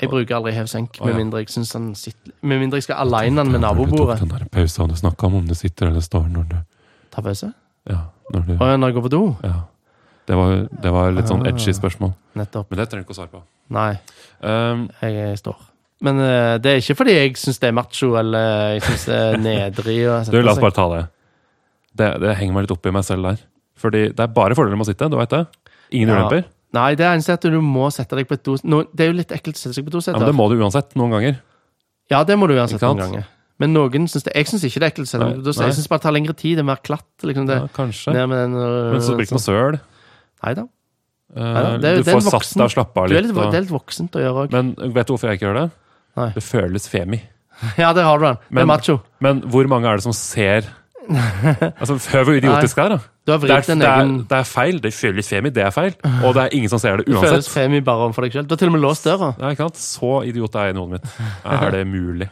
Jeg 0.00 0.10
bruker 0.12 0.36
aldri 0.36 0.52
hev-senk, 0.54 1.00
med 1.04 1.16
mindre 1.18 1.40
jeg 1.42 1.48
syns 1.50 1.72
han 1.74 1.88
sitter 1.98 2.30
Med 2.42 2.60
mindre 2.60 2.78
jeg 2.78 2.84
skal 2.86 3.00
aleine 3.02 3.42
han 3.42 3.50
med 3.50 3.60
nabobordet. 3.64 4.20
den 4.20 4.28
der 4.30 4.44
pausa 4.52 4.86
du 4.86 4.94
snakka 4.94 5.26
om, 5.26 5.34
om 5.40 5.46
du 5.48 5.54
sitter 5.58 5.88
eller 5.90 6.00
står 6.00 6.28
når 6.30 6.44
du 6.52 6.56
Ta 7.10 7.22
pause. 7.22 7.52
Ja. 7.88 8.04
Når 8.32 8.40
du, 8.46 8.52
når 8.60 8.86
jeg 8.86 8.94
går 8.94 9.02
på 9.08 9.10
do. 9.10 9.22
ja. 9.42 9.54
Det 10.28 10.36
var, 10.36 10.68
det 10.82 10.90
var 10.92 11.10
litt 11.16 11.26
sånn 11.30 11.40
Ah. 11.46 11.48
edgy 11.48 11.72
spørsmål. 11.72 12.10
Nettopp. 12.36 12.66
Men 12.70 12.76
det 12.82 12.84
trenger 12.90 13.04
du 13.06 13.08
ikke 13.08 13.14
å 13.16 13.20
svare 13.22 13.30
på. 13.32 13.42
Nei. 13.72 13.94
Um, 14.44 14.90
Jeg 15.00 15.38
står. 15.40 15.56
Men 16.04 16.18
uh, 16.20 16.58
det 16.60 16.66
er 16.74 16.76
ikke 16.82 16.94
fordi 17.00 17.14
jeg 17.16 17.32
syns 17.40 17.58
det 17.58 17.68
er 17.70 17.72
macho 17.72 18.10
eller 18.20 18.74
jeg 18.76 18.82
syns 18.84 19.06
det 19.08 19.16
er 19.16 19.38
nedrig. 19.40 19.96
du, 20.30 20.36
la 20.44 20.52
oss 20.52 20.60
bare 20.60 20.76
ta 20.76 20.84
det. 20.92 21.00
det. 21.96 22.10
Det 22.20 22.36
henger 22.36 22.54
meg 22.54 22.66
litt 22.68 22.74
opp 22.76 22.86
i 22.86 22.92
meg 22.92 23.04
selv 23.08 23.24
der. 23.24 23.40
Fordi 23.80 24.04
det 24.12 24.20
er 24.20 24.26
bare 24.36 24.54
fordeler 24.54 24.76
med 24.76 24.84
å 24.86 24.90
sitte, 24.92 25.08
du 25.10 25.16
veit 25.16 25.30
det? 25.32 25.46
Ingen 25.96 26.08
Ja. 26.12 26.20
ulemper. 26.20 26.44
Nei, 26.76 26.92
det 27.00 27.06
eneste 27.08 27.32
er 27.32 27.38
at 27.38 27.46
du 27.48 27.60
må 27.64 27.88
sette 27.94 28.16
deg 28.18 28.28
på 28.28 28.36
et 28.36 28.44
do... 28.44 28.56
Nå, 28.68 28.82
det 28.92 29.06
er 29.06 29.10
jo 29.12 29.16
litt 29.16 29.32
ekkelt 29.32 29.56
å 29.56 29.60
sette 29.62 29.78
seg 29.78 29.86
på 29.88 30.02
Ja, 30.04 30.18
men 30.18 30.28
det 30.28 30.36
må 30.36 30.48
du 30.52 30.58
uansett, 30.60 30.92
noen 31.00 31.14
ganger. 31.16 31.38
Ja, 32.12 32.22
det 32.28 32.36
må 32.36 32.48
du 32.50 32.54
uansett 32.58 32.84
noen 32.84 33.00
ganger. 33.00 33.28
Men 33.58 33.72
noen 33.74 34.06
syns 34.06 34.26
det 34.26 34.34
Jeg 34.36 34.46
syns 34.46 34.64
ikke 34.68 34.80
det 34.82 34.86
er 34.86 34.92
ekkelt 34.92 35.14
å 35.16 35.20
Nei, 35.22 35.30
doseter. 35.42 35.64
nei. 35.64 35.70
Jeg 35.72 35.78
syns 35.80 35.88
bare 35.90 35.98
det 35.98 36.06
tar 36.06 36.14
lengre 36.14 36.34
tid. 36.38 36.58
Det 36.58 36.62
er 36.62 36.68
mer 36.68 36.82
klatt. 36.84 37.08
Liksom 37.26 37.48
det. 37.48 37.56
Ja, 37.58 37.70
kanskje. 37.74 38.14
Den, 38.14 38.34
øh, 38.54 38.92
Men 38.92 39.00
så 39.02 39.16
blir 39.16 39.24
det 39.24 39.30
ikke 39.32 39.38
noe 39.38 39.46
søl. 39.46 39.78
Nei 40.44 40.52
da. 40.60 40.66
Det 41.28 41.90
er 41.90 41.98
du 41.98 42.06
får 42.08 42.22
satt 42.24 42.54
deg 42.54 42.64
og 42.64 42.72
slappa 42.72 43.02
av 43.02 43.10
litt. 43.10 43.26
litt, 43.26 43.34
og, 43.36 43.50
det 43.52 43.58
er 43.58 43.64
litt 43.66 43.74
voksent 43.74 44.14
å 44.16 44.22
gjøre 44.22 44.44
òg. 44.46 44.54
men 44.54 44.70
vet 44.94 45.08
du 45.08 45.12
hvorfor 45.12 45.28
jeg 45.28 45.40
ikke 45.40 45.48
gjør 45.48 45.58
det? 45.58 45.66
Nei. 46.16 46.28
Det 46.36 46.44
føles 46.44 46.88
femi. 46.88 47.20
Ja, 47.82 47.90
det 47.92 48.04
har 48.06 48.20
du 48.20 48.24
den. 48.24 48.36
Det 48.38 48.54
Men- 48.54 48.62
er 48.62 48.70
macho. 48.70 49.00
Men 49.20 49.40
hvor 49.50 49.66
mange 49.66 49.90
er 49.90 49.98
det 49.98 50.04
som 50.06 50.14
ser 50.14 50.68
Altså, 51.80 51.96
Hør 52.12 52.26
hvor 52.28 52.36
idiotisk 52.38 52.76
det 52.78 52.84
er, 52.84 52.94
da. 52.94 52.98
Du 53.24 53.32
har 53.32 53.38
Det 53.42 53.50
er, 53.50 53.62
det, 53.68 53.88
er, 53.88 54.12
det 54.30 54.36
er 54.38 54.46
feil. 54.48 54.80
Det 54.84 54.92
føles 54.96 55.28
femi, 55.28 55.50
det 55.54 55.64
er 55.64 55.72
feil. 55.74 55.94
Og 56.24 56.34
det 56.36 56.42
er 56.44 56.56
ingen 56.56 56.72
som 56.72 56.80
ser 56.82 57.00
det 57.00 57.08
uansett. 57.08 57.22
Det 57.24 57.32
føles 57.34 57.50
femi 57.52 57.80
bare 57.84 58.06
overfor 58.08 58.26
deg 58.26 58.36
selv. 58.38 58.48
Du 58.48 58.54
har 58.56 58.60
til 58.62 58.70
og 58.72 58.76
med 58.76 58.84
låst 58.84 59.08
døra. 59.08 59.32
Ja, 59.40 59.52
ikke 59.54 59.66
sant? 59.68 59.80
Så 59.82 60.12
idiot 60.28 60.56
er 60.56 60.70
jeg 60.70 60.76
i 60.76 60.80
hodet 60.80 60.98
mitt. 60.98 61.16
Er 61.44 61.74
det 61.76 61.82
mulig? 61.88 62.28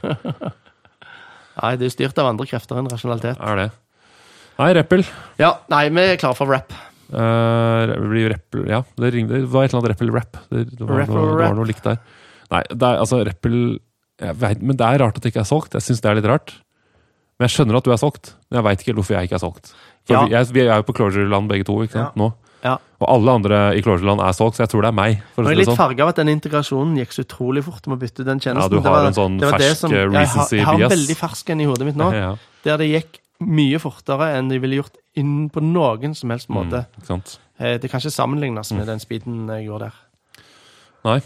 Nei, 1.62 1.72
det 1.80 1.88
er 1.88 1.94
styrt 1.94 2.18
av 2.20 2.28
andre 2.32 2.46
krefter 2.48 2.80
enn 2.80 2.88
rasjonalitet. 2.92 3.40
Er 3.40 3.62
det? 3.62 3.70
Nei, 4.56 4.68
Rappel. 4.76 5.02
Ja, 5.40 5.54
nei, 5.72 5.86
vi 5.92 6.04
er 6.12 6.20
klare 6.20 6.36
for 6.36 6.52
rap. 6.52 6.72
Uh, 7.06 7.86
blir 8.10 8.32
Rappel 8.32 8.64
Ja, 8.66 8.80
det, 8.98 9.12
ringde, 9.14 9.38
det 9.44 9.50
var 9.52 9.62
et 9.66 9.70
eller 9.70 9.84
annet 9.84 9.92
Rappel-rap. 9.92 10.38
Det, 10.50 10.64
det, 10.72 10.80
var 10.82 11.04
Rappel 11.04 11.14
noe- 11.20 11.34
det 11.36 11.44
var 11.44 11.58
noe 11.60 11.68
likt 11.68 11.84
der. 11.86 12.00
Nei, 12.50 12.62
det 12.72 12.88
er, 12.88 13.00
altså 13.02 13.20
Rappel 13.26 13.58
vet, 14.40 14.62
Men 14.62 14.78
det 14.78 14.86
er 14.88 15.02
rart 15.04 15.18
at 15.18 15.22
det 15.22 15.32
ikke 15.32 15.44
er 15.44 15.48
solgt. 15.48 15.76
Jeg 15.76 15.84
syns 15.86 16.02
det 16.02 16.10
er 16.10 16.18
litt 16.18 16.28
rart. 16.30 16.54
Men 17.38 17.48
jeg 17.48 17.52
skjønner 17.58 17.76
at 17.76 17.84
du 17.84 17.92
er 17.92 18.00
solgt. 18.00 18.34
Men 18.50 18.58
jeg 18.62 18.64
veit 18.64 18.80
ikke 18.80 18.90
helt 18.92 19.00
hvorfor 19.02 19.16
jeg 19.18 19.28
ikke 19.28 19.36
er 19.36 19.44
solgt. 19.44 19.72
For 20.06 20.14
Ja. 20.14 20.24
vi, 20.24 20.30
jeg, 20.32 20.46
vi 20.54 20.60
er 20.66 20.76
jo 20.80 20.82
på 20.88 20.94
Closure-land 20.96 21.48
begge 21.50 21.64
to 21.68 21.82
ikke 21.84 21.92
sant? 21.92 22.16
nå. 22.16 22.32
Ja. 22.64 22.78
Og 23.00 23.08
alle 23.12 23.30
andre 23.30 23.58
i 23.76 23.82
Closure-land 23.84 24.20
er 24.24 24.32
solgt, 24.32 24.56
så 24.56 24.64
jeg 24.64 24.70
tror 24.72 24.82
det 24.86 24.88
er 24.88 24.96
meg. 24.96 25.18
For 25.34 25.42
er 25.42 25.46
si 25.46 25.50
jeg 25.50 25.56
det 25.56 25.60
litt 25.60 25.68
sånn. 25.68 25.76
farga 25.76 26.02
av 26.02 26.08
at 26.08 26.16
den 26.16 26.28
integrasjonen 26.32 26.96
gikk 26.96 27.12
så 27.12 27.24
utrolig 27.26 27.62
fort 27.66 27.86
med 27.86 27.98
å 27.98 28.00
bytte 28.00 28.24
den 28.24 28.40
tjenesten. 28.40 28.62
Ja, 28.62 28.68
du 28.68 28.76
Det 28.80 28.84
har 28.88 28.96
var- 28.96 29.06
en 29.06 29.12
sånn 29.18 29.38
det 29.38 29.50
var 29.50 29.58
det 29.58 29.66
fersk, 29.68 29.76
som- 29.80 29.90
bias. 29.90 30.00
jeg 30.12 30.28
har- 30.28 30.48
Jeg 30.56 30.64
har 30.64 30.74
en 30.74 30.90
veldig 30.96 31.16
fersk 31.16 31.50
en 31.50 31.60
i 31.60 31.64
hodet 31.64 31.84
mitt 31.86 31.96
nå, 31.96 32.12
Ja, 32.24 32.36
der 32.64 32.76
det 32.78 32.88
gikk 32.90 33.20
mye 33.40 33.78
fortere 33.78 34.32
enn 34.38 34.48
de 34.48 34.58
ville 34.58 34.76
gjort 34.82 34.96
inn 35.14 35.50
på 35.50 35.60
noen 35.60 36.14
som 36.16 36.30
helst 36.30 36.48
måte. 36.48 36.86
Mm, 36.96 37.04
sant? 37.06 37.38
Eh, 37.60 37.76
Det 37.78 37.90
kan 37.90 38.00
ikke 38.00 38.10
sammenlignes 38.10 38.72
med 38.72 38.86
den 38.86 38.98
speeden 38.98 39.46
jeg 39.48 39.68
gjorde 39.68 39.80
der. 39.80 39.92
Nei. 41.04 41.20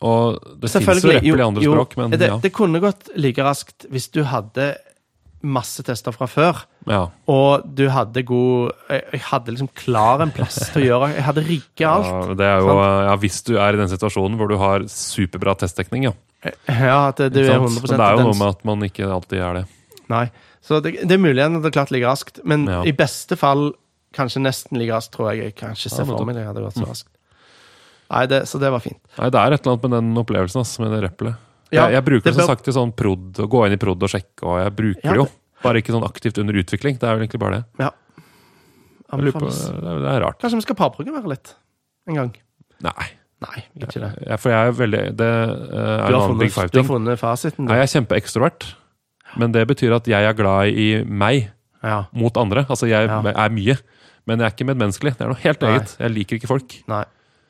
Og 0.00 0.40
det 0.60 0.68
fins 0.70 0.84
jo 0.84 0.92
Selvfølgelig, 0.92 1.22
i 1.24 1.40
andre 1.42 1.62
språk, 1.62 1.96
men 1.96 2.10
det, 2.10 2.20
ja. 2.28 2.36
det 2.38 2.52
kunne 2.52 2.80
gått 2.80 3.08
like 3.16 3.38
raskt 3.38 3.86
hvis 3.90 4.10
du 4.12 4.24
hadde 4.24 4.76
masse 5.46 5.82
tester 5.86 6.12
fra 6.14 6.26
før. 6.30 6.64
ja. 6.90 7.04
Og 7.30 7.64
du 7.78 7.84
hadde 7.92 8.22
god 8.26 8.72
Jeg 8.90 9.02
jeg 9.16 9.20
hadde 9.30 9.52
liksom 9.54 9.68
klar 9.74 10.20
en 10.24 10.30
plass 10.34 10.58
til 10.72 10.82
å 10.82 10.86
gjøre 10.86 11.08
Jeg 11.14 11.24
hadde 11.26 11.44
rigga 11.46 11.88
alt. 11.92 12.10
Ja, 12.10 12.34
det 12.40 12.46
er 12.50 12.58
jo, 12.64 12.76
ja, 13.06 13.16
Hvis 13.22 13.38
du 13.46 13.54
er 13.58 13.74
i 13.74 13.80
den 13.80 13.88
situasjonen 13.90 14.36
hvor 14.38 14.48
du 14.50 14.56
har 14.60 14.84
superbra 14.90 15.54
testdekning, 15.58 16.04
ja. 16.10 16.12
Ja, 16.68 17.12
det, 17.16 17.32
du 17.34 17.40
er 17.42 17.56
100 17.56 17.80
Men 17.82 17.96
det 17.96 18.06
er 18.06 18.18
jo 18.20 18.26
noe 18.28 18.38
med 18.38 18.48
at 18.54 18.64
man 18.68 18.84
ikke 18.86 19.08
alltid 19.10 19.40
er 19.42 19.54
det. 19.60 19.64
Nei. 20.12 20.26
Så 20.62 20.80
det, 20.82 20.96
det 21.06 21.14
er 21.16 21.22
mulig 21.22 21.42
at 21.42 21.56
det 21.62 21.72
klart 21.74 21.90
ligger 21.94 22.10
raskt, 22.12 22.40
men 22.44 22.66
Ja. 22.70 22.82
i 22.86 22.92
beste 22.94 23.36
fall 23.38 23.72
kanskje 24.14 24.40
nesten 24.44 24.78
like 24.78 24.92
raskt, 24.94 25.12
tror 25.16 25.32
jeg. 25.32 25.42
Jeg 25.44 25.54
kan 25.58 25.74
ikke 25.74 25.90
se 25.90 26.02
Ja, 26.02 26.04
for 26.06 26.24
meg 26.26 26.36
det 26.38 26.46
hadde 26.46 26.62
gått 26.62 26.78
så 26.78 26.86
raskt. 26.86 27.08
Nei, 28.10 28.26
det, 28.30 28.44
Så 28.46 28.60
det 28.62 28.70
var 28.70 28.80
fint. 28.84 29.00
Nei, 29.18 29.30
Det 29.30 29.40
er 29.40 29.52
et 29.56 29.60
eller 29.66 29.72
annet 29.74 29.82
med 29.88 29.96
den 29.98 30.22
opplevelsen 30.22 30.60
ass, 30.62 30.78
med 30.78 30.92
det 30.94 31.02
rappelet. 31.08 31.34
Ja, 31.74 31.86
jeg, 31.86 31.96
jeg 31.96 32.04
bruker 32.06 32.30
det 32.30 32.34
som 32.36 32.46
sagt 32.50 32.64
til 32.64 32.74
sånn 32.76 32.92
prod, 32.94 33.32
å 33.42 33.46
gå 33.50 33.64
inn 33.66 33.74
i 33.74 33.80
prod 33.80 34.02
og 34.02 34.10
sjekke, 34.12 34.42
og 34.46 34.60
jeg 34.62 34.74
bruker 34.78 35.02
Ja, 35.04 35.12
det 35.16 35.22
jo. 35.24 35.28
Bare 35.64 35.80
ikke 35.80 35.94
sånn 35.94 36.04
aktivt 36.06 36.38
under 36.38 36.54
utvikling. 36.60 36.98
Det 37.00 37.08
er 37.08 37.16
vel 37.16 37.24
egentlig 37.24 37.40
bare 37.42 37.62
det. 37.62 37.88
Lurer 39.16 39.32
på, 39.32 39.40
det, 39.46 39.54
er, 39.56 40.00
det 40.02 40.10
er 40.12 40.20
rart. 40.24 40.38
Kanskje 40.42 40.58
vi 40.60 40.64
skal 40.66 40.78
parprogrammere 40.78 41.30
litt 41.30 41.54
en 42.10 42.18
gang? 42.20 42.32
Nei. 42.84 43.06
Nei, 43.44 43.62
ikke 43.76 44.00
det. 44.00 44.10
Jeg, 44.24 44.38
for 44.40 44.48
jeg 44.48 44.68
er 44.70 44.76
veldig 44.78 45.00
Det 45.18 45.26
eh, 45.28 45.50
er 45.76 46.06
Du 46.08 46.14
en 46.14 46.16
har 46.16 46.30
funnet, 46.30 46.72
du 46.72 46.78
har 46.80 46.86
funnet 46.88 47.20
fasiten, 47.20 47.66
du. 47.68 47.72
Jeg 47.74 47.84
er 47.84 47.90
kjempeekstrovert, 47.92 48.64
men 49.36 49.52
det 49.52 49.66
betyr 49.68 49.92
at 49.98 50.08
jeg 50.08 50.24
er 50.30 50.36
glad 50.38 50.72
i 50.72 50.86
meg 51.04 51.50
Ja. 51.84 52.06
mot 52.16 52.36
andre. 52.40 52.64
Altså, 52.64 52.88
jeg 52.88 53.06
Ja. 53.10 53.20
er 53.20 53.50
mye, 53.52 53.76
men 54.26 54.40
jeg 54.40 54.46
er 54.46 54.54
ikke 54.56 54.66
medmenneskelig. 54.72 55.12
Det 55.18 55.26
er 55.26 55.28
noe 55.34 55.42
helt 55.42 55.60
Nei. 55.60 55.74
eget. 55.76 55.96
Jeg 56.00 56.10
liker 56.16 56.36
ikke 56.40 56.48
folk. 56.48 56.78
Nei. 56.88 57.04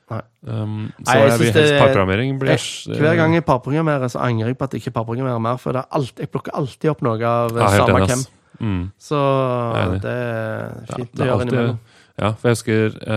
Um, 0.06 0.92
så 1.02 1.02
Nei, 1.02 1.14
jeg 1.18 1.30
jeg 1.32 1.38
vil 1.40 1.48
helst 1.56 1.72
parprogrammering 1.80 2.36
Hver 2.38 3.16
gang 3.18 3.32
jeg 3.34 3.42
parprogrammerer, 3.42 4.06
så 4.12 4.20
angrer 4.22 4.52
jeg 4.52 4.58
på 4.60 4.68
at 4.68 4.76
jeg 4.76 4.84
ikke 4.84 4.92
parprogrammerer 5.00 5.40
mer, 5.42 5.58
for 5.58 5.74
det 5.74 5.82
er 5.82 5.98
alt, 5.98 6.20
jeg 6.22 6.30
plukker 6.30 6.54
alltid 6.54 6.92
opp 6.92 7.02
noe 7.02 7.18
av 7.26 7.56
Ja, 7.58 7.70
samme 7.74 8.04
hvem. 8.04 8.22
Mm. 8.62 8.84
Så 9.02 9.18
er 9.18 9.96
det 10.00 10.12
er 10.14 10.94
fint 10.94 11.10
Ja, 11.10 11.10
det 11.10 11.24
er 11.24 11.26
å 11.26 11.30
gjøre 11.32 11.48
innimellom. 11.48 11.80
Ja, 12.16 12.30
for 12.32 12.48
jeg 12.48 12.56
husker 12.56 12.94
ja, 12.96 13.16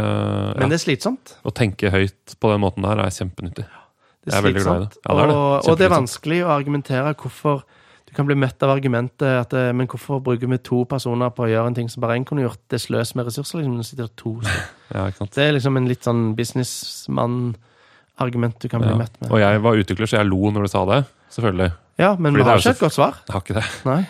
Men 0.60 0.74
det 0.74 0.80
er 0.80 0.84
slitsomt. 0.84 1.36
Å 1.46 1.54
tenke 1.56 1.94
høyt 1.94 2.36
på 2.42 2.52
den 2.52 2.64
måten 2.66 2.88
der 2.88 3.04
er 3.06 3.14
kjempenyttig. 3.14 3.68
Det 3.70 4.34
Jeg 4.34 4.40
er 4.42 4.48
veldig 4.50 4.64
glad 4.66 4.82
i 4.82 4.88
det. 4.88 5.04
Ja, 5.06 5.14
det 5.14 5.22
er 5.22 5.30
det. 5.30 5.38
Og, 5.38 5.70
og 5.70 5.78
det 5.80 5.86
er 5.86 5.94
vanskelig 5.94 6.40
å 6.44 6.50
argumentere 6.58 7.14
hvorfor 7.22 7.62
Du 8.10 8.16
kan 8.18 8.26
bli 8.26 8.34
møtt 8.42 8.58
av 8.66 8.72
argumentet 8.74 9.30
at 9.46 9.52
eh, 9.54 9.68
Men 9.78 9.86
hvorfor 9.88 10.18
bruker 10.26 10.50
vi 10.50 10.58
to 10.66 10.80
personer 10.90 11.30
på 11.30 11.44
å 11.46 11.50
gjøre 11.52 11.68
en 11.70 11.76
ting 11.78 11.90
som 11.94 12.02
bare 12.02 12.16
én 12.18 12.26
kunne 12.26 12.42
gjort? 12.42 12.58
Det 12.68 12.80
er 12.80 12.84
sløs 12.88 13.12
med 13.16 13.26
ressurser. 13.30 13.60
liksom, 13.62 13.78
det 13.78 13.86
sitter 13.86 14.08
to. 14.18 14.32
Ja? 14.96 15.04
Det 15.22 15.38
er 15.44 15.52
liksom 15.54 15.78
en 15.78 15.86
litt 15.86 16.02
sånn 16.08 16.32
businessmann-argument 16.36 18.56
du 18.60 18.68
kan 18.72 18.82
bli 18.82 18.90
Ja. 18.90 18.96
møtt 18.98 19.14
med. 19.22 19.30
Og 19.32 19.38
jeg 19.40 19.62
var 19.62 19.76
utvikler, 19.78 20.08
så 20.10 20.18
jeg 20.18 20.26
lo 20.28 20.50
når 20.52 20.62
du 20.66 20.70
sa 20.74 20.86
det. 20.86 21.06
Selvfølgelig. 21.30 21.72
Ja, 22.00 22.16
men 22.16 22.32
Fordi 22.34 22.44
vi 22.44 22.50
har 22.50 22.58
ikke 22.58 22.70
et 22.74 22.80
godt 22.80 22.94
svar. 22.96 23.14
Jeg 23.28 23.34
har 23.34 23.42
ikke 23.42 23.54
det. 23.60 23.66
Nei. 23.86 24.06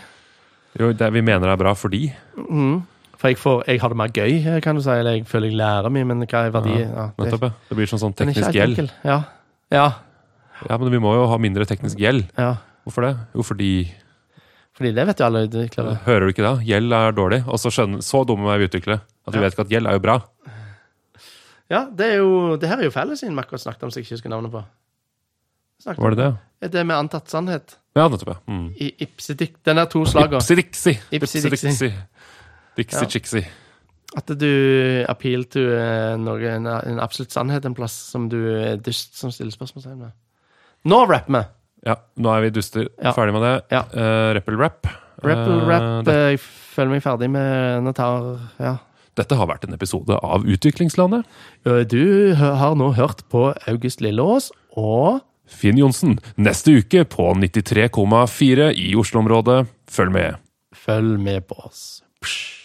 Jo, 0.79 0.91
det, 0.93 1.13
vi 1.13 1.21
mener 1.21 1.39
det 1.47 1.51
er 1.51 1.57
bra 1.63 1.73
fordi 1.75 2.13
Mm. 2.37 2.81
For 3.19 3.27
jeg, 3.27 3.37
får, 3.37 3.63
jeg 3.67 3.79
har 3.81 3.89
det 3.89 3.97
mer 3.97 4.07
gøy, 4.15 4.61
kan 4.63 4.75
du 4.77 4.81
si. 4.81 4.89
Eller 4.89 5.11
jeg 5.17 5.25
føler 5.27 5.47
jeg 5.49 5.57
lærer 5.59 5.89
mye, 5.91 6.05
men 6.07 6.21
hva 6.23 6.45
er 6.45 6.51
verdi? 6.51 6.79
Ja, 6.79 7.09
Ja, 7.17 7.23
det, 7.25 7.39
Det 7.67 7.75
blir 7.75 7.85
sånn, 7.85 7.99
sånn 7.99 8.13
teknisk 8.15 8.53
gjeld. 8.55 8.91
Ja. 9.03 9.23
ja. 9.69 9.91
Ja, 10.69 10.77
men 10.77 10.89
vi 10.89 10.97
må 10.99 11.13
jo 11.15 11.27
ha 11.27 11.37
mindre 11.37 11.65
teknisk 11.65 11.97
gjeld. 11.99 12.29
ja. 12.37 12.55
Hvorfor 12.89 13.05
det? 13.05 13.13
Jo, 13.37 13.43
fordi 13.45 13.71
Fordi 14.79 14.91
det 14.95 15.05
vet 15.09 15.19
jo 15.21 15.25
alle 15.27 15.45
utviklere. 15.45 15.95
Hører 16.07 16.25
du 16.25 16.31
ikke 16.33 16.45
det? 16.45 16.65
Gjeld 16.69 16.93
er 16.95 17.11
dårlig. 17.13 17.39
Og 17.47 17.59
så 17.61 17.69
skjønner, 17.73 18.01
så 18.01 18.21
dumme 18.25 18.49
er 18.53 18.57
vi 18.61 18.67
utviklere 18.69 19.01
at 19.27 19.33
vi 19.33 19.37
Ja. 19.37 19.43
vet 19.45 19.53
ikke 19.53 19.65
at 19.67 19.69
gjeld 19.73 19.87
er 19.87 19.97
jo 19.97 19.99
bra. 19.99 20.17
Ja, 21.69 21.83
det 21.85 22.05
er 22.13 22.15
jo 22.17 22.55
Det 22.57 22.67
her 22.69 22.79
er 22.79 22.87
jo 22.87 22.93
fellesinn 22.95 23.35
vi 23.35 23.41
akkurat 23.43 23.61
snakket 23.61 23.83
om, 23.83 23.91
som 23.91 23.99
jeg 24.01 24.07
ikke 24.07 24.15
husker 24.17 24.29
navnet 24.33 24.51
på. 24.51 24.63
Snakket 25.83 26.01
Var 26.03 26.09
det 26.09 26.17
det? 26.17 26.25
om- 26.27 26.71
Det 26.71 26.85
med 26.85 26.95
antatt 26.97 27.27
sannhet. 27.29 27.75
Ja, 27.95 28.07
nettopp, 28.09 28.27
ja. 28.27 28.53
Mm. 28.53 28.73
I 28.79 28.91
Ipsidik. 29.05 29.61
Den 29.63 29.77
er 29.77 29.85
to 29.85 30.03
slagene. 30.05 30.39
Ipsi-dixi. 30.41 30.97
Ipsi-dixi. 31.11 31.93
Ipsi-dixi. 32.77 33.41
Ja. 33.43 34.17
At 34.17 34.25
du 34.39 35.05
appeal 35.07 35.43
to 35.45 35.59
eh, 35.59 36.15
noe, 36.17 36.41
en, 36.49 36.65
en 36.65 36.99
absolutt 36.99 37.31
sannhet 37.31 37.65
en 37.65 37.75
plass 37.75 37.93
som 37.93 38.27
du 38.29 38.37
er 38.57 38.77
dust 38.77 39.15
som 39.15 39.29
stiller 39.31 39.51
spørsmålstegn 39.51 39.99
ved. 39.99 40.11
Nå 40.85 41.03
rapper 41.07 41.31
vi! 41.37 41.43
Ja, 41.87 41.95
nå 42.19 42.31
er 42.35 42.41
vi 42.47 42.49
duster. 42.57 42.89
Ja. 43.01 43.13
Ferdig 43.15 43.33
med 43.37 43.45
det. 43.45 43.53
Ja. 43.71 43.83
Uh, 43.93 44.33
Rappel-rap. 44.37 44.87
Rappel 45.23 45.55
Eh, 45.61 45.67
rap. 45.67 46.07
eh, 46.07 46.29
Jeg 46.33 46.39
føler 46.39 46.89
meg 46.93 47.03
ferdig 47.03 47.29
med 47.31 47.83
Natar. 47.83 48.39
Ja. 48.59 48.77
Dette 49.19 49.35
har 49.35 49.47
vært 49.47 49.65
en 49.67 49.73
episode 49.75 50.15
av 50.23 50.45
Utviklingslandet. 50.47 51.25
Du 51.91 52.33
har 52.35 52.75
nå 52.79 52.93
hørt 52.95 53.25
på 53.29 53.49
August 53.67 53.99
Lilleås 53.99 54.47
og 54.77 55.19
Finn 55.49 55.75
Johnsen, 55.81 56.19
neste 56.37 56.71
uke 56.79 57.03
på 57.09 57.33
93,4 57.35 58.69
i 58.77 58.93
Oslo-området. 58.95 59.67
Følg 59.91 60.11
med. 60.13 60.37
Følg 60.73 61.19
med 61.19 61.47
på 61.49 61.57
oss. 61.65 62.01
Psj. 62.23 62.58